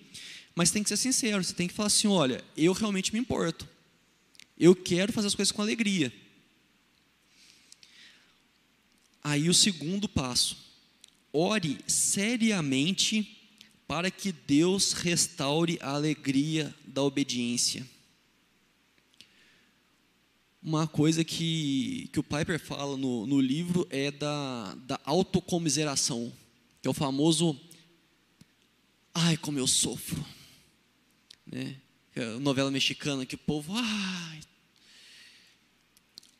mas 0.54 0.70
tem 0.70 0.82
que 0.82 0.88
ser 0.88 0.96
sincero, 0.96 1.42
você 1.42 1.52
tem 1.52 1.68
que 1.68 1.74
falar 1.74 1.88
assim, 1.88 2.08
olha, 2.08 2.42
eu 2.56 2.72
realmente 2.72 3.12
me 3.12 3.18
importo. 3.18 3.68
Eu 4.58 4.74
quero 4.74 5.12
fazer 5.12 5.28
as 5.28 5.34
coisas 5.34 5.52
com 5.52 5.62
alegria. 5.62 6.12
Aí 9.22 9.48
o 9.48 9.54
segundo 9.54 10.08
passo, 10.08 10.56
ore 11.32 11.78
seriamente 11.86 13.38
para 13.86 14.10
que 14.10 14.32
Deus 14.32 14.92
restaure 14.92 15.78
a 15.80 15.90
alegria 15.90 16.74
da 16.86 17.02
obediência. 17.02 17.86
Uma 20.62 20.86
coisa 20.86 21.24
que, 21.24 22.08
que 22.12 22.20
o 22.20 22.22
Piper 22.22 22.58
fala 22.60 22.96
no, 22.96 23.26
no 23.26 23.40
livro 23.40 23.86
é 23.90 24.10
da, 24.10 24.74
da 24.86 25.00
autocomiseração, 25.04 26.32
que 26.80 26.86
é 26.86 26.90
o 26.90 26.94
famoso 26.94 27.58
ai, 29.14 29.36
como 29.36 29.58
eu 29.58 29.66
sofro. 29.66 30.24
Né? 31.46 31.76
É 32.14 32.24
novela 32.38 32.70
mexicana 32.70 33.26
que 33.26 33.34
o 33.34 33.38
povo, 33.38 33.72
ai. 33.74 34.40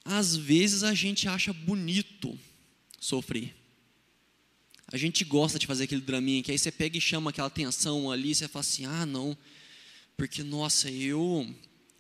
Às 0.04 0.37
vezes 0.37 0.82
a 0.82 0.94
gente 0.94 1.28
acha 1.28 1.52
bonito 1.52 2.38
sofrer. 3.00 3.54
A 4.88 4.96
gente 4.96 5.24
gosta 5.24 5.58
de 5.58 5.66
fazer 5.66 5.85
aquele 5.85 6.00
draminha 6.00 6.42
que 6.42 6.50
aí 6.50 6.58
você 6.58 6.70
pega 6.70 6.98
e 6.98 7.00
chama 7.00 7.30
aquela 7.30 7.46
atenção 7.46 8.11
ali, 8.11 8.35
você 8.35 8.48
fala 8.48 8.61
assim: 8.61 8.85
ah, 8.85 9.06
não, 9.06 9.37
porque 10.16 10.42
nossa, 10.42 10.90
eu, 10.90 11.48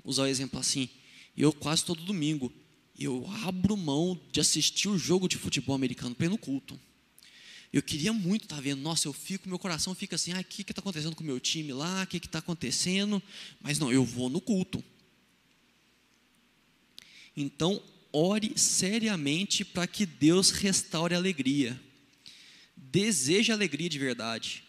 usar 0.04 0.24
o 0.24 0.26
exemplo 0.26 0.60
assim, 0.60 0.90
eu 1.36 1.52
quase 1.52 1.84
todo 1.84 2.02
domingo, 2.02 2.52
eu 2.98 3.26
abro 3.44 3.76
mão 3.76 4.20
de 4.30 4.40
assistir 4.40 4.88
o 4.88 4.98
jogo 4.98 5.28
de 5.28 5.36
futebol 5.36 5.74
americano 5.74 6.14
para 6.14 6.26
ir 6.26 6.28
no 6.28 6.38
culto. 6.38 6.78
Eu 7.72 7.82
queria 7.82 8.12
muito 8.12 8.42
estar 8.42 8.56
tá 8.56 8.60
vendo, 8.60 8.82
nossa, 8.82 9.08
eu 9.08 9.12
fico, 9.12 9.48
meu 9.48 9.58
coração 9.58 9.94
fica 9.94 10.16
assim, 10.16 10.32
ah, 10.32 10.40
o 10.40 10.44
que 10.44 10.62
está 10.62 10.80
acontecendo 10.80 11.16
com 11.16 11.22
o 11.22 11.26
meu 11.26 11.40
time 11.40 11.72
lá, 11.72 12.02
o 12.02 12.06
que 12.06 12.18
está 12.18 12.38
acontecendo? 12.38 13.22
Mas 13.60 13.78
não, 13.78 13.90
eu 13.90 14.04
vou 14.04 14.28
no 14.28 14.40
culto. 14.40 14.84
Então, 17.34 17.82
ore 18.12 18.52
seriamente 18.56 19.64
para 19.64 19.86
que 19.86 20.04
Deus 20.04 20.50
restaure 20.50 21.14
a 21.14 21.18
alegria 21.18 21.80
deseja 22.92 23.54
alegria 23.54 23.88
de 23.88 23.98
verdade. 23.98 24.64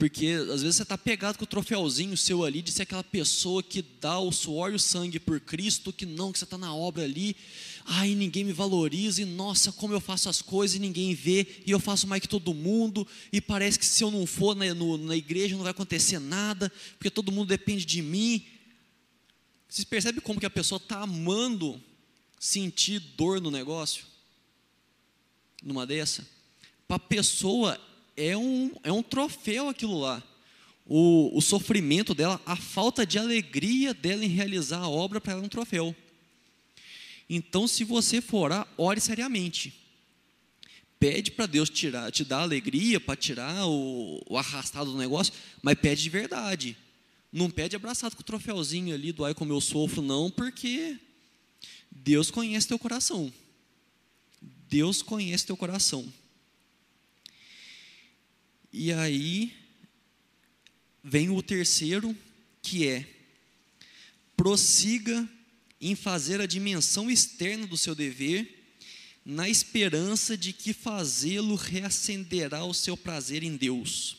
Porque 0.00 0.28
às 0.50 0.62
vezes 0.62 0.76
você 0.76 0.82
está 0.82 0.96
pegado 0.96 1.36
com 1.36 1.44
o 1.44 1.46
troféuzinho 1.46 2.16
seu 2.16 2.42
ali 2.42 2.62
de 2.62 2.72
ser 2.72 2.84
aquela 2.84 3.04
pessoa 3.04 3.62
que 3.62 3.82
dá 3.82 4.18
o 4.18 4.32
suor 4.32 4.72
e 4.72 4.76
o 4.76 4.78
sangue 4.78 5.20
por 5.20 5.38
Cristo, 5.38 5.92
que 5.92 6.06
não, 6.06 6.32
que 6.32 6.38
você 6.38 6.44
está 6.44 6.56
na 6.56 6.74
obra 6.74 7.04
ali, 7.04 7.36
ai, 7.84 8.14
ninguém 8.14 8.42
me 8.42 8.52
valoriza, 8.54 9.20
e 9.20 9.26
nossa, 9.26 9.70
como 9.70 9.92
eu 9.92 10.00
faço 10.00 10.30
as 10.30 10.40
coisas 10.40 10.76
e 10.76 10.78
ninguém 10.78 11.14
vê, 11.14 11.46
e 11.66 11.70
eu 11.70 11.78
faço 11.78 12.06
mais 12.06 12.22
que 12.22 12.28
todo 12.28 12.54
mundo, 12.54 13.06
e 13.30 13.42
parece 13.42 13.78
que 13.78 13.84
se 13.84 14.02
eu 14.02 14.10
não 14.10 14.24
for 14.24 14.56
na, 14.56 14.72
no, 14.72 14.96
na 14.96 15.14
igreja 15.14 15.54
não 15.54 15.64
vai 15.64 15.72
acontecer 15.72 16.18
nada, 16.18 16.72
porque 16.96 17.10
todo 17.10 17.30
mundo 17.30 17.48
depende 17.48 17.84
de 17.84 18.00
mim. 18.00 18.42
Vocês 19.68 19.84
percebem 19.84 20.22
como 20.22 20.40
que 20.40 20.46
a 20.46 20.50
pessoa 20.50 20.78
está 20.78 21.02
amando 21.02 21.78
sentir 22.38 23.00
dor 23.18 23.38
no 23.38 23.50
negócio? 23.50 24.06
Numa 25.62 25.86
dessa? 25.86 26.26
para 26.90 26.96
a 26.96 26.98
pessoa 26.98 27.80
é 28.20 28.36
um, 28.36 28.70
é 28.82 28.92
um 28.92 29.02
troféu 29.02 29.68
aquilo 29.68 29.98
lá. 29.98 30.22
O, 30.86 31.36
o 31.36 31.40
sofrimento 31.40 32.14
dela, 32.14 32.40
a 32.44 32.56
falta 32.56 33.06
de 33.06 33.18
alegria 33.18 33.94
dela 33.94 34.24
em 34.24 34.28
realizar 34.28 34.78
a 34.78 34.88
obra, 34.88 35.20
para 35.20 35.32
ela 35.32 35.42
é 35.42 35.44
um 35.44 35.48
troféu. 35.48 35.94
Então, 37.28 37.68
se 37.68 37.84
você 37.84 38.20
for 38.20 38.46
orar, 38.46 38.68
ore 38.76 39.00
seriamente. 39.00 39.72
Pede 40.98 41.30
para 41.30 41.46
Deus 41.46 41.70
tirar, 41.70 42.10
te 42.10 42.24
dar 42.24 42.40
alegria, 42.40 43.00
para 43.00 43.16
tirar 43.16 43.66
o, 43.66 44.20
o, 44.28 44.36
arrastado 44.36 44.92
do 44.92 44.98
negócio, 44.98 45.32
mas 45.62 45.78
pede 45.78 46.02
de 46.02 46.10
verdade. 46.10 46.76
Não 47.32 47.48
pede 47.48 47.76
abraçado 47.76 48.16
com 48.16 48.22
o 48.22 48.24
troféuzinho 48.24 48.94
ali 48.94 49.12
do 49.12 49.24
ai 49.24 49.32
como 49.32 49.52
eu 49.52 49.60
sofro, 49.60 50.02
não, 50.02 50.30
porque 50.30 50.98
Deus 51.90 52.30
conhece 52.30 52.68
teu 52.68 52.78
coração. 52.78 53.32
Deus 54.68 55.00
conhece 55.00 55.46
teu 55.46 55.56
coração. 55.56 56.12
E 58.72 58.92
aí 58.92 59.52
vem 61.02 61.30
o 61.30 61.42
terceiro, 61.42 62.16
que 62.62 62.86
é 62.86 63.06
prossiga 64.36 65.28
em 65.80 65.94
fazer 65.94 66.40
a 66.40 66.46
dimensão 66.46 67.10
externa 67.10 67.66
do 67.66 67.76
seu 67.76 67.94
dever, 67.94 68.58
na 69.24 69.48
esperança 69.48 70.36
de 70.36 70.52
que 70.52 70.72
fazê-lo 70.72 71.54
reacenderá 71.54 72.64
o 72.64 72.72
seu 72.72 72.96
prazer 72.96 73.42
em 73.42 73.56
Deus. 73.56 74.16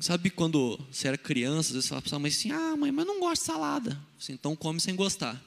Sabe 0.00 0.30
quando 0.30 0.78
você 0.90 1.08
era 1.08 1.18
criança, 1.18 1.70
às 1.70 1.74
vezes 1.74 1.88
você 1.88 2.00
fala 2.00 2.20
mas 2.20 2.36
assim, 2.36 2.52
ah, 2.52 2.76
mãe, 2.76 2.92
mas 2.92 3.06
eu 3.06 3.12
não 3.12 3.20
gosto 3.20 3.42
de 3.42 3.46
salada. 3.46 4.00
Assim, 4.18 4.32
então 4.32 4.54
come 4.54 4.80
sem 4.80 4.94
gostar. 4.94 5.42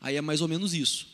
Aí 0.00 0.16
é 0.16 0.20
mais 0.20 0.40
ou 0.40 0.48
menos 0.48 0.74
isso. 0.74 1.13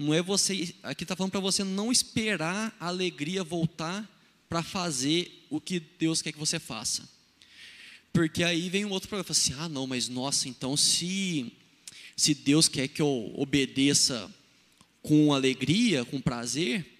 Não 0.00 0.14
é 0.14 0.22
você, 0.22 0.74
aqui 0.82 1.04
está 1.04 1.14
falando 1.14 1.32
para 1.32 1.40
você 1.40 1.62
não 1.62 1.92
esperar 1.92 2.74
a 2.80 2.86
alegria 2.86 3.44
voltar 3.44 4.08
para 4.48 4.62
fazer 4.62 5.44
o 5.50 5.60
que 5.60 5.78
Deus 5.78 6.22
quer 6.22 6.32
que 6.32 6.38
você 6.38 6.58
faça. 6.58 7.06
Porque 8.10 8.42
aí 8.42 8.70
vem 8.70 8.86
um 8.86 8.92
outro 8.92 9.10
problema, 9.10 9.30
assim, 9.30 9.52
ah 9.58 9.68
não, 9.68 9.86
mas 9.86 10.08
nossa, 10.08 10.48
então 10.48 10.74
se, 10.74 11.52
se 12.16 12.32
Deus 12.32 12.66
quer 12.66 12.88
que 12.88 13.02
eu 13.02 13.30
obedeça 13.36 14.34
com 15.02 15.34
alegria, 15.34 16.02
com 16.02 16.18
prazer, 16.18 16.96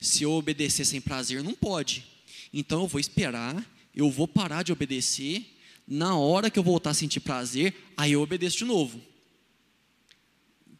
se 0.00 0.24
eu 0.24 0.32
obedecer 0.32 0.84
sem 0.84 1.00
prazer, 1.00 1.44
não 1.44 1.54
pode. 1.54 2.04
Então 2.52 2.80
eu 2.80 2.88
vou 2.88 3.00
esperar, 3.00 3.64
eu 3.94 4.10
vou 4.10 4.26
parar 4.26 4.64
de 4.64 4.72
obedecer, 4.72 5.56
na 5.86 6.16
hora 6.16 6.50
que 6.50 6.58
eu 6.58 6.64
voltar 6.64 6.90
a 6.90 6.94
sentir 6.94 7.20
prazer, 7.20 7.72
aí 7.96 8.10
eu 8.10 8.20
obedeço 8.20 8.58
de 8.58 8.64
novo. 8.64 9.00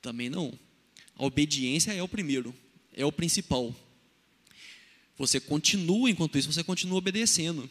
Também 0.03 0.29
não. 0.29 0.59
A 1.21 1.27
obediência 1.27 1.93
é 1.93 2.03
o 2.03 2.09
primeiro, 2.09 2.55
é 2.97 3.05
o 3.05 3.13
principal. 3.13 3.77
Você 5.19 5.39
continua, 5.39 6.09
enquanto 6.09 6.39
isso, 6.39 6.51
você 6.51 6.65
continua 6.65 6.97
obedecendo. 6.97 7.69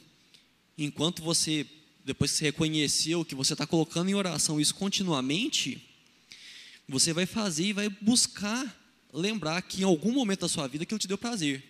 Enquanto 0.78 1.24
você, 1.24 1.66
depois 2.06 2.30
que 2.30 2.38
você 2.38 2.46
reconheceu 2.46 3.26
que 3.26 3.34
você 3.34 3.54
está 3.54 3.66
colocando 3.66 4.08
em 4.08 4.14
oração 4.14 4.62
isso 4.62 4.76
continuamente, 4.76 5.82
você 6.88 7.12
vai 7.12 7.26
fazer 7.26 7.66
e 7.66 7.74
vai 7.74 7.90
buscar 7.90 8.64
lembrar 9.12 9.60
que 9.64 9.82
em 9.82 9.84
algum 9.84 10.12
momento 10.12 10.42
da 10.42 10.48
sua 10.48 10.68
vida 10.68 10.84
aquilo 10.84 11.00
te 11.00 11.08
deu 11.08 11.18
prazer. 11.18 11.64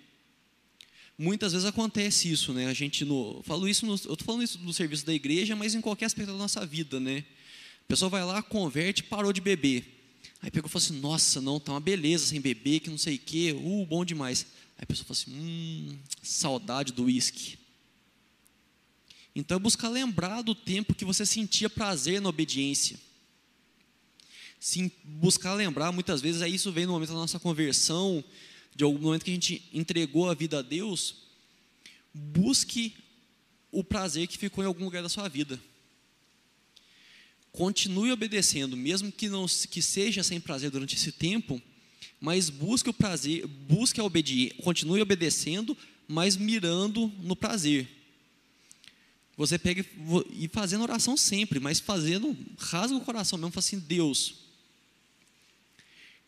Muitas 1.18 1.54
vezes 1.54 1.66
acontece 1.66 2.30
isso, 2.30 2.52
né? 2.52 2.68
A 2.68 2.74
gente 2.74 3.06
no, 3.06 3.42
falo 3.44 3.70
isso, 3.70 3.86
no, 3.86 3.94
eu 3.94 3.96
estou 3.96 4.18
falando 4.26 4.44
isso 4.44 4.60
no 4.60 4.74
serviço 4.74 5.06
da 5.06 5.14
igreja, 5.14 5.56
mas 5.56 5.74
em 5.74 5.80
qualquer 5.80 6.08
aspecto 6.08 6.34
da 6.34 6.38
nossa 6.38 6.66
vida, 6.66 7.00
né? 7.00 7.24
A 7.86 7.88
pessoa 7.88 8.10
vai 8.10 8.26
lá, 8.26 8.44
converte, 8.44 9.02
parou 9.02 9.32
de 9.32 9.40
beber. 9.40 9.99
Aí 10.42 10.50
pegou 10.50 10.68
e 10.68 10.72
falou 10.72 10.86
assim: 10.86 11.00
Nossa, 11.00 11.42
não, 11.42 11.60
tá 11.60 11.74
uma 11.74 11.80
beleza 11.80 12.28
sem 12.28 12.40
beber, 12.40 12.80
que 12.80 12.90
não 12.90 12.98
sei 12.98 13.16
o 13.16 13.20
quê, 13.20 13.54
uh, 13.54 13.86
bom 13.86 14.06
demais. 14.06 14.46
Aí 14.78 14.84
a 14.84 14.86
pessoa 14.86 15.06
falou 15.06 15.20
assim: 15.22 15.32
Hum, 15.34 15.98
saudade 16.22 16.94
do 16.94 17.06
uísque. 17.06 17.58
Então 19.36 19.58
é 19.58 19.60
buscar 19.60 19.90
lembrar 19.90 20.42
do 20.42 20.56
tempo 20.56 20.94
que 20.94 21.06
você 21.06 21.26
sentia 21.26 21.70
prazer 21.70 22.20
na 22.22 22.30
obediência 22.30 23.00
sim, 24.60 24.92
buscar 25.04 25.54
lembrar, 25.54 25.92
muitas 25.92 26.20
vezes, 26.22 26.42
aí 26.42 26.54
isso 26.54 26.72
vem 26.72 26.86
no 26.86 26.92
momento 26.92 27.10
da 27.10 27.16
nossa 27.16 27.40
conversão, 27.40 28.24
de 28.76 28.84
algum 28.84 29.00
momento 29.00 29.24
que 29.24 29.32
a 29.32 29.34
gente 29.34 29.64
entregou 29.74 30.30
a 30.30 30.34
vida 30.34 30.60
a 30.60 30.62
Deus, 30.62 31.16
busque 32.14 32.96
o 33.72 33.84
prazer 33.84 34.28
que 34.28 34.38
ficou 34.38 34.64
em 34.64 34.68
algum 34.68 34.84
lugar 34.84 35.02
da 35.02 35.10
sua 35.10 35.28
vida. 35.30 35.60
Continue 37.52 38.12
obedecendo, 38.12 38.78
mesmo 38.78 39.12
que 39.12 39.28
não 39.28 39.46
que 39.48 39.82
seja 39.82 40.24
sem 40.24 40.40
prazer 40.40 40.70
durante 40.70 40.96
esse 40.96 41.12
tempo, 41.12 41.62
mas 42.22 42.50
busque 42.50 42.90
o 42.90 42.94
prazer, 42.94 43.48
busque 43.48 44.00
a 44.00 44.04
obediência, 44.04 44.56
continue 44.62 45.02
obedecendo, 45.02 45.76
mas 46.08 46.36
mirando 46.36 47.12
no 47.22 47.36
prazer. 47.36 47.88
Você 49.38 49.58
pega 49.58 49.86
e 50.32 50.48
fazendo 50.50 50.84
oração 50.84 51.16
sempre, 51.16 51.60
mas 51.60 51.80
fazendo, 51.80 52.38
rasga 52.58 52.98
o 52.98 53.02
coração 53.02 53.40
mesmo, 53.40 53.52
fala 53.52 53.66
assim, 53.66 53.80
Deus, 53.80 54.36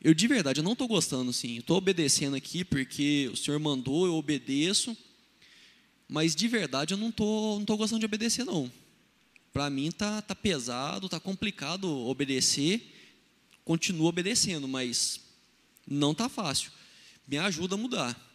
eu 0.04 0.16
de 0.16 0.28
verdade, 0.28 0.60
eu 0.60 0.64
não 0.64 0.74
estou 0.74 0.88
gostando, 0.88 1.32
sim. 1.32 1.58
Estou 1.58 1.78
obedecendo 1.78 2.36
aqui 2.36 2.64
porque 2.64 3.30
o 3.32 3.38
Senhor 3.38 3.60
mandou, 3.60 4.08
eu 4.08 4.16
obedeço. 4.16 4.98
Mas 6.10 6.36
de 6.36 6.48
verdade 6.48 6.94
eu 6.94 6.98
não 6.98 7.10
estou 7.10 7.60
não 7.60 7.66
tô 7.66 7.78
gostando 7.78 8.00
de 8.00 8.06
obedecer, 8.06 8.44
não. 8.44 8.72
Para 9.54 9.70
mim 9.70 9.92
tá, 9.92 10.22
tá 10.22 10.34
pesado, 10.34 11.10
tá 11.10 11.20
complicado 11.20 11.90
obedecer. 12.08 12.82
Continuo 13.66 14.08
obedecendo, 14.08 14.68
mas 14.68 15.20
não 15.88 16.14
tá 16.14 16.30
fácil. 16.30 16.72
Me 17.28 17.38
ajuda 17.38 17.76
a 17.76 17.78
mudar. 17.78 18.32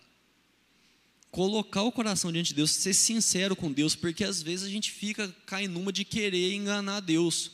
Colocar 1.31 1.83
o 1.83 1.93
coração 1.93 2.33
diante 2.33 2.49
de 2.49 2.55
Deus, 2.55 2.71
ser 2.71 2.95
sincero 2.95 3.57
com 3.57 3.73
Deus, 3.73 3.95
porque 3.95 4.25
às 4.25 4.43
vezes 4.43 4.67
a 4.67 4.71
gente 4.71 4.91
fica 4.91 5.35
cai 5.45 5.67
numa 5.67 5.93
de 5.93 6.05
querer 6.05 6.55
enganar 6.55 7.01
Deus. 7.01 7.51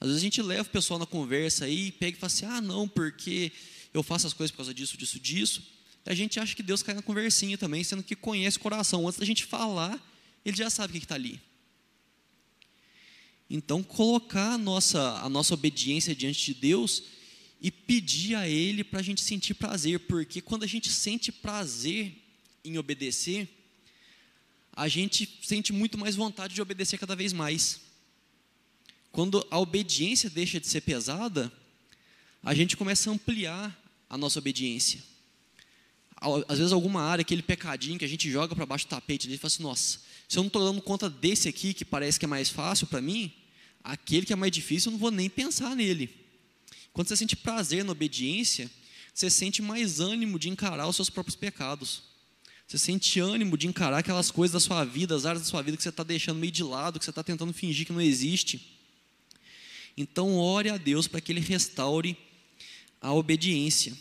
Às 0.00 0.08
vezes 0.08 0.22
a 0.22 0.24
gente 0.24 0.42
leva 0.42 0.62
o 0.62 0.72
pessoal 0.72 0.98
na 0.98 1.06
conversa 1.06 1.66
aí 1.66 1.88
e 1.88 1.92
pega 1.92 2.16
e 2.16 2.20
fala 2.20 2.32
assim: 2.32 2.46
ah, 2.46 2.60
não, 2.60 2.88
porque 2.88 3.52
eu 3.92 4.02
faço 4.02 4.26
as 4.26 4.32
coisas 4.32 4.50
por 4.50 4.58
causa 4.58 4.74
disso, 4.74 4.96
disso, 4.96 5.20
disso. 5.20 5.62
A 6.06 6.14
gente 6.14 6.40
acha 6.40 6.56
que 6.56 6.62
Deus 6.62 6.82
cai 6.82 6.94
na 6.94 7.02
conversinha 7.02 7.58
também, 7.58 7.84
sendo 7.84 8.02
que 8.02 8.16
conhece 8.16 8.56
o 8.56 8.60
coração. 8.60 9.06
Antes 9.06 9.20
da 9.20 9.26
gente 9.26 9.44
falar, 9.44 10.00
ele 10.44 10.56
já 10.56 10.70
sabe 10.70 10.90
o 10.90 10.98
que 10.98 11.04
está 11.04 11.14
ali. 11.14 11.40
Então, 13.52 13.82
colocar 13.82 14.52
a 14.52 14.58
nossa, 14.58 15.18
a 15.22 15.28
nossa 15.28 15.54
obediência 15.54 16.14
diante 16.14 16.44
de 16.46 16.54
Deus 16.54 17.02
e 17.60 17.68
pedir 17.68 18.36
a 18.36 18.48
Ele 18.48 18.84
para 18.84 19.00
a 19.00 19.02
gente 19.02 19.20
sentir 19.20 19.54
prazer, 19.54 19.98
porque 20.00 20.40
quando 20.40 20.62
a 20.62 20.68
gente 20.68 20.88
sente 20.88 21.32
prazer 21.32 22.14
em 22.64 22.78
obedecer, 22.78 23.48
a 24.72 24.86
gente 24.86 25.28
sente 25.42 25.72
muito 25.72 25.98
mais 25.98 26.14
vontade 26.14 26.54
de 26.54 26.62
obedecer 26.62 26.96
cada 26.96 27.16
vez 27.16 27.32
mais. 27.32 27.80
Quando 29.10 29.44
a 29.50 29.58
obediência 29.58 30.30
deixa 30.30 30.60
de 30.60 30.68
ser 30.68 30.82
pesada, 30.82 31.52
a 32.44 32.54
gente 32.54 32.76
começa 32.76 33.10
a 33.10 33.12
ampliar 33.12 33.76
a 34.08 34.16
nossa 34.16 34.38
obediência. 34.38 35.02
Às 36.48 36.58
vezes, 36.58 36.72
alguma 36.72 37.02
área, 37.02 37.22
aquele 37.22 37.42
pecadinho 37.42 37.98
que 37.98 38.04
a 38.04 38.08
gente 38.08 38.30
joga 38.30 38.54
para 38.54 38.64
baixo 38.64 38.86
do 38.86 38.90
tapete, 38.90 39.26
a 39.26 39.30
gente 39.30 39.40
fala 39.40 39.48
assim: 39.48 39.62
nossa, 39.62 39.98
se 40.28 40.38
eu 40.38 40.42
não 40.42 40.48
estou 40.48 40.64
dando 40.64 40.80
conta 40.80 41.10
desse 41.10 41.48
aqui, 41.48 41.74
que 41.74 41.84
parece 41.84 42.18
que 42.18 42.26
é 42.26 42.28
mais 42.28 42.48
fácil 42.48 42.86
para 42.86 43.00
mim, 43.00 43.32
aquele 43.82 44.26
que 44.26 44.32
é 44.32 44.36
mais 44.36 44.52
difícil, 44.52 44.90
eu 44.90 44.92
não 44.92 44.98
vou 44.98 45.10
nem 45.10 45.28
pensar 45.28 45.74
nele. 45.74 46.10
Quando 46.92 47.08
você 47.08 47.16
sente 47.16 47.36
prazer 47.36 47.84
na 47.84 47.92
obediência, 47.92 48.70
você 49.14 49.30
sente 49.30 49.62
mais 49.62 50.00
ânimo 50.00 50.38
de 50.38 50.48
encarar 50.48 50.86
os 50.86 50.96
seus 50.96 51.10
próprios 51.10 51.36
pecados. 51.36 52.02
Você 52.66 52.78
sente 52.78 53.18
ânimo 53.18 53.56
de 53.58 53.66
encarar 53.66 53.98
aquelas 53.98 54.30
coisas 54.30 54.52
da 54.52 54.60
sua 54.60 54.84
vida, 54.84 55.14
as 55.14 55.26
áreas 55.26 55.42
da 55.42 55.48
sua 55.48 55.62
vida 55.62 55.76
que 55.76 55.82
você 55.82 55.88
está 55.88 56.04
deixando 56.04 56.38
meio 56.38 56.52
de 56.52 56.62
lado, 56.62 56.98
que 56.98 57.04
você 57.04 57.10
está 57.10 57.22
tentando 57.22 57.52
fingir 57.52 57.86
que 57.86 57.92
não 57.92 58.00
existe. 58.00 58.78
Então, 59.96 60.36
ore 60.36 60.70
a 60.70 60.76
Deus 60.76 61.08
para 61.08 61.20
que 61.20 61.32
Ele 61.32 61.40
restaure 61.40 62.16
a 63.00 63.12
obediência. 63.12 63.96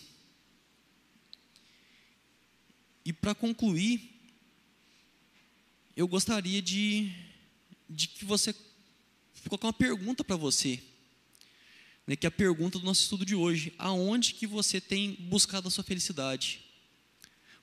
E 3.04 3.12
para 3.12 3.34
concluir, 3.34 4.08
eu 5.96 6.08
gostaria 6.08 6.62
de, 6.62 7.12
de 7.90 8.08
que 8.08 8.24
você 8.24 8.54
colocar 9.50 9.68
uma 9.68 9.74
pergunta 9.74 10.24
para 10.24 10.36
você, 10.36 10.82
né, 12.08 12.16
que 12.16 12.26
é 12.26 12.30
a 12.30 12.32
pergunta 12.32 12.80
do 12.80 12.86
nosso 12.86 13.04
estudo 13.04 13.26
de 13.26 13.36
hoje: 13.36 13.74
aonde 13.78 14.34
que 14.34 14.48
você 14.48 14.80
tem 14.80 15.16
buscado 15.30 15.68
a 15.68 15.72
sua 15.72 15.84
felicidade? 15.84 16.62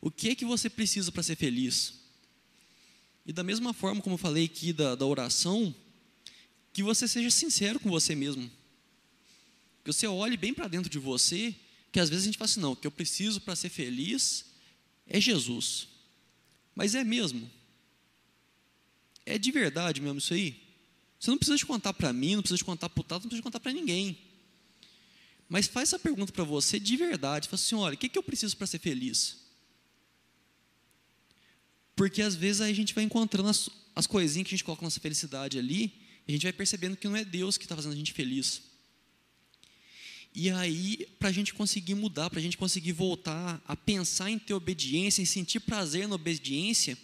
O 0.00 0.10
que 0.10 0.30
é 0.30 0.34
que 0.34 0.44
você 0.44 0.68
precisa 0.68 1.10
para 1.10 1.22
ser 1.22 1.36
feliz? 1.36 1.94
E 3.24 3.32
da 3.32 3.42
mesma 3.42 3.72
forma 3.72 4.00
como 4.00 4.14
eu 4.14 4.18
falei 4.18 4.44
aqui 4.44 4.72
da, 4.72 4.94
da 4.94 5.04
oração, 5.04 5.74
que 6.72 6.82
você 6.82 7.08
seja 7.08 7.30
sincero 7.30 7.80
com 7.80 7.90
você 7.90 8.14
mesmo. 8.14 8.50
Que 9.82 9.92
você 9.92 10.06
olhe 10.06 10.36
bem 10.36 10.54
para 10.54 10.68
dentro 10.68 10.90
de 10.90 10.98
você, 10.98 11.54
que 11.90 11.98
às 11.98 12.08
vezes 12.08 12.24
a 12.24 12.26
gente 12.26 12.38
fala 12.38 12.50
assim, 12.50 12.60
não, 12.60 12.72
o 12.72 12.76
que 12.76 12.86
eu 12.86 12.90
preciso 12.90 13.40
para 13.40 13.56
ser 13.56 13.68
feliz 13.68 14.44
é 15.06 15.20
Jesus. 15.20 15.88
Mas 16.74 16.94
é 16.94 17.02
mesmo? 17.02 17.50
É 19.24 19.38
de 19.38 19.50
verdade 19.50 20.00
mesmo 20.00 20.18
isso 20.18 20.34
aí? 20.34 20.65
Você 21.26 21.30
não 21.32 21.38
precisa 21.38 21.56
de 21.56 21.66
contar 21.66 21.92
para 21.92 22.12
mim, 22.12 22.36
não 22.36 22.42
precisa 22.42 22.58
de 22.58 22.64
contar 22.64 22.88
para 22.88 23.00
o 23.00 23.02
Tato, 23.02 23.24
não 23.24 23.28
precisa 23.28 23.40
de 23.40 23.42
contar 23.42 23.58
para 23.58 23.72
ninguém. 23.72 24.16
Mas 25.48 25.66
faz 25.66 25.88
essa 25.88 25.98
pergunta 25.98 26.32
para 26.32 26.44
você 26.44 26.78
de 26.78 26.96
verdade. 26.96 27.48
Fala 27.48 27.60
assim, 27.60 27.74
olha, 27.74 27.94
o 27.96 27.98
que, 27.98 28.08
que 28.08 28.16
eu 28.16 28.22
preciso 28.22 28.56
para 28.56 28.64
ser 28.64 28.78
feliz? 28.78 29.36
Porque 31.96 32.22
às 32.22 32.36
vezes 32.36 32.60
a 32.60 32.72
gente 32.72 32.94
vai 32.94 33.02
encontrando 33.02 33.48
as, 33.48 33.68
as 33.96 34.06
coisinhas 34.06 34.46
que 34.46 34.54
a 34.54 34.56
gente 34.56 34.62
coloca 34.62 34.84
nossa 34.84 35.00
felicidade 35.00 35.58
ali, 35.58 35.92
e 36.28 36.30
a 36.30 36.32
gente 36.32 36.44
vai 36.44 36.52
percebendo 36.52 36.96
que 36.96 37.08
não 37.08 37.16
é 37.16 37.24
Deus 37.24 37.58
que 37.58 37.64
está 37.64 37.74
fazendo 37.74 37.94
a 37.94 37.96
gente 37.96 38.12
feliz. 38.12 38.62
E 40.32 40.48
aí, 40.50 41.08
para 41.18 41.30
a 41.30 41.32
gente 41.32 41.52
conseguir 41.52 41.96
mudar, 41.96 42.30
para 42.30 42.38
a 42.38 42.42
gente 42.42 42.56
conseguir 42.56 42.92
voltar 42.92 43.60
a 43.66 43.74
pensar 43.74 44.30
em 44.30 44.38
ter 44.38 44.54
obediência, 44.54 45.22
em 45.22 45.26
sentir 45.26 45.58
prazer 45.58 46.06
na 46.06 46.14
obediência, 46.14 46.96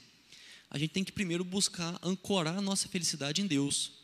a 0.70 0.78
gente 0.78 0.90
tem 0.90 1.02
que 1.02 1.10
primeiro 1.10 1.42
buscar 1.42 1.98
ancorar 2.04 2.58
a 2.58 2.62
nossa 2.62 2.86
felicidade 2.86 3.42
em 3.42 3.48
Deus, 3.48 4.00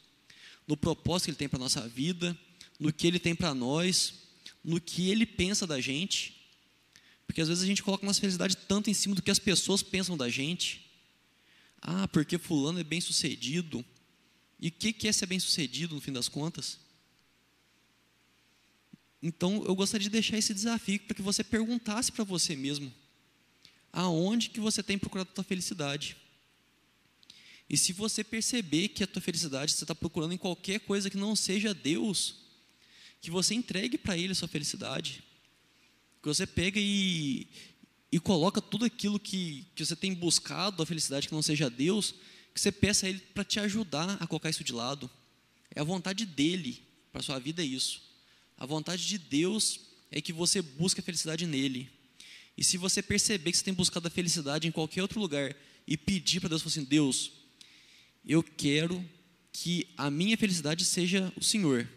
no 0.68 0.76
propósito 0.76 1.24
que 1.24 1.30
Ele 1.30 1.38
tem 1.38 1.48
para 1.48 1.58
a 1.58 1.60
nossa 1.60 1.88
vida, 1.88 2.38
no 2.78 2.92
que 2.92 3.06
Ele 3.06 3.18
tem 3.18 3.34
para 3.34 3.54
nós, 3.54 4.14
no 4.62 4.80
que 4.80 5.10
Ele 5.10 5.26
pensa 5.26 5.66
da 5.66 5.80
gente. 5.80 6.36
Porque 7.26 7.40
às 7.40 7.48
vezes 7.48 7.64
a 7.64 7.66
gente 7.66 7.82
coloca 7.82 8.06
nossa 8.06 8.20
felicidade 8.20 8.56
tanto 8.56 8.88
em 8.88 8.94
cima 8.94 9.14
do 9.14 9.22
que 9.22 9.30
as 9.30 9.38
pessoas 9.38 9.82
pensam 9.82 10.16
da 10.16 10.28
gente. 10.28 10.88
Ah, 11.80 12.06
porque 12.06 12.38
Fulano 12.38 12.78
é 12.78 12.84
bem 12.84 13.00
sucedido, 13.00 13.84
e 14.60 14.68
o 14.68 14.72
que 14.72 15.06
é 15.06 15.12
ser 15.12 15.26
bem-sucedido 15.26 15.94
no 15.94 16.00
fim 16.00 16.12
das 16.12 16.28
contas? 16.28 16.78
Então, 19.22 19.64
eu 19.64 19.74
gostaria 19.74 20.04
de 20.04 20.10
deixar 20.10 20.36
esse 20.36 20.52
desafio 20.52 21.00
para 21.00 21.14
que 21.14 21.22
você 21.22 21.44
perguntasse 21.44 22.10
para 22.10 22.24
você 22.24 22.56
mesmo: 22.56 22.92
aonde 23.92 24.50
que 24.50 24.60
você 24.60 24.82
tem 24.82 24.98
procurado 24.98 25.30
a 25.30 25.34
tua 25.34 25.44
felicidade? 25.44 26.16
E 27.68 27.76
se 27.76 27.92
você 27.92 28.24
perceber 28.24 28.88
que 28.88 29.04
a 29.04 29.06
tua 29.06 29.20
felicidade 29.20 29.72
você 29.72 29.84
está 29.84 29.94
procurando 29.94 30.32
em 30.32 30.38
qualquer 30.38 30.80
coisa 30.80 31.10
que 31.10 31.16
não 31.16 31.36
seja 31.36 31.74
Deus, 31.74 32.36
que 33.20 33.30
você 33.30 33.54
entregue 33.54 33.98
para 33.98 34.16
Ele 34.16 34.32
a 34.32 34.34
sua 34.34 34.48
felicidade. 34.48 35.22
Que 36.22 36.28
você 36.28 36.46
pega 36.46 36.80
e, 36.80 37.46
e 38.10 38.18
coloca 38.18 38.60
tudo 38.60 38.84
aquilo 38.84 39.18
que, 39.18 39.66
que 39.74 39.84
você 39.84 39.94
tem 39.94 40.14
buscado, 40.14 40.82
a 40.82 40.86
felicidade 40.86 41.28
que 41.28 41.34
não 41.34 41.42
seja 41.42 41.68
Deus, 41.68 42.14
que 42.54 42.60
você 42.60 42.72
peça 42.72 43.06
a 43.06 43.08
Ele 43.08 43.20
para 43.34 43.44
te 43.44 43.60
ajudar 43.60 44.16
a 44.20 44.26
colocar 44.26 44.48
isso 44.48 44.64
de 44.64 44.72
lado. 44.72 45.10
É 45.74 45.80
a 45.80 45.84
vontade 45.84 46.24
dele 46.24 46.82
para 47.12 47.20
a 47.20 47.22
sua 47.22 47.38
vida 47.38 47.62
é 47.62 47.66
isso. 47.66 48.02
A 48.56 48.66
vontade 48.66 49.06
de 49.06 49.18
Deus 49.18 49.80
é 50.10 50.20
que 50.20 50.32
você 50.32 50.62
busque 50.62 51.00
a 51.00 51.02
felicidade 51.02 51.46
nele. 51.46 51.90
E 52.56 52.64
se 52.64 52.76
você 52.76 53.02
perceber 53.02 53.52
que 53.52 53.58
você 53.58 53.64
tem 53.64 53.74
buscado 53.74 54.08
a 54.08 54.10
felicidade 54.10 54.66
em 54.66 54.72
qualquer 54.72 55.02
outro 55.02 55.20
lugar 55.20 55.54
e 55.86 55.96
pedir 55.96 56.40
para 56.40 56.48
Deus, 56.48 56.66
assim, 56.66 56.82
Deus, 56.82 57.30
eu 58.28 58.42
quero 58.42 59.02
que 59.50 59.88
a 59.96 60.10
minha 60.10 60.36
felicidade 60.36 60.84
seja 60.84 61.32
o 61.34 61.42
Senhor. 61.42 61.88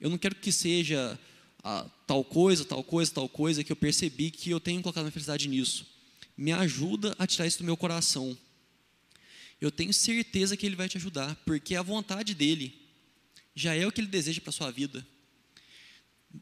Eu 0.00 0.08
não 0.08 0.16
quero 0.16 0.34
que 0.34 0.50
seja 0.50 1.20
ah, 1.62 1.86
tal 2.06 2.24
coisa, 2.24 2.64
tal 2.64 2.82
coisa, 2.82 3.12
tal 3.12 3.28
coisa, 3.28 3.62
que 3.62 3.70
eu 3.70 3.76
percebi 3.76 4.30
que 4.30 4.50
eu 4.50 4.58
tenho 4.58 4.80
colocado 4.80 5.04
minha 5.04 5.12
felicidade 5.12 5.46
nisso. 5.46 5.86
Me 6.36 6.52
ajuda 6.52 7.14
a 7.18 7.26
tirar 7.26 7.46
isso 7.46 7.58
do 7.58 7.64
meu 7.64 7.76
coração. 7.76 8.36
Eu 9.60 9.70
tenho 9.70 9.92
certeza 9.92 10.56
que 10.56 10.64
Ele 10.64 10.74
vai 10.74 10.88
te 10.88 10.96
ajudar, 10.96 11.36
porque 11.44 11.74
a 11.74 11.82
vontade 11.82 12.34
dEle 12.34 12.74
já 13.54 13.74
é 13.74 13.86
o 13.86 13.92
que 13.92 14.00
Ele 14.00 14.08
deseja 14.08 14.40
para 14.40 14.50
a 14.50 14.52
sua 14.52 14.70
vida. 14.70 15.06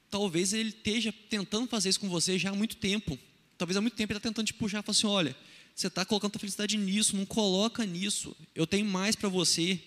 Talvez 0.08 0.52
Ele 0.52 0.70
esteja 0.70 1.12
tentando 1.28 1.66
fazer 1.66 1.88
isso 1.88 2.00
com 2.00 2.08
você 2.08 2.38
já 2.38 2.50
há 2.50 2.54
muito 2.54 2.76
tempo, 2.76 3.18
talvez 3.58 3.76
há 3.76 3.80
muito 3.80 3.94
tempo 3.94 4.12
ele 4.12 4.18
está 4.18 4.28
tentando 4.28 4.46
te 4.46 4.54
puxar, 4.54 4.82
falar 4.82 4.96
assim, 4.96 5.06
olha, 5.06 5.36
você 5.74 5.86
está 5.86 6.04
colocando 6.04 6.36
a 6.36 6.38
felicidade 6.38 6.76
nisso, 6.76 7.16
não 7.16 7.26
coloca 7.26 7.84
nisso, 7.84 8.36
eu 8.54 8.66
tenho 8.66 8.86
mais 8.86 9.16
para 9.16 9.28
você. 9.28 9.80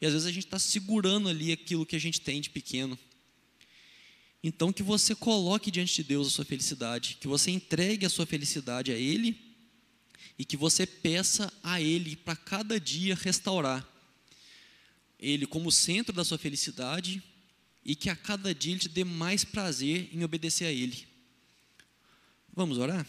E 0.00 0.06
às 0.06 0.12
vezes 0.12 0.26
a 0.26 0.32
gente 0.32 0.44
está 0.44 0.58
segurando 0.58 1.28
ali 1.28 1.52
aquilo 1.52 1.86
que 1.86 1.96
a 1.96 2.00
gente 2.00 2.20
tem 2.20 2.40
de 2.40 2.50
pequeno. 2.50 2.98
Então 4.42 4.72
que 4.72 4.82
você 4.82 5.14
coloque 5.14 5.70
diante 5.70 5.94
de 5.96 6.04
Deus 6.04 6.26
a 6.26 6.30
sua 6.30 6.44
felicidade, 6.44 7.16
que 7.18 7.26
você 7.26 7.50
entregue 7.50 8.04
a 8.04 8.10
sua 8.10 8.26
felicidade 8.26 8.92
a 8.92 8.94
Ele 8.94 9.34
e 10.38 10.44
que 10.44 10.56
você 10.56 10.86
peça 10.86 11.50
a 11.62 11.80
Ele 11.80 12.14
para 12.16 12.36
cada 12.36 12.78
dia 12.78 13.14
restaurar 13.14 13.88
Ele 15.18 15.46
como 15.46 15.72
centro 15.72 16.12
da 16.12 16.24
sua 16.24 16.36
felicidade 16.36 17.22
e 17.82 17.96
que 17.96 18.10
a 18.10 18.16
cada 18.16 18.54
dia 18.54 18.72
Ele 18.72 18.80
te 18.80 18.88
dê 18.90 19.04
mais 19.04 19.44
prazer 19.44 20.10
em 20.12 20.22
obedecer 20.22 20.66
a 20.66 20.72
Ele. 20.72 21.06
Vamos 22.52 22.76
orar? 22.76 23.06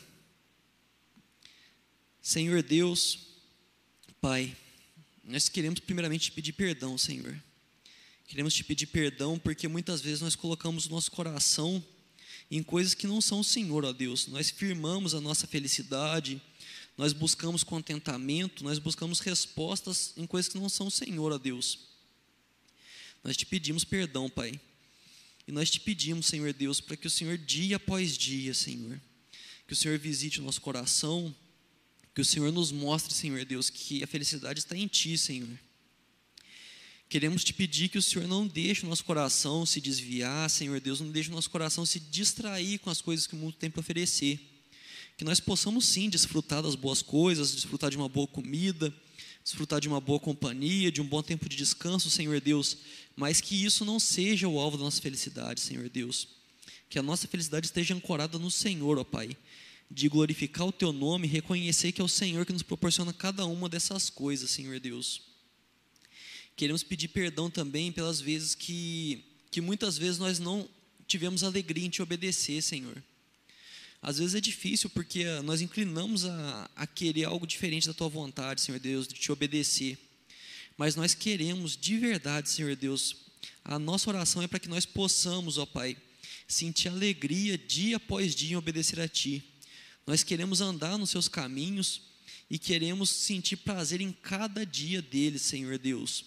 Senhor 2.26 2.64
Deus, 2.64 3.20
Pai, 4.20 4.58
nós 5.24 5.48
queremos 5.48 5.80
primeiramente 5.80 6.24
te 6.24 6.32
pedir 6.32 6.54
perdão, 6.54 6.98
Senhor. 6.98 7.40
Queremos 8.28 8.52
te 8.56 8.64
pedir 8.64 8.88
perdão 8.88 9.38
porque 9.38 9.68
muitas 9.68 10.02
vezes 10.02 10.22
nós 10.22 10.36
colocamos 10.36 10.88
o 10.88 10.90
nosso 10.90 11.12
coração 11.12 11.86
em 12.50 12.64
coisas 12.64 12.96
que 12.96 13.06
não 13.06 13.22
são 13.22 13.42
o 13.42 13.44
Senhor, 13.44 13.86
ó 13.86 13.94
Deus. 13.94 14.26
Nós 14.26 14.50
firmamos 14.50 15.14
a 15.14 15.22
nossa 15.22 15.46
felicidade, 15.46 16.42
nós 16.98 17.14
buscamos 17.14 17.64
contentamento, 17.64 18.64
nós 18.64 18.80
buscamos 18.80 19.20
respostas 19.20 20.12
em 20.18 20.26
coisas 20.26 20.52
que 20.52 20.58
não 20.58 20.68
são 20.68 20.88
o 20.88 20.92
Senhor, 20.92 21.32
ó 21.32 21.38
Deus. 21.38 21.78
Nós 23.24 23.38
te 23.38 23.46
pedimos 23.46 23.84
perdão, 23.84 24.32
Pai. 24.32 24.60
E 25.48 25.52
nós 25.52 25.70
te 25.70 25.80
pedimos, 25.80 26.26
Senhor 26.26 26.52
Deus, 26.54 26.82
para 26.82 26.98
que 26.98 27.06
o 27.06 27.12
Senhor, 27.12 27.38
dia 27.38 27.76
após 27.76 28.18
dia, 28.18 28.52
Senhor, 28.56 29.00
que 29.68 29.74
o 29.74 29.76
Senhor 29.76 30.00
visite 30.00 30.40
o 30.40 30.44
nosso 30.44 30.60
coração, 30.60 31.32
que 32.16 32.22
o 32.22 32.26
Senhor 32.26 32.50
nos 32.50 32.72
mostre, 32.72 33.14
Senhor 33.14 33.44
Deus, 33.44 33.70
que 33.70 34.02
a 34.02 34.08
felicidade 34.08 34.60
está 34.60 34.76
em 34.76 34.88
Ti, 34.88 35.18
Senhor. 35.18 35.60
Queremos 37.10 37.44
te 37.44 37.54
pedir 37.54 37.90
que 37.90 37.98
o 37.98 38.02
Senhor 38.02 38.26
não 38.26 38.48
deixe 38.48 38.86
o 38.86 38.90
nosso 38.90 39.04
coração 39.04 39.66
se 39.66 39.82
desviar, 39.82 40.50
Senhor 40.50 40.80
Deus, 40.80 41.02
não 41.02 41.12
deixe 41.12 41.30
o 41.30 41.34
nosso 41.34 41.50
coração 41.50 41.86
se 41.86 42.00
distrair 42.00 42.80
com 42.80 42.90
as 42.90 43.02
coisas 43.02 43.28
que 43.28 43.36
o 43.36 43.38
mundo 43.38 43.58
tem 43.60 43.70
para 43.70 43.82
oferecer. 43.82 44.40
Que 45.18 45.26
nós 45.26 45.42
possamos 45.42 45.86
sim 45.86 46.10
desfrutar 46.10 46.64
das 46.64 46.76
boas 46.76 47.02
coisas, 47.02 47.54
desfrutar 47.54 47.92
de 47.92 47.98
uma 47.98 48.08
boa 48.08 48.28
comida, 48.28 48.94
desfrutar 49.44 49.82
de 49.82 49.90
uma 49.90 50.00
boa 50.00 50.20
companhia, 50.20 50.90
de 50.90 51.02
um 51.02 51.06
bom 51.06 51.22
tempo 51.22 51.50
de 51.50 51.58
descanso, 51.58 52.10
Senhor 52.10 52.40
Deus, 52.40 52.78
mas 53.14 53.42
que 53.42 53.62
isso 53.62 53.84
não 53.84 54.00
seja 54.00 54.48
o 54.48 54.58
alvo 54.58 54.78
da 54.78 54.86
nossa 54.86 55.02
felicidade, 55.02 55.60
Senhor 55.60 55.90
Deus. 55.90 56.30
Que 56.90 56.98
a 56.98 57.04
nossa 57.04 57.28
felicidade 57.28 57.66
esteja 57.66 57.94
ancorada 57.94 58.40
no 58.40 58.50
Senhor, 58.50 58.98
ó 58.98 59.04
Pai 59.04 59.36
de 59.90 60.10
glorificar 60.10 60.68
o 60.68 60.72
teu 60.72 60.92
nome, 60.92 61.28
reconhecer 61.28 61.92
que 61.92 62.02
é 62.02 62.04
o 62.04 62.10
Senhor 62.10 62.46
que 62.46 62.54
nos 62.54 62.64
proporciona 62.64 63.14
cada 63.14 63.46
uma 63.46 63.70
dessas 63.70 64.10
coisas, 64.10 64.50
Senhor 64.50 64.80
Deus. 64.80 65.22
Queremos 66.56 66.84
pedir 66.84 67.10
perdão 67.10 67.50
também 67.50 67.92
pelas 67.92 68.20
vezes 68.20 68.56
que, 68.56 69.24
que 69.52 69.62
muitas 69.62 69.98
vezes 69.98 70.18
nós 70.18 70.40
não 70.40 70.68
tivemos 71.08 71.44
alegria 71.44 71.86
em 71.86 71.90
te 71.90 72.02
obedecer, 72.02 72.62
Senhor. 72.62 73.02
Às 74.02 74.20
vezes 74.20 74.36
é 74.36 74.42
difícil 74.42 74.90
porque 74.90 75.26
nós 75.42 75.62
inclinamos 75.62 76.26
a, 76.26 76.70
a 76.76 76.88
querer 76.88 77.26
algo 77.26 77.46
diferente 77.46 77.88
da 77.88 77.94
tua 77.94 78.08
vontade, 78.08 78.62
Senhor 78.62 78.80
Deus, 78.80 79.08
de 79.08 79.16
te 79.16 79.32
obedecer. 79.32 79.98
Mas 80.78 80.96
nós 80.96 81.14
queremos 81.14 81.76
de 81.78 81.98
verdade, 81.98 82.50
Senhor 82.50 82.76
Deus, 82.76 83.16
a 83.64 83.80
nossa 83.80 84.10
oração 84.10 84.42
é 84.42 84.48
para 84.48 84.60
que 84.60 84.70
nós 84.70 84.86
possamos, 84.86 85.58
ó 85.58 85.66
Pai, 85.66 85.98
sentir 86.48 86.90
alegria 86.90 87.58
dia 87.58 87.98
após 87.98 88.36
dia 88.36 88.54
em 88.54 88.56
obedecer 88.56 89.00
a 89.00 89.08
Ti 89.08 89.44
nós 90.06 90.24
queremos 90.24 90.62
andar 90.62 90.98
nos 90.98 91.10
seus 91.10 91.28
caminhos 91.28 92.02
e 92.50 92.60
queremos 92.60 93.10
sentir 93.10 93.58
prazer 93.58 94.02
em 94.02 94.12
cada 94.12 94.66
dia 94.66 95.02
dele, 95.02 95.40
Senhor 95.40 95.78
Deus. 95.78 96.26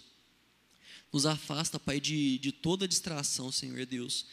Nos 1.12 1.26
afasta, 1.26 1.79
Pai, 1.79 2.01
de, 2.01 2.39
de 2.39 2.53
toda 2.53 2.89
distração, 2.89 3.53
Senhor 3.53 3.87
Deus. 3.87 4.26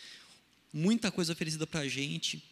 Muita 0.74 1.12
coisa 1.12 1.32
oferecida 1.32 1.66
para 1.66 1.82
a 1.82 1.88
gente. 1.88 2.44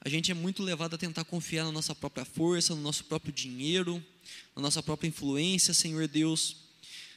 A 0.00 0.08
gente 0.08 0.30
é 0.30 0.34
muito 0.34 0.62
levado 0.62 0.94
a 0.94 0.98
tentar 0.98 1.24
confiar 1.24 1.64
na 1.64 1.72
nossa 1.72 1.94
própria 1.94 2.24
força, 2.24 2.74
no 2.74 2.82
nosso 2.82 3.04
próprio 3.04 3.32
dinheiro, 3.32 4.04
na 4.54 4.62
nossa 4.62 4.82
própria 4.82 5.08
influência, 5.08 5.72
Senhor 5.72 6.06
Deus. 6.06 6.56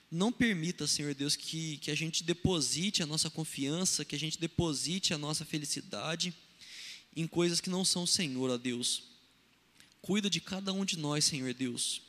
Não 0.10 0.32
permita, 0.32 0.88
Senhor 0.88 1.14
Deus, 1.14 1.36
que, 1.36 1.78
que 1.78 1.92
a 1.92 1.96
gente 1.96 2.24
deposite 2.24 3.04
a 3.04 3.06
nossa 3.06 3.30
confiança, 3.30 4.06
que 4.06 4.16
a 4.16 4.20
gente 4.20 4.40
deposite 4.40 5.14
a 5.14 5.18
nossa 5.18 5.44
felicidade 5.44 6.34
em 7.14 7.28
coisas 7.28 7.60
que 7.60 7.70
não 7.70 7.84
são 7.84 8.08
Senhor, 8.08 8.50
ó 8.50 8.58
Deus. 8.58 9.17
Cuida 10.08 10.30
de 10.30 10.40
cada 10.40 10.72
um 10.72 10.86
de 10.86 10.98
nós, 10.98 11.26
Senhor 11.26 11.54
Deus. 11.54 12.02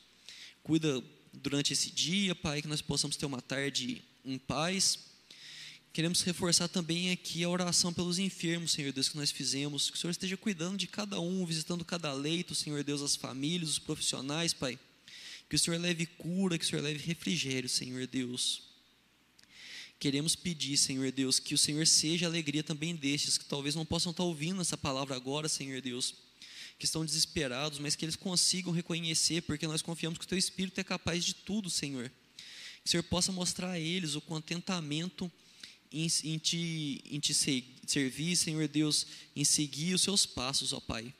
Cuida 0.63 1.03
durante 1.33 1.73
esse 1.73 1.91
dia, 1.91 2.33
Pai, 2.33 2.63
que 2.63 2.69
nós 2.69 2.81
possamos 2.81 3.17
ter 3.17 3.27
uma 3.27 3.43
tarde 3.43 4.05
em 4.25 4.39
paz. 4.39 5.01
Queremos 5.93 6.23
reforçar 6.23 6.69
também 6.69 7.11
aqui 7.11 7.43
a 7.43 7.49
oração 7.49 7.93
pelos 7.93 8.21
enfermos, 8.21 8.71
Senhor 8.71 8.93
Deus, 8.93 9.09
que 9.09 9.17
nós 9.17 9.33
fizemos. 9.33 9.91
Que 9.91 9.97
o 9.97 9.99
Senhor 9.99 10.13
esteja 10.13 10.37
cuidando 10.37 10.77
de 10.77 10.87
cada 10.87 11.19
um, 11.19 11.45
visitando 11.45 11.85
cada 11.85 12.13
leito, 12.13 12.55
Senhor 12.55 12.85
Deus, 12.85 13.03
as 13.03 13.17
famílias, 13.17 13.71
os 13.71 13.79
profissionais, 13.81 14.55
Pai. 14.55 14.79
Que 15.51 15.57
o 15.57 15.59
Senhor 15.59 15.81
leve 15.81 16.07
cura, 16.07 16.57
que 16.57 16.65
o 16.65 16.69
Senhor 16.69 16.83
leve 16.83 17.05
refrigério, 17.05 17.69
Senhor 17.69 18.07
Deus. 18.07 18.63
Queremos 19.99 20.37
pedir, 20.37 20.77
Senhor 20.77 21.11
Deus, 21.11 21.41
que 21.41 21.53
o 21.53 21.59
Senhor 21.59 21.85
seja 21.85 22.27
a 22.27 22.29
alegria 22.29 22.63
também 22.63 22.95
destes 22.95 23.37
que 23.37 23.45
talvez 23.45 23.75
não 23.75 23.85
possam 23.85 24.13
estar 24.13 24.23
ouvindo 24.23 24.61
essa 24.61 24.77
palavra 24.79 25.17
agora, 25.17 25.49
Senhor 25.49 25.81
Deus 25.81 26.28
que 26.79 26.85
estão 26.85 27.05
desesperados, 27.05 27.79
mas 27.79 27.97
que 27.97 28.05
eles 28.05 28.15
consigam 28.17 28.73
reconhecer, 28.73 29.43
porque 29.43 29.67
nós 29.67 29.83
confiamos 29.83 30.19
que 30.19 30.25
o 30.25 30.29
Teu 30.29 30.39
Espírito 30.39 30.81
é 30.81 30.85
capaz 30.85 31.25
de 31.25 31.35
tudo, 31.35 31.69
Senhor. 31.69 32.09
Que 32.83 32.87
o 32.87 32.89
Senhor 32.89 33.03
possa 33.03 33.33
mostrar 33.33 33.73
a 33.73 33.81
eles 33.81 34.15
o 34.15 34.21
contentamento 34.21 35.31
em, 35.91 36.07
em, 36.25 36.39
te, 36.39 37.03
em 37.11 37.19
te 37.19 37.35
servir, 37.35 38.37
Senhor 38.37 38.69
Deus, 38.69 39.07
em 39.35 39.45
seguir 39.45 39.95
os 39.95 40.03
Seus 40.03 40.25
passos, 40.25 40.73
ó 40.73 40.81
Pai. 40.81 41.13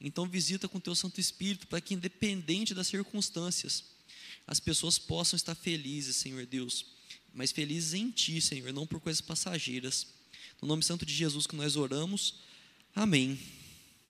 Então, 0.00 0.28
visita 0.28 0.68
com 0.68 0.78
o 0.78 0.80
Teu 0.80 0.94
Santo 0.94 1.20
Espírito, 1.20 1.68
para 1.68 1.80
que, 1.80 1.94
independente 1.94 2.74
das 2.74 2.88
circunstâncias, 2.88 3.84
as 4.46 4.58
pessoas 4.58 4.98
possam 4.98 5.36
estar 5.36 5.54
felizes, 5.54 6.16
Senhor 6.16 6.44
Deus, 6.44 6.86
mas 7.32 7.52
felizes 7.52 7.94
em 7.94 8.10
Ti, 8.10 8.40
Senhor, 8.40 8.72
não 8.72 8.86
por 8.86 9.00
coisas 9.00 9.20
passageiras. 9.20 10.08
No 10.60 10.68
nome 10.68 10.82
santo 10.82 11.06
de 11.06 11.14
Jesus 11.14 11.46
que 11.46 11.56
nós 11.56 11.76
oramos. 11.76 12.34
Amém. 12.94 13.38